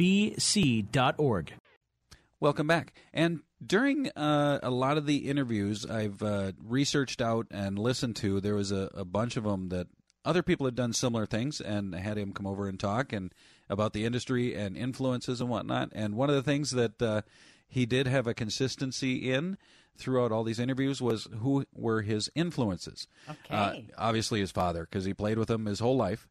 Welcome 2.39 2.65
back. 2.65 2.93
And 3.13 3.41
during 3.65 4.09
uh, 4.09 4.59
a 4.63 4.69
lot 4.69 4.97
of 4.97 5.05
the 5.05 5.29
interviews 5.29 5.85
I've 5.85 6.21
uh, 6.21 6.53
researched 6.63 7.21
out 7.21 7.47
and 7.51 7.77
listened 7.77 8.15
to, 8.17 8.41
there 8.41 8.55
was 8.55 8.71
a, 8.71 8.89
a 8.93 9.05
bunch 9.05 9.37
of 9.37 9.43
them 9.43 9.69
that 9.69 9.87
other 10.23 10.43
people 10.43 10.65
had 10.65 10.75
done 10.75 10.93
similar 10.93 11.25
things, 11.25 11.59
and 11.61 11.95
had 11.95 12.17
him 12.17 12.31
come 12.31 12.45
over 12.45 12.67
and 12.67 12.79
talk 12.79 13.11
and 13.11 13.33
about 13.69 13.93
the 13.93 14.05
industry 14.05 14.53
and 14.55 14.77
influences 14.77 15.41
and 15.41 15.49
whatnot. 15.49 15.89
And 15.93 16.15
one 16.15 16.29
of 16.29 16.35
the 16.35 16.43
things 16.43 16.71
that 16.71 17.01
uh, 17.01 17.21
he 17.67 17.85
did 17.85 18.07
have 18.07 18.27
a 18.27 18.33
consistency 18.33 19.31
in 19.31 19.57
throughout 19.97 20.31
all 20.31 20.43
these 20.43 20.59
interviews 20.59 21.01
was 21.01 21.27
who 21.39 21.65
were 21.73 22.01
his 22.01 22.29
influences. 22.35 23.07
Okay. 23.29 23.39
Uh, 23.49 23.75
obviously, 23.97 24.39
his 24.39 24.51
father, 24.51 24.81
because 24.81 25.05
he 25.05 25.13
played 25.13 25.37
with 25.37 25.49
him 25.49 25.65
his 25.65 25.79
whole 25.79 25.97
life 25.97 26.27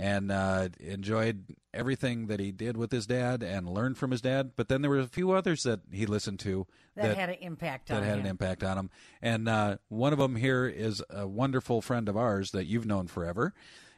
and 0.00 0.32
uh, 0.32 0.68
enjoyed 0.80 1.44
everything 1.74 2.26
that 2.28 2.40
he 2.40 2.50
did 2.52 2.76
with 2.76 2.90
his 2.90 3.06
dad 3.06 3.42
and 3.42 3.68
learned 3.68 3.98
from 3.98 4.10
his 4.10 4.20
dad. 4.20 4.52
But 4.56 4.68
then 4.68 4.80
there 4.82 4.90
were 4.90 4.98
a 5.00 5.06
few 5.06 5.32
others 5.32 5.62
that 5.64 5.80
he 5.92 6.06
listened 6.06 6.40
to 6.40 6.66
That 6.96 7.16
had 7.16 7.28
an 7.28 7.36
impact 7.40 7.88
that 7.88 7.98
on 7.98 8.02
had 8.02 8.14
him. 8.14 8.20
an 8.20 8.26
impact 8.26 8.64
on 8.64 8.78
him. 8.78 8.90
And 9.20 9.48
uh, 9.48 9.76
one 9.88 10.12
of 10.12 10.18
them 10.18 10.36
here 10.36 10.66
is 10.66 11.02
a 11.10 11.26
wonderful 11.26 11.82
friend 11.82 12.08
of 12.08 12.16
ours 12.16 12.50
that 12.52 12.64
you've 12.66 12.86
known 12.86 13.06
forever, 13.08 13.52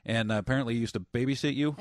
and 0.04 0.32
uh, 0.32 0.36
apparently 0.36 0.74
used 0.74 0.94
to 0.94 1.00
babysit 1.00 1.54
you, 1.54 1.76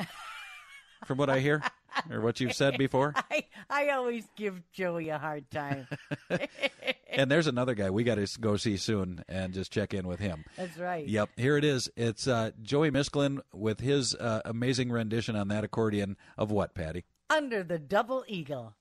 from 1.06 1.18
what 1.18 1.30
I 1.30 1.40
hear 1.40 1.64
or 2.10 2.22
what 2.22 2.40
you've 2.40 2.54
said 2.54 2.78
before. 2.78 3.14
I, 3.32 3.46
I 3.70 3.90
always 3.90 4.26
give 4.38 4.62
Joey 4.72 5.10
a 5.10 5.18
hard 5.18 5.50
time. 5.50 5.88
And 7.12 7.30
there's 7.30 7.48
another 7.48 7.76
guy 7.76 7.90
we 7.90 8.04
got 8.04 8.16
to 8.16 8.28
go 8.40 8.58
see 8.58 8.78
soon 8.78 9.24
and 9.28 9.54
just 9.54 9.72
check 9.72 9.94
in 9.94 10.08
with 10.08 10.20
him. 10.20 10.46
That's 10.58 10.78
right. 10.78 11.08
Yep, 11.08 11.30
here 11.38 11.58
it 11.58 11.64
is. 11.64 11.90
It's 11.96 12.28
uh, 12.28 12.52
Joey 12.62 12.92
Miskulin 12.92 13.42
with 13.54 13.80
his 13.80 14.16
uh, 14.16 14.42
amazing 14.46 14.92
rendition 14.92 15.36
on 15.36 15.50
that 15.50 15.64
accordion 15.64 16.18
of 16.38 16.52
what, 16.52 16.74
Patty? 16.74 17.06
Under 17.30 17.64
the 17.64 17.80
double 17.80 18.24
eagle. 18.28 18.76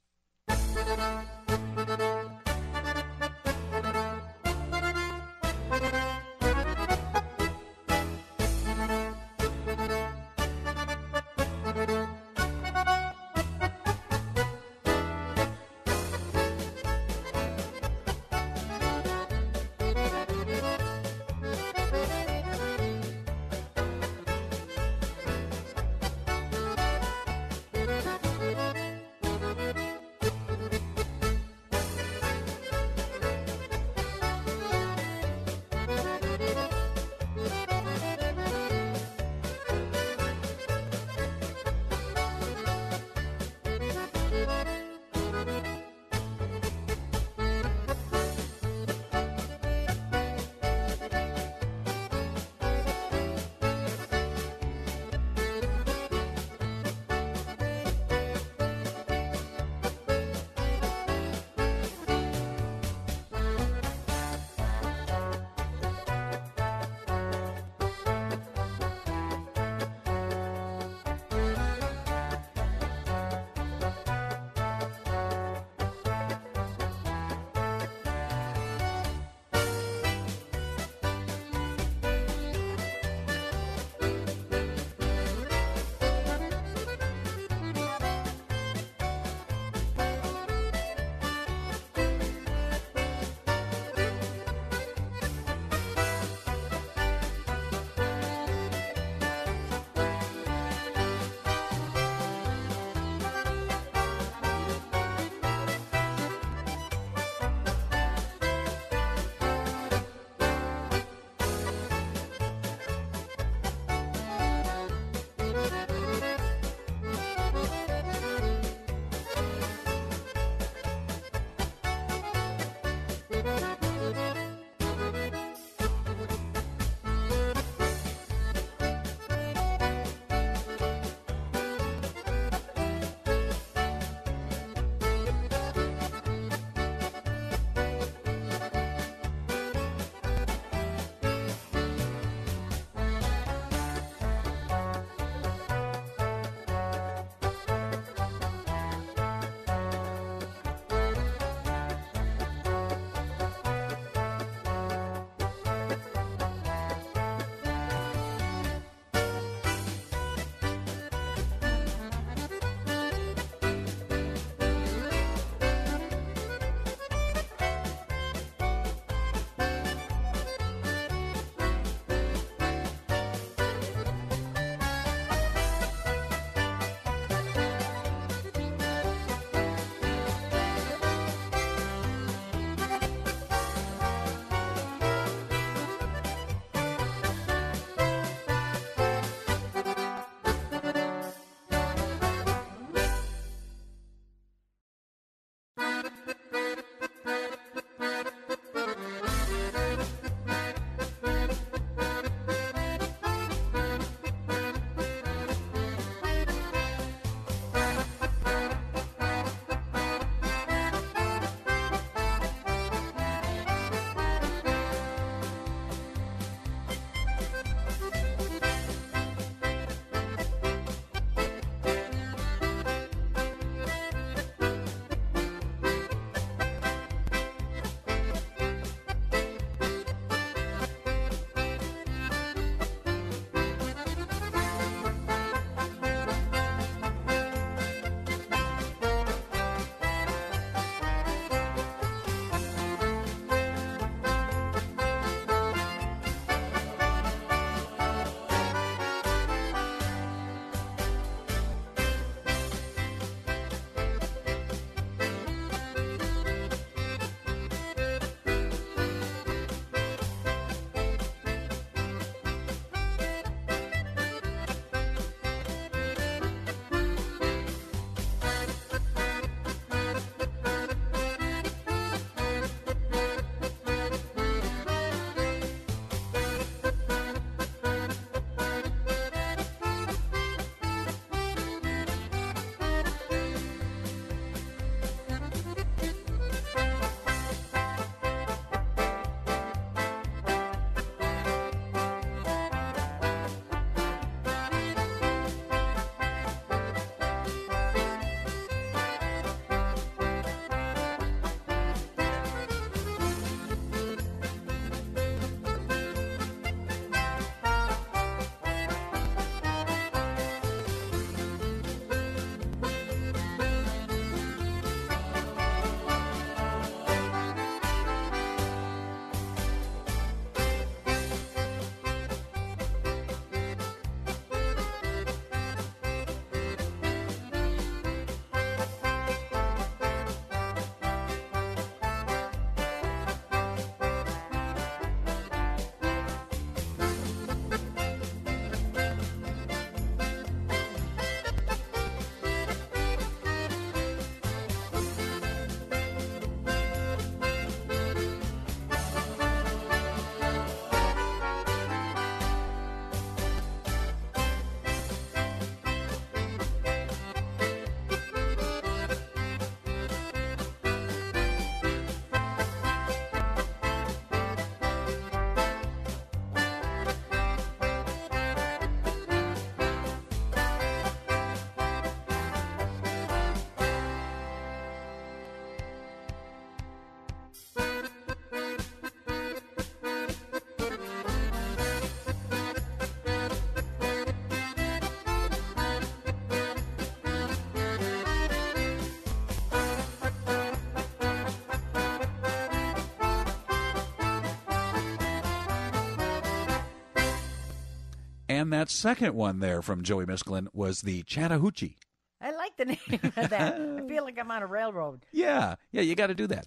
And 398.60 398.70
that 398.74 398.90
second 398.90 399.34
one 399.34 399.60
there 399.60 399.80
from 399.80 400.02
Joey 400.02 400.26
Miskulin 400.26 400.66
was 400.74 401.00
the 401.00 401.22
Chattahoochee. 401.22 401.96
I 402.42 402.50
like 402.50 402.76
the 402.76 402.84
name 402.84 403.32
of 403.34 403.48
that. 403.48 403.80
I 403.80 404.06
feel 404.06 404.22
like 404.22 404.38
I'm 404.38 404.50
on 404.50 404.62
a 404.62 404.66
railroad. 404.66 405.24
Yeah, 405.32 405.76
yeah, 405.92 406.02
you 406.02 406.14
got 406.14 406.26
to 406.26 406.34
do 406.34 406.46
that. 406.48 406.66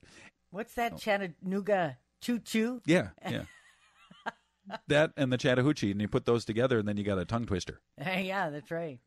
What's 0.49 0.73
that 0.73 0.97
Chattanooga 0.97 1.99
choo 2.19 2.39
choo? 2.39 2.81
Yeah, 2.87 3.09
yeah. 3.29 3.43
that 4.87 5.11
and 5.17 5.31
the 5.31 5.37
Chattahoochee, 5.37 5.91
and 5.91 6.01
you 6.01 6.07
put 6.07 6.25
those 6.25 6.45
together, 6.45 6.79
and 6.79 6.87
then 6.87 6.97
you 6.97 7.03
got 7.03 7.19
a 7.19 7.25
tongue 7.25 7.45
twister. 7.45 7.79
yeah, 7.99 8.49
that's 8.49 8.71
right. 8.71 8.97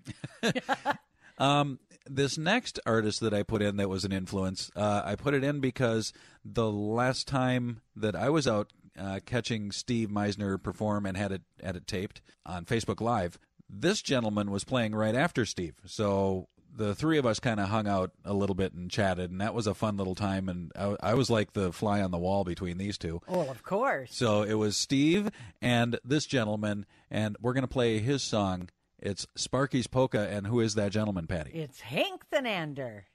Um, 1.39 1.81
this 2.07 2.39
next 2.39 2.81
artist 2.87 3.21
that 3.21 3.35
I 3.35 3.43
put 3.43 3.63
in 3.63 3.77
that 3.77 3.89
was 3.89 4.05
an 4.05 4.13
influence, 4.13 4.71
uh, 4.77 5.03
I 5.05 5.17
put 5.17 5.35
it 5.35 5.45
in 5.45 5.61
because 5.61 6.13
the 6.45 6.71
last 6.71 7.29
time 7.29 7.81
that 7.95 8.15
I 8.15 8.31
was 8.31 8.47
out 8.47 8.73
uh, 8.99 9.21
catching 9.25 9.73
Steve 9.73 10.09
Meisner 10.09 10.63
perform 10.63 11.07
and 11.07 11.17
had 11.17 11.33
it 11.33 11.43
had 11.63 11.77
it 11.77 11.87
taped 11.87 12.21
on 12.45 12.65
Facebook 12.65 13.01
Live, 13.01 13.39
this 13.69 14.03
gentleman 14.03 14.51
was 14.51 14.65
playing 14.65 14.95
right 14.95 15.15
after 15.15 15.45
Steve. 15.45 15.75
So 15.87 16.49
the 16.77 16.95
three 16.95 17.19
of 17.19 17.27
us 17.27 17.41
kind 17.41 17.59
of 17.59 17.69
hung 17.69 17.89
out 17.89 18.13
a 18.25 18.35
little 18.35 18.55
bit 18.55 18.73
and 18.73 18.91
chatted, 18.91 19.31
and 19.31 19.41
that 19.41 19.55
was 19.55 19.67
a 19.67 19.75
fun 19.75 19.97
little 19.97 20.15
time. 20.15 20.49
And 20.49 20.73
I, 20.77 20.97
I 21.01 21.15
was 21.15 21.31
like 21.31 21.53
the 21.53 21.73
fly 21.73 22.03
on 22.03 22.11
the 22.11 22.19
wall 22.19 22.45
between 22.45 22.79
these 22.79 22.99
two. 22.99 23.21
Oh, 23.29 23.49
of 23.49 23.63
course. 23.63 24.15
So 24.15 24.43
it 24.43 24.55
was 24.55 24.77
Steve 24.77 25.31
and 25.63 25.99
this 26.05 26.27
gentleman, 26.27 26.87
and 27.11 27.37
we're 27.41 27.55
going 27.55 27.63
to 27.63 27.69
play 27.69 27.99
his 27.99 28.23
song. 28.23 28.69
It's 28.99 29.27
Sparky's 29.35 29.87
Polka, 29.87 30.29
and 30.29 30.47
who 30.47 30.61
is 30.61 30.75
that 30.75 30.93
gentleman, 30.93 31.27
Patty? 31.27 31.51
It's 31.51 31.81
Hank 31.81 32.27
Thunander. 32.31 33.07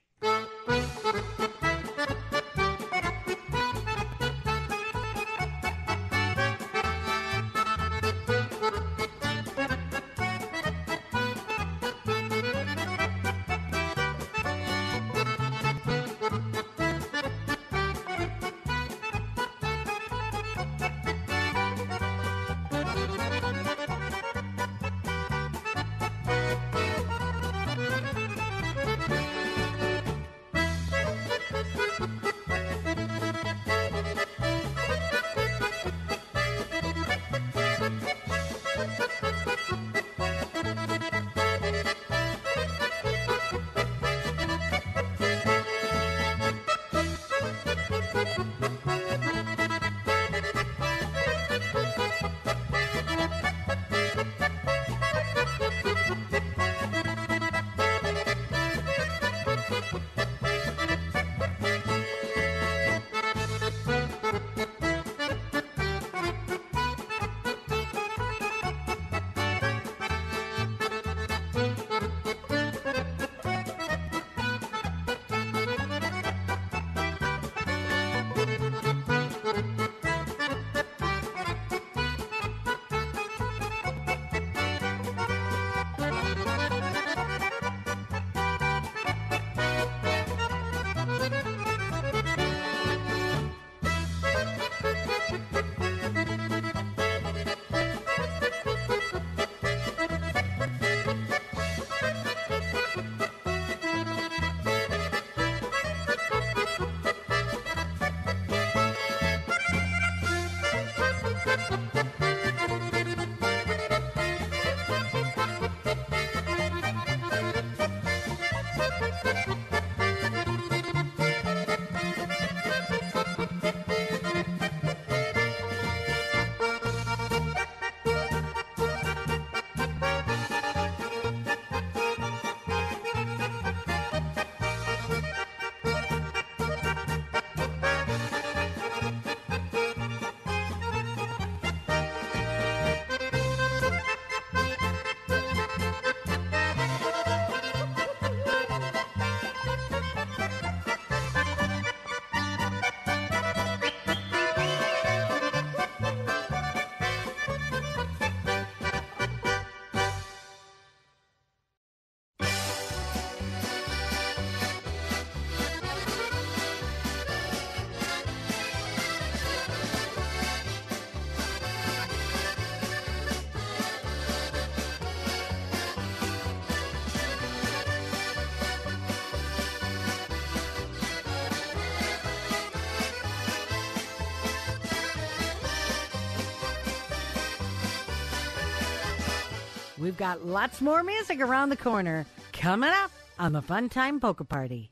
We've 190.02 190.16
got 190.16 190.44
lots 190.44 190.80
more 190.80 191.04
music 191.04 191.40
around 191.40 191.68
the 191.68 191.76
corner 191.76 192.26
coming 192.52 192.90
up 192.90 193.12
on 193.38 193.52
the 193.52 193.62
Fun 193.62 193.88
Time 193.88 194.18
Polka 194.18 194.42
Party. 194.42 194.90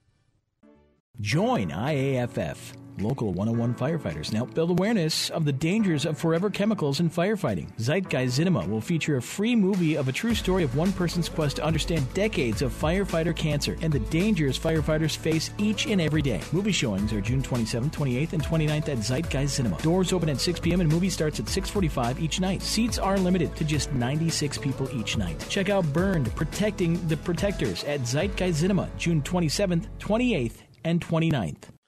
Join 1.20 1.70
IAFF, 1.70 2.56
local 3.00 3.32
101 3.32 3.74
firefighters, 3.74 4.32
help 4.32 4.54
build 4.54 4.70
awareness 4.70 5.30
of 5.30 5.44
the 5.44 5.52
dangers 5.52 6.06
of 6.06 6.18
forever 6.18 6.50
chemicals 6.50 7.00
in 7.00 7.10
firefighting. 7.10 7.68
Zeitgeist 7.78 8.36
Cinema 8.36 8.66
will 8.66 8.80
feature 8.80 9.16
a 9.16 9.22
free 9.22 9.56
movie 9.56 9.96
of 9.96 10.08
a 10.08 10.12
true 10.12 10.34
story 10.34 10.62
of 10.62 10.76
one 10.76 10.92
person's 10.92 11.28
quest 11.28 11.56
to 11.56 11.64
understand 11.64 12.12
decades 12.14 12.62
of 12.62 12.72
firefighter 12.72 13.34
cancer 13.34 13.76
and 13.82 13.92
the 13.92 13.98
dangers 13.98 14.58
firefighters 14.58 15.16
face 15.16 15.50
each 15.58 15.86
and 15.86 16.00
every 16.00 16.22
day. 16.22 16.40
Movie 16.52 16.72
showings 16.72 17.12
are 17.12 17.20
June 17.20 17.42
27th, 17.42 17.90
28th, 17.90 18.32
and 18.32 18.42
29th 18.42 18.88
at 18.88 18.98
Zeitgeist 18.98 19.56
Cinema. 19.56 19.78
Doors 19.78 20.12
open 20.12 20.28
at 20.28 20.40
6 20.40 20.60
p.m. 20.60 20.80
and 20.80 20.90
movie 20.90 21.10
starts 21.10 21.40
at 21.40 21.46
6:45 21.46 22.20
each 22.20 22.40
night. 22.40 22.62
Seats 22.62 22.98
are 22.98 23.18
limited 23.18 23.54
to 23.56 23.64
just 23.64 23.92
96 23.92 24.58
people 24.58 24.88
each 24.92 25.16
night. 25.16 25.44
Check 25.48 25.68
out 25.68 25.84
Burned: 25.92 26.34
Protecting 26.36 27.06
the 27.08 27.16
Protectors 27.16 27.84
at 27.84 28.00
Zeitgeist 28.06 28.60
Cinema, 28.60 28.88
June 28.98 29.22
27th, 29.22 29.86
28th, 29.98 30.58
and 30.84 31.00
29th. 31.00 31.79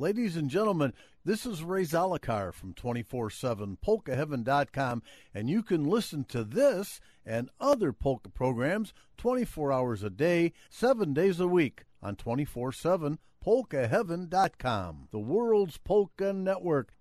Ladies 0.00 0.34
and 0.34 0.48
gentlemen, 0.48 0.94
this 1.26 1.44
is 1.44 1.62
Ray 1.62 1.82
Zalokar 1.82 2.54
from 2.54 2.72
24-7 2.72 3.76
PolkaHeaven.com, 3.86 5.02
and 5.34 5.50
you 5.50 5.62
can 5.62 5.84
listen 5.84 6.24
to 6.24 6.42
this 6.42 7.02
and 7.26 7.50
other 7.60 7.92
polka 7.92 8.30
programs 8.30 8.94
24 9.18 9.70
hours 9.70 10.02
a 10.02 10.08
day, 10.08 10.54
7 10.70 11.12
days 11.12 11.38
a 11.38 11.46
week 11.46 11.84
on 12.02 12.16
24-7 12.16 13.18
PolkaHeaven.com, 13.44 15.08
the 15.10 15.18
world's 15.18 15.76
polka 15.76 16.32
network. 16.32 16.94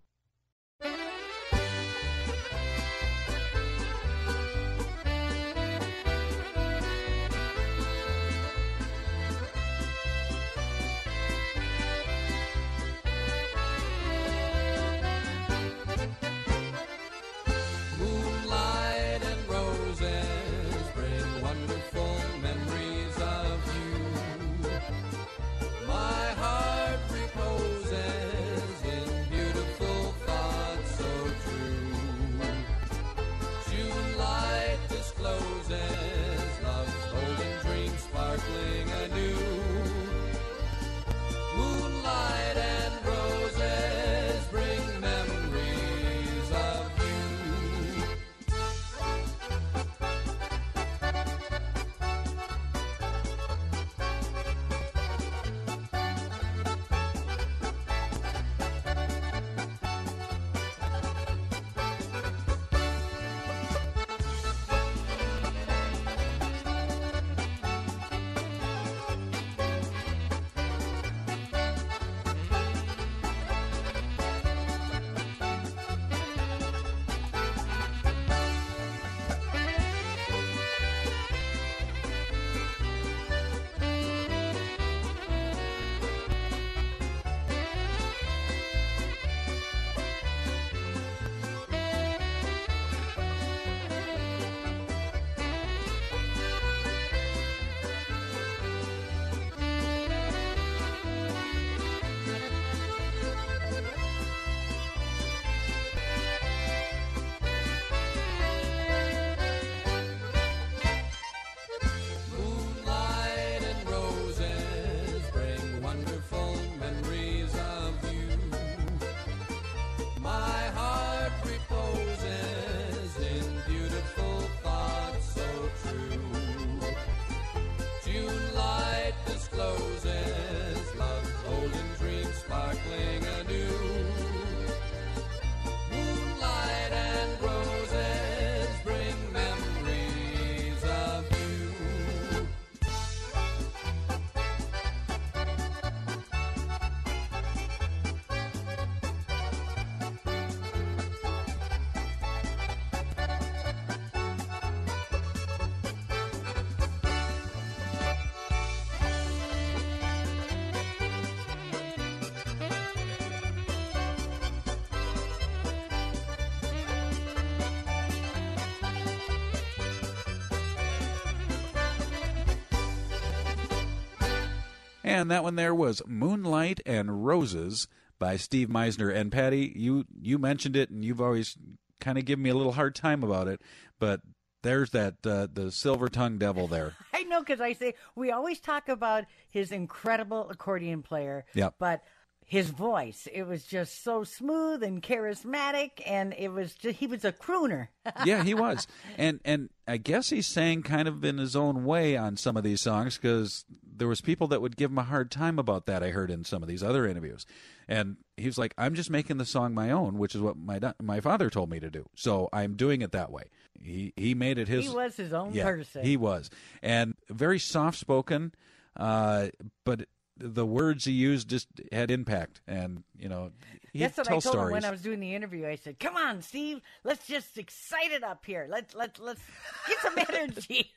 And 175.19 175.31
that 175.31 175.43
one 175.43 175.55
there 175.55 175.75
was 175.75 176.01
Moonlight 176.07 176.79
and 176.85 177.25
Roses 177.25 177.87
by 178.19 178.37
Steve 178.37 178.69
Meisner. 178.69 179.13
And 179.13 179.31
Patty, 179.31 179.73
you 179.75 180.05
you 180.21 180.37
mentioned 180.37 180.75
it, 180.75 180.89
and 180.89 181.03
you've 181.03 181.21
always 181.21 181.57
kind 181.99 182.17
of 182.17 182.25
given 182.25 182.43
me 182.43 182.49
a 182.49 182.55
little 182.55 182.73
hard 182.73 182.95
time 182.95 183.23
about 183.23 183.47
it, 183.47 183.61
but 183.99 184.21
there's 184.61 184.91
that 184.91 185.15
uh, 185.25 185.47
the 185.51 185.71
silver 185.71 186.09
tongue 186.09 186.37
devil 186.37 186.67
there. 186.67 186.95
I 187.13 187.23
know 187.23 187.39
because 187.39 187.61
I 187.61 187.73
say 187.73 187.95
we 188.15 188.31
always 188.31 188.59
talk 188.59 188.89
about 188.89 189.25
his 189.49 189.71
incredible 189.71 190.49
accordion 190.49 191.01
player. 191.01 191.45
Yep. 191.53 191.75
But 191.79 192.03
his 192.49 192.71
voice, 192.71 193.27
it 193.31 193.43
was 193.43 193.63
just 193.63 194.03
so 194.03 194.23
smooth 194.23 194.81
and 194.81 195.03
charismatic, 195.03 196.01
and 196.03 196.33
it 196.35 196.47
was 196.47 196.73
just, 196.73 196.97
he 196.97 197.05
was 197.05 197.23
a 197.23 197.31
crooner. 197.31 197.89
yeah, 198.25 198.43
he 198.43 198.55
was, 198.55 198.87
and 199.19 199.39
and 199.45 199.69
I 199.87 199.97
guess 199.97 200.31
he 200.31 200.41
sang 200.41 200.81
kind 200.81 201.07
of 201.07 201.23
in 201.23 201.37
his 201.37 201.55
own 201.55 201.85
way 201.85 202.17
on 202.17 202.37
some 202.37 202.57
of 202.57 202.63
these 202.63 202.81
songs 202.81 203.17
because 203.17 203.65
there 203.85 204.07
was 204.07 204.19
people 204.19 204.47
that 204.47 204.63
would 204.63 204.77
give 204.77 204.89
him 204.89 204.97
a 204.97 205.03
hard 205.03 205.29
time 205.29 205.59
about 205.59 205.85
that. 205.85 206.01
I 206.01 206.09
heard 206.09 206.31
in 206.31 206.43
some 206.43 206.63
of 206.63 206.67
these 206.67 206.81
other 206.81 207.05
interviews, 207.05 207.45
and 207.87 208.17
he 208.35 208.47
was 208.47 208.57
like, 208.57 208.73
"I'm 208.79 208.95
just 208.95 209.11
making 209.11 209.37
the 209.37 209.45
song 209.45 209.75
my 209.75 209.91
own, 209.91 210.17
which 210.17 210.33
is 210.33 210.41
what 210.41 210.57
my 210.57 210.79
my 210.99 211.19
father 211.19 211.51
told 211.51 211.69
me 211.69 211.79
to 211.79 211.91
do, 211.91 212.09
so 212.15 212.49
I'm 212.51 212.75
doing 212.75 213.03
it 213.03 213.11
that 213.11 213.31
way." 213.31 213.43
He 213.79 214.11
he 214.15 214.33
made 214.33 214.57
it 214.57 214.67
his. 214.67 214.87
he 214.87 214.95
was 214.95 215.15
his 215.15 215.33
own 215.33 215.53
yeah, 215.53 215.65
person. 215.65 216.03
He 216.03 216.17
was, 216.17 216.49
and 216.81 217.13
very 217.29 217.59
soft 217.59 217.99
spoken, 217.99 218.55
uh, 218.97 219.49
but 219.85 220.07
the 220.39 220.65
words 220.65 221.05
he 221.05 221.11
used 221.11 221.49
just 221.49 221.67
had 221.91 222.09
impact, 222.11 222.61
and 222.67 223.03
you 223.17 223.29
know, 223.29 223.51
he'd 223.93 224.01
That's 224.01 224.17
what 224.17 224.27
I 224.27 224.31
told 224.31 224.43
stories. 224.43 224.67
him 224.67 224.71
when 224.73 224.85
I 224.85 224.91
was 224.91 225.01
doing 225.01 225.19
the 225.19 225.35
interview. 225.35 225.67
I 225.67 225.75
said, 225.75 225.99
"Come 225.99 226.15
on, 226.17 226.41
Steve, 226.41 226.81
let's 227.03 227.27
just 227.27 227.57
excite 227.57 228.11
it 228.11 228.23
up 228.23 228.45
here. 228.45 228.67
Let's 228.69 228.95
let's 228.95 229.19
let's 229.19 229.41
get 229.87 229.97
some 229.99 230.13
energy." 230.35 230.91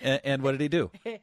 and, 0.00 0.20
and 0.24 0.42
what 0.42 0.52
did 0.52 0.60
he 0.60 0.68
do? 0.68 0.90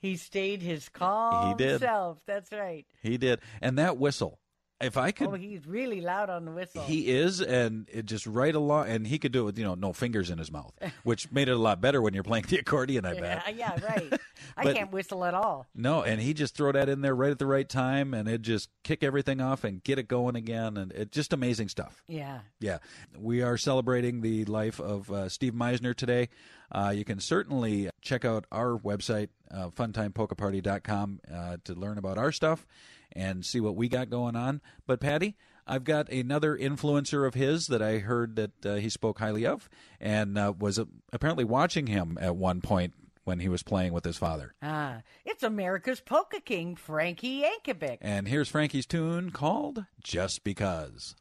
he 0.00 0.16
stayed 0.16 0.62
his 0.62 0.88
calm 0.88 1.48
He 1.48 1.54
did. 1.64 1.80
self. 1.80 2.18
That's 2.26 2.52
right. 2.52 2.86
He 3.02 3.16
did, 3.18 3.40
and 3.60 3.78
that 3.78 3.96
whistle. 3.98 4.38
If 4.80 4.96
I 4.96 5.10
could 5.10 5.28
oh, 5.28 5.32
he's 5.32 5.66
really 5.66 6.00
loud 6.00 6.30
on 6.30 6.46
the 6.46 6.52
whistle. 6.52 6.82
He 6.82 7.08
is, 7.08 7.42
and 7.42 7.86
it 7.92 8.06
just 8.06 8.26
right 8.26 8.54
along, 8.54 8.88
and 8.88 9.06
he 9.06 9.18
could 9.18 9.30
do 9.30 9.42
it 9.42 9.44
with 9.44 9.58
you 9.58 9.64
know 9.64 9.74
no 9.74 9.92
fingers 9.92 10.30
in 10.30 10.38
his 10.38 10.50
mouth, 10.50 10.72
which 11.04 11.30
made 11.30 11.48
it 11.48 11.52
a 11.52 11.58
lot 11.58 11.82
better 11.82 12.00
when 12.00 12.14
you're 12.14 12.22
playing 12.22 12.46
the 12.48 12.58
accordion. 12.58 13.04
I 13.04 13.20
bet. 13.20 13.54
yeah, 13.54 13.74
yeah, 13.78 13.84
right. 13.86 14.20
I 14.56 14.72
can't 14.72 14.90
whistle 14.90 15.24
at 15.24 15.34
all. 15.34 15.66
No, 15.74 16.02
and 16.02 16.20
he 16.20 16.32
just 16.32 16.56
throw 16.56 16.72
that 16.72 16.88
in 16.88 17.02
there 17.02 17.14
right 17.14 17.30
at 17.30 17.38
the 17.38 17.46
right 17.46 17.68
time, 17.68 18.14
and 18.14 18.26
it 18.26 18.40
just 18.40 18.70
kick 18.82 19.02
everything 19.02 19.40
off 19.40 19.64
and 19.64 19.84
get 19.84 19.98
it 19.98 20.08
going 20.08 20.34
again, 20.34 20.78
and 20.78 20.92
it 20.92 21.12
just 21.12 21.34
amazing 21.34 21.68
stuff. 21.68 22.02
Yeah. 22.08 22.40
Yeah, 22.58 22.78
we 23.18 23.42
are 23.42 23.58
celebrating 23.58 24.22
the 24.22 24.46
life 24.46 24.80
of 24.80 25.10
uh, 25.10 25.28
Steve 25.28 25.52
Meisner 25.52 25.94
today. 25.94 26.30
Uh, 26.72 26.92
you 26.94 27.04
can 27.04 27.20
certainly 27.20 27.90
check 28.00 28.24
out 28.24 28.46
our 28.50 28.78
website, 28.78 29.28
uh, 29.50 29.68
funtimepolkaparty.com, 29.68 31.20
uh, 31.32 31.56
to 31.64 31.74
learn 31.74 31.98
about 31.98 32.16
our 32.16 32.32
stuff 32.32 32.66
and 33.12 33.44
see 33.44 33.60
what 33.60 33.76
we 33.76 33.88
got 33.88 34.10
going 34.10 34.36
on. 34.36 34.60
But, 34.86 35.00
Patty, 35.00 35.36
I've 35.66 35.84
got 35.84 36.10
another 36.10 36.56
influencer 36.56 37.26
of 37.26 37.34
his 37.34 37.68
that 37.68 37.82
I 37.82 37.98
heard 37.98 38.36
that 38.36 38.66
uh, 38.66 38.74
he 38.76 38.88
spoke 38.88 39.18
highly 39.18 39.46
of 39.46 39.68
and 40.00 40.36
uh, 40.36 40.52
was 40.58 40.78
uh, 40.78 40.84
apparently 41.12 41.44
watching 41.44 41.86
him 41.86 42.18
at 42.20 42.36
one 42.36 42.60
point 42.60 42.94
when 43.24 43.40
he 43.40 43.48
was 43.48 43.62
playing 43.62 43.92
with 43.92 44.04
his 44.04 44.16
father. 44.16 44.54
Ah, 44.62 45.02
it's 45.24 45.42
America's 45.42 46.00
polka 46.00 46.40
king, 46.40 46.74
Frankie 46.74 47.42
Yankovic. 47.42 47.98
And 48.00 48.26
here's 48.26 48.48
Frankie's 48.48 48.86
tune 48.86 49.30
called 49.30 49.84
Just 50.02 50.42
Because. 50.42 51.14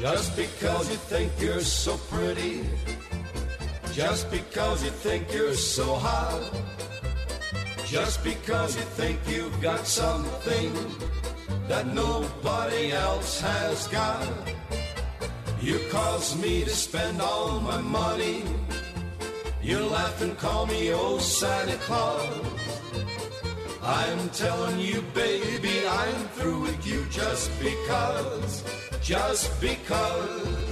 Just 0.00 0.34
because 0.34 0.88
you 0.88 0.96
think 0.96 1.30
you're 1.38 1.60
so 1.60 1.98
pretty, 2.08 2.64
just 3.92 4.30
because 4.30 4.82
you 4.82 4.88
think 4.88 5.30
you're 5.30 5.52
so 5.52 5.94
hot, 5.94 6.40
just 7.84 8.24
because 8.24 8.76
you 8.76 8.82
think 8.96 9.20
you've 9.28 9.60
got 9.60 9.86
something 9.86 10.72
that 11.68 11.86
nobody 11.88 12.92
else 12.92 13.42
has 13.42 13.88
got, 13.88 14.26
you 15.60 15.78
cause 15.90 16.34
me 16.40 16.64
to 16.64 16.70
spend 16.70 17.20
all 17.20 17.60
my 17.60 17.82
money. 17.82 18.42
You 19.62 19.80
laugh 19.80 20.22
and 20.22 20.34
call 20.38 20.64
me 20.64 20.94
old 20.94 21.20
Santa 21.20 21.76
Claus. 21.76 22.49
I'm 23.82 24.28
telling 24.30 24.78
you, 24.78 25.00
baby, 25.14 25.86
I'm 25.88 26.28
through 26.34 26.60
with 26.60 26.86
you 26.86 27.04
just 27.10 27.50
because, 27.60 28.62
just 29.00 29.58
because. 29.60 30.69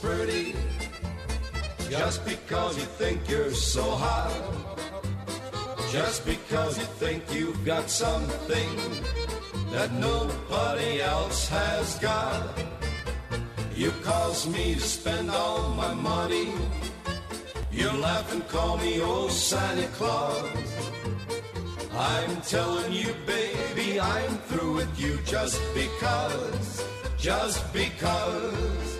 Pretty, 0.00 0.54
just 1.90 2.24
because 2.24 2.76
you 2.76 2.84
think 2.84 3.28
you're 3.28 3.52
so 3.52 3.82
hot, 3.82 4.32
just 5.90 6.24
because 6.24 6.78
you 6.78 6.84
think 6.84 7.22
you've 7.32 7.64
got 7.64 7.88
something 7.90 8.70
that 9.70 9.92
nobody 9.92 11.00
else 11.02 11.48
has 11.48 11.98
got, 11.98 12.42
you 13.74 13.90
cause 14.02 14.46
me 14.48 14.74
to 14.74 14.80
spend 14.80 15.30
all 15.30 15.70
my 15.74 15.94
money. 15.94 16.52
You 17.70 17.90
laugh 17.92 18.32
and 18.32 18.46
call 18.48 18.76
me 18.78 19.00
old 19.00 19.30
Santa 19.30 19.86
Claus. 19.88 20.78
I'm 21.94 22.40
telling 22.42 22.92
you, 22.92 23.14
baby, 23.26 24.00
I'm 24.00 24.38
through 24.48 24.74
with 24.74 25.00
you 25.00 25.18
just 25.24 25.60
because, 25.74 26.84
just 27.18 27.72
because. 27.72 28.97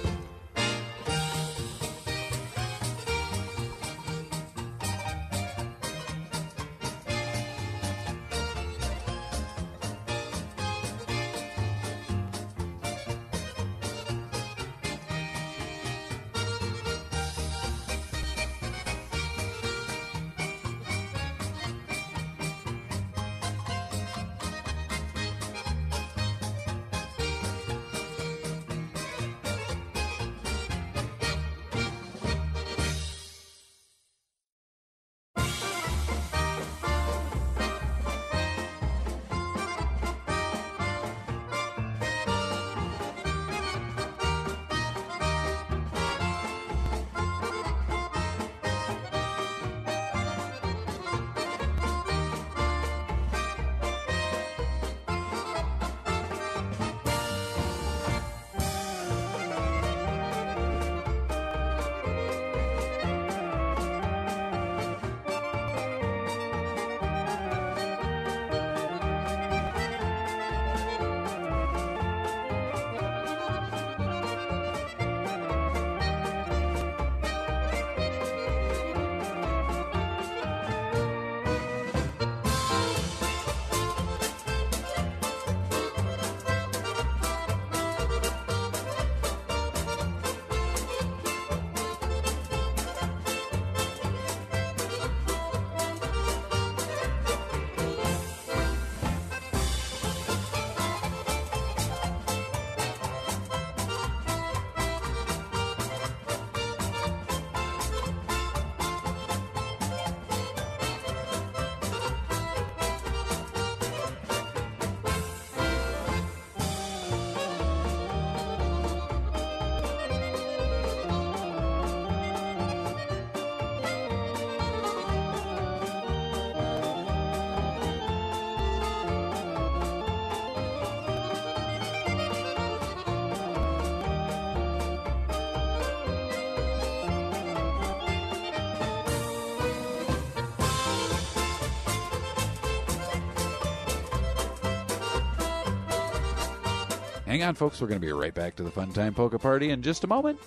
Hang 147.38 147.46
on, 147.50 147.54
folks. 147.54 147.80
We're 147.80 147.86
going 147.86 148.00
to 148.00 148.04
be 148.04 148.12
right 148.12 148.34
back 148.34 148.56
to 148.56 148.64
the 148.64 148.70
Fun 148.72 148.92
Time 148.92 149.14
Polka 149.14 149.38
Party 149.38 149.70
in 149.70 149.80
just 149.80 150.02
a 150.02 150.08
moment. 150.08 150.40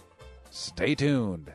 Stay 0.50 0.94
tuned. 0.94 1.54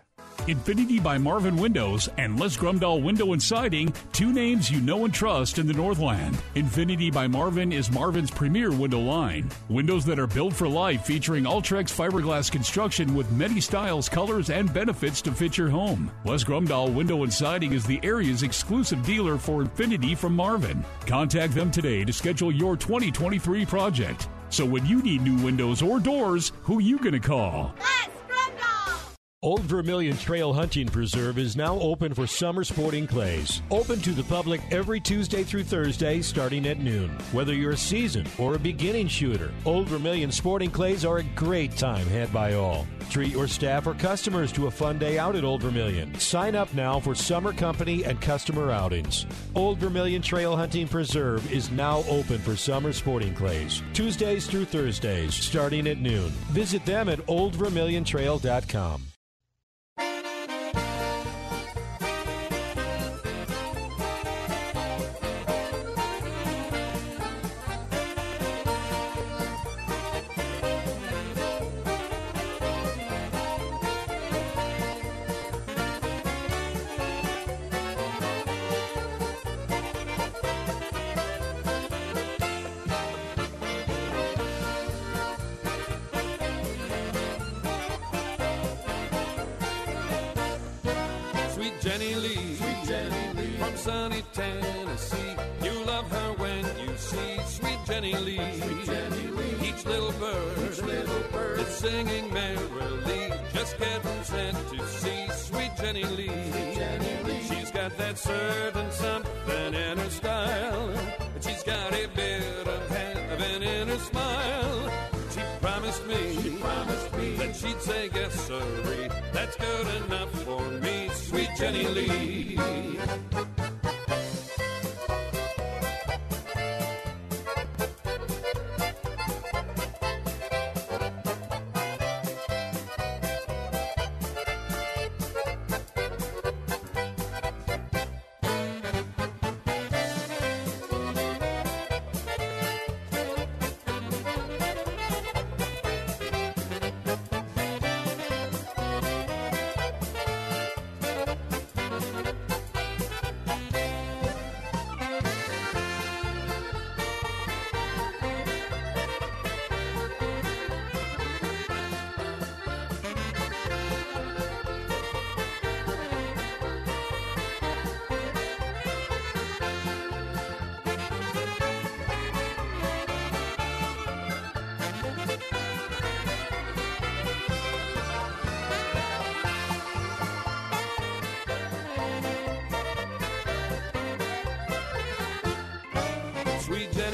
Infinity 0.49 0.99
by 0.99 1.19
Marvin 1.19 1.59
Windows 1.59 2.09
and 2.17 2.41
Les 2.41 2.57
Grumdahl 2.57 3.03
Window 3.03 3.35
and 3.35 3.43
Siding, 3.43 3.93
two 4.13 4.33
names 4.33 4.71
you 4.71 4.81
know 4.81 5.05
and 5.05 5.13
trust 5.13 5.59
in 5.59 5.67
the 5.67 5.75
Northland. 5.75 6.39
Infinity 6.55 7.11
by 7.11 7.27
Marvin 7.27 7.71
is 7.71 7.91
Marvin's 7.91 8.31
premier 8.31 8.71
window 8.71 9.01
line. 9.01 9.51
Windows 9.69 10.07
that 10.07 10.19
are 10.19 10.27
built 10.27 10.55
for 10.55 10.69
life 10.69 11.05
featuring 11.05 11.45
Ultrex 11.45 11.93
fiberglass 11.93 12.51
construction 12.51 13.15
with 13.15 13.31
many 13.33 13.61
styles, 13.61 14.09
colors, 14.09 14.49
and 14.49 14.73
benefits 14.73 15.21
to 15.21 15.33
fit 15.33 15.59
your 15.59 15.69
home. 15.69 16.11
Les 16.25 16.45
Grumdahl 16.45 16.95
Window 16.95 17.25
and 17.25 17.33
Siding 17.33 17.75
is 17.75 17.85
the 17.85 18.01
area's 18.03 18.43
exclusive 18.43 19.05
dealer 19.05 19.37
for 19.37 19.61
Infinity 19.61 20.15
from 20.15 20.35
Marvin. 20.35 20.83
Contact 21.05 21.55
them 21.55 21.71
today 21.71 22.07
to 22.07 22.13
schedule 22.13 22.51
your 22.51 22.75
2023 22.75 23.67
project. 23.67 24.29
So 24.49 24.65
when 24.65 24.87
you 24.87 25.03
need 25.03 25.23
new 25.23 25.37
windows 25.45 25.83
or 25.83 25.99
doors, 25.99 26.53
who 26.63 26.81
you 26.81 26.99
gonna 26.99 27.21
call? 27.21 27.75
Old 29.47 29.61
Vermilion 29.61 30.17
Trail 30.17 30.53
Hunting 30.53 30.89
Preserve 30.89 31.39
is 31.39 31.55
now 31.55 31.79
open 31.79 32.13
for 32.13 32.27
summer 32.27 32.65
sporting 32.65 33.07
clays. 33.07 33.63
Open 33.71 34.01
to 34.01 34.11
the 34.11 34.25
public 34.25 34.61
every 34.73 34.99
Tuesday 34.99 35.45
through 35.45 35.63
Thursday 35.63 36.21
starting 36.21 36.67
at 36.67 36.81
noon. 36.81 37.11
Whether 37.31 37.55
you're 37.55 37.71
a 37.71 37.77
seasoned 37.77 38.29
or 38.39 38.57
a 38.57 38.59
beginning 38.59 39.07
shooter, 39.07 39.53
Old 39.65 39.87
Vermilion 39.87 40.33
sporting 40.33 40.73
clays 40.73 41.05
are 41.05 41.19
a 41.19 41.23
great 41.37 41.77
time 41.77 42.09
had 42.09 42.33
by 42.33 42.55
all. 42.55 42.89
Treat 43.09 43.31
your 43.31 43.47
staff 43.47 43.87
or 43.87 43.95
customers 43.95 44.51
to 44.51 44.67
a 44.67 44.71
fun 44.71 44.99
day 44.99 45.17
out 45.17 45.37
at 45.37 45.45
Old 45.45 45.63
Vermilion. 45.63 46.13
Sign 46.19 46.57
up 46.57 46.75
now 46.75 46.99
for 46.99 47.15
summer 47.15 47.53
company 47.53 48.03
and 48.03 48.21
customer 48.21 48.73
outings. 48.73 49.27
Old 49.55 49.79
Vermilion 49.79 50.23
Trail 50.23 50.57
Hunting 50.57 50.89
Preserve 50.89 51.53
is 51.53 51.71
now 51.71 51.99
open 52.09 52.41
for 52.41 52.57
summer 52.57 52.93
sporting 52.93 53.33
clays. 53.33 53.81
Tuesdays 53.93 54.49
through 54.49 54.65
Thursdays 54.65 55.37
starting 55.37 55.87
at 55.87 55.99
noon. 55.99 56.31
Visit 56.51 56.85
them 56.85 57.09
at 57.09 57.21
oldvermiliontrail.com. 57.27 59.03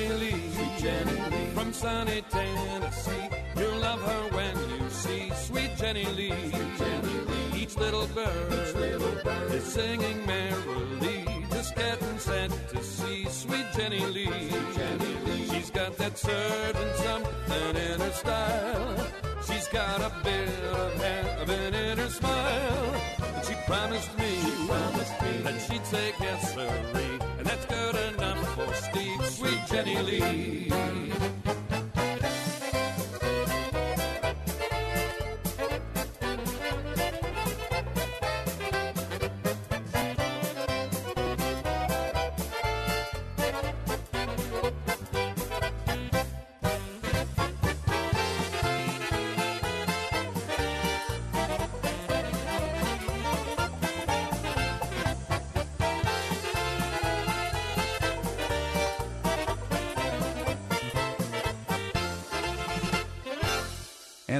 Jenny 0.03 0.15
Lee, 0.15 0.51
sweet 0.51 0.79
Jenny 0.79 1.13
Lee, 1.31 1.47
from 1.55 1.73
sunny 1.73 2.25
Tennessee. 2.29 3.29
You'll 3.57 3.79
love 3.79 4.03
her 4.03 4.37
when 4.37 4.57
you 4.71 4.91
see 4.91 5.31
sweet 5.31 5.77
Jenny 5.77 6.05
Lee. 6.07 6.31
Sweet 6.51 6.79
Jenny 6.79 7.19
Lee. 7.29 7.63
Each 7.63 7.77
little 7.77 8.07
bird, 8.09 8.53
each 8.53 8.75
little 8.75 9.15
bird 9.23 9.53
is 9.53 9.65
singing 9.65 10.27
merrily, 10.27 11.25
just 11.51 11.77
getting 11.77 12.19
sent 12.19 12.53
to 12.71 12.83
see 12.83 13.27
sweet 13.27 13.67
Jenny 13.77 14.05
Lee. 14.07 14.27
Sweet 14.27 14.75
Jenny 14.77 15.15
Lee. 15.25 15.49
She's 15.51 15.71
got 15.71 15.97
that 15.99 16.19
certain 16.19 16.95
something 16.97 17.77
in 17.77 18.01
her 18.01 18.13
style. 18.13 19.07
She's 19.47 19.69
got 19.69 20.01
a 20.01 20.13
bit 20.25 20.65
of 20.65 20.95
heaven 20.95 21.75
in 21.75 21.99
her 21.99 22.11
smile. 22.11 22.95
And 23.37 23.47
she 23.47 23.55
promised 23.67 24.19
me, 24.19 24.41
she 24.41 24.67
promised 24.67 25.23
me 25.23 25.33
that 25.45 25.61
she'd 25.71 25.87
say 25.87 26.13
yes, 26.21 26.55
sirree, 26.55 27.19
and 27.39 27.47
that's 27.47 27.67
good 27.67 27.97
enough 28.15 28.55
for 28.57 28.75
Steve, 28.75 29.02
Jenny 29.69 30.03
Lee. 30.03 31.42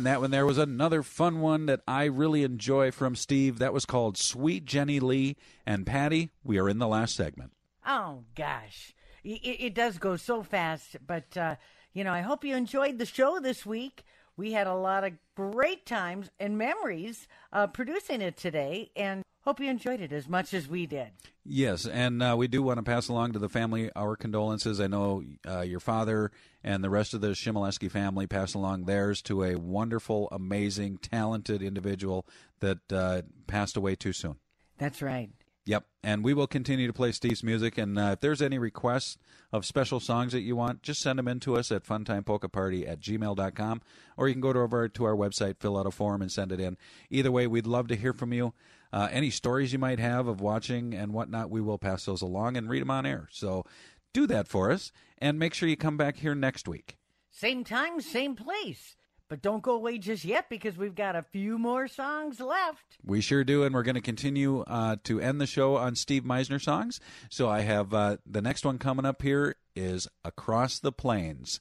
And 0.03 0.07
that 0.09 0.21
one 0.21 0.33
there 0.33 0.45
was 0.45 0.59
another 0.59 1.05
fun 1.05 1.41
one 1.41 1.67
that 1.67 1.81
I 1.87 2.07
really 2.07 2.43
enjoy 2.43 2.91
from 2.91 3.15
Steve. 3.15 3.61
That 3.61 3.73
was 3.73 3.87
called 3.87 4.19
Sweet 4.19 4.65
Jenny 4.65 4.99
Lee. 4.99 5.37
And 5.65 5.87
Patty, 5.87 6.31
we 6.43 6.59
are 6.59 6.69
in 6.69 6.81
the 6.81 6.89
last 6.89 7.15
segment. 7.15 7.53
Oh 7.87 8.25
gosh, 8.35 8.97
it, 9.23 9.39
it 9.45 9.75
does 9.77 9.99
go 9.99 10.17
so 10.17 10.43
fast. 10.43 10.97
But 11.07 11.37
uh, 11.37 11.55
you 11.93 12.03
know, 12.03 12.13
I 12.13 12.23
hope 12.23 12.43
you 12.43 12.57
enjoyed 12.57 12.99
the 12.99 13.07
show 13.07 13.39
this 13.39 13.65
week. 13.65 14.03
We 14.37 14.51
had 14.51 14.67
a 14.67 14.75
lot 14.75 15.05
of 15.05 15.13
great 15.37 15.87
times 15.87 16.33
and 16.41 16.59
memories 16.59 17.29
uh, 17.53 17.69
producing 17.69 18.23
it 18.23 18.37
today, 18.37 18.91
and 18.97 19.23
hope 19.43 19.61
you 19.61 19.69
enjoyed 19.69 20.01
it 20.01 20.13
as 20.13 20.29
much 20.29 20.55
as 20.55 20.69
we 20.69 20.87
did. 20.87 21.11
Yes, 21.45 21.87
and 21.87 22.23
uh, 22.23 22.35
we 22.39 22.49
do 22.49 22.63
want 22.63 22.79
to 22.79 22.83
pass 22.83 23.09
along 23.09 23.33
to 23.33 23.39
the 23.39 23.49
family 23.49 23.91
our 23.95 24.17
condolences. 24.17 24.81
I 24.81 24.87
know 24.87 25.23
uh, 25.49 25.61
your 25.61 25.81
father 25.81 26.31
and 26.63 26.83
the 26.83 26.91
rest 26.91 27.15
of 27.15 27.21
the 27.21 27.29
Chmielewski 27.29 27.91
family 27.91 28.27
pass 28.27 28.55
along 28.55 28.85
theirs 28.85 29.21
to 29.23 29.43
a 29.43 29.57
wonderful, 29.57 30.29
amazing, 30.31 30.99
talented 30.99 31.63
individual 31.63 32.27
that 32.61 32.79
uh, 32.93 33.23
passed 33.47 33.77
away 33.77 33.95
too 33.97 34.13
soon. 34.13 34.37
That's 34.79 35.03
right. 35.03 35.31
Yep, 35.65 35.85
and 36.03 36.25
we 36.25 36.35
will 36.35 36.49
continue 36.49 36.89
to 36.89 36.93
play 36.93 37.13
Steve's 37.13 37.45
music. 37.45 37.79
And 37.79 37.97
uh, 37.97 38.11
if 38.15 38.21
there's 38.21 38.43
any 38.43 38.59
requests 38.59 39.17
of 39.53 39.65
special 39.65 40.01
songs 40.01 40.33
that 40.33 40.41
you 40.41 40.57
want, 40.57 40.83
just 40.83 41.01
send 41.01 41.21
them 41.21 41.29
in 41.29 41.39
to 41.41 41.57
us 41.57 41.71
at 41.71 41.85
funtimepolkaparty 41.85 42.89
at 42.89 43.01
gmail.com, 43.01 43.83
or 44.17 44.27
you 44.27 44.35
can 44.35 44.41
go 44.41 44.53
to 44.53 44.59
over 44.59 44.89
to 44.89 45.05
our 45.05 45.15
website, 45.15 45.59
fill 45.61 45.79
out 45.79 45.87
a 45.87 45.93
form, 45.93 46.21
and 46.21 46.33
send 46.33 46.51
it 46.51 46.59
in. 46.59 46.77
Either 47.11 47.31
way, 47.31 47.47
we'd 47.47 47.67
love 47.67 47.87
to 47.89 47.97
hear 47.97 48.13
from 48.13 48.33
you. 48.33 48.55
Uh, 48.93 49.09
any 49.11 49.31
stories 49.31 49.73
you 49.73 49.79
might 49.79 49.99
have 49.99 50.27
of 50.27 50.41
watching 50.41 50.95
and 50.95 51.13
whatnot, 51.13 51.51
we 51.51 51.61
will 51.61 51.79
pass 51.79 52.05
those 52.05 52.23
along 52.23 52.57
and 52.57 52.69
read 52.69 52.83
them 52.83 52.91
on 52.91 53.07
air. 53.07 53.29
So 53.31 53.65
do 54.13 54.27
that 54.27 54.49
for 54.49 54.71
us, 54.71 54.93
and 55.19 55.39
make 55.39 55.55
sure 55.55 55.69
you 55.69 55.77
come 55.77 55.97
back 55.97 56.19
here 56.19 56.35
next 56.35 56.69
week. 56.69 56.97
Same 57.31 57.65
time, 57.65 58.01
same 58.01 58.37
place. 58.37 58.97
But 59.29 59.41
don't 59.41 59.63
go 59.63 59.73
away 59.73 59.97
just 59.97 60.27
yet 60.27 60.51
because 60.51 60.77
we've 60.77 60.95
got 60.95 61.17
a 61.17 61.23
few 61.23 61.57
more 61.57 61.89
songs 61.89 62.39
left. 62.39 62.99
We 63.03 63.23
sure 63.23 63.45
do, 63.45 63.65
and 63.65 63.75
we're 63.75 63.83
going 63.83 63.95
to 63.95 64.03
continue 64.03 64.61
uh, 64.61 64.97
to 65.05 65.21
end 65.21 65.41
the 65.41 65.47
show 65.47 65.77
on 65.77 65.97
Steve 65.97 66.25
Meisner 66.25 66.61
songs. 66.61 67.01
So 67.31 67.49
I 67.49 67.61
have 67.61 67.95
uh, 67.95 68.19
the 68.27 68.43
next 68.43 68.67
one 68.67 68.77
coming 68.77 69.07
up 69.07 69.23
here 69.23 69.55
is 69.75 70.07
Across 70.23 70.81
the 70.81 70.93
Plains. 70.93 71.61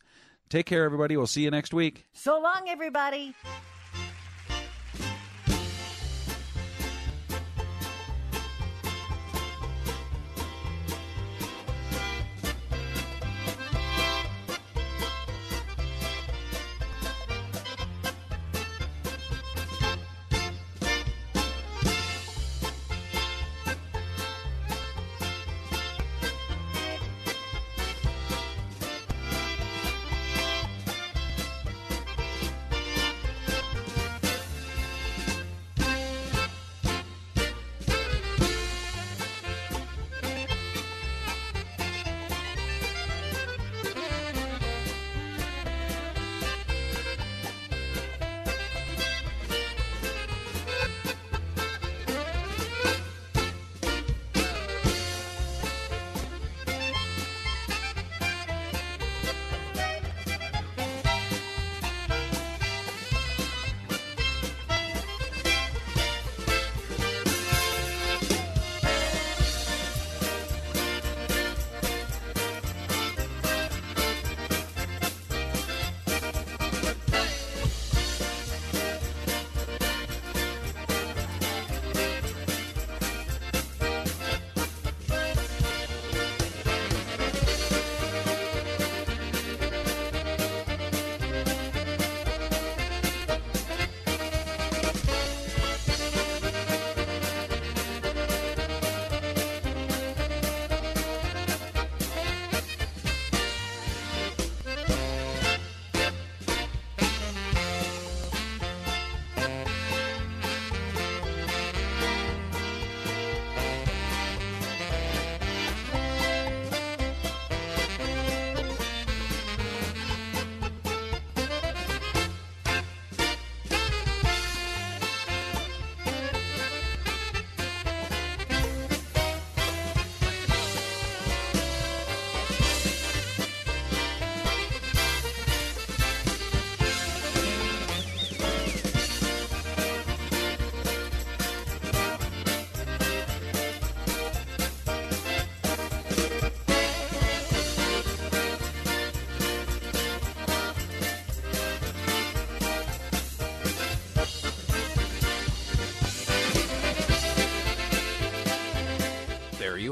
Take 0.49 0.65
care, 0.65 0.83
everybody. 0.83 1.15
We'll 1.15 1.27
see 1.27 1.43
you 1.43 1.51
next 1.51 1.73
week. 1.73 2.07
So 2.11 2.41
long, 2.41 2.65
everybody. 2.67 3.33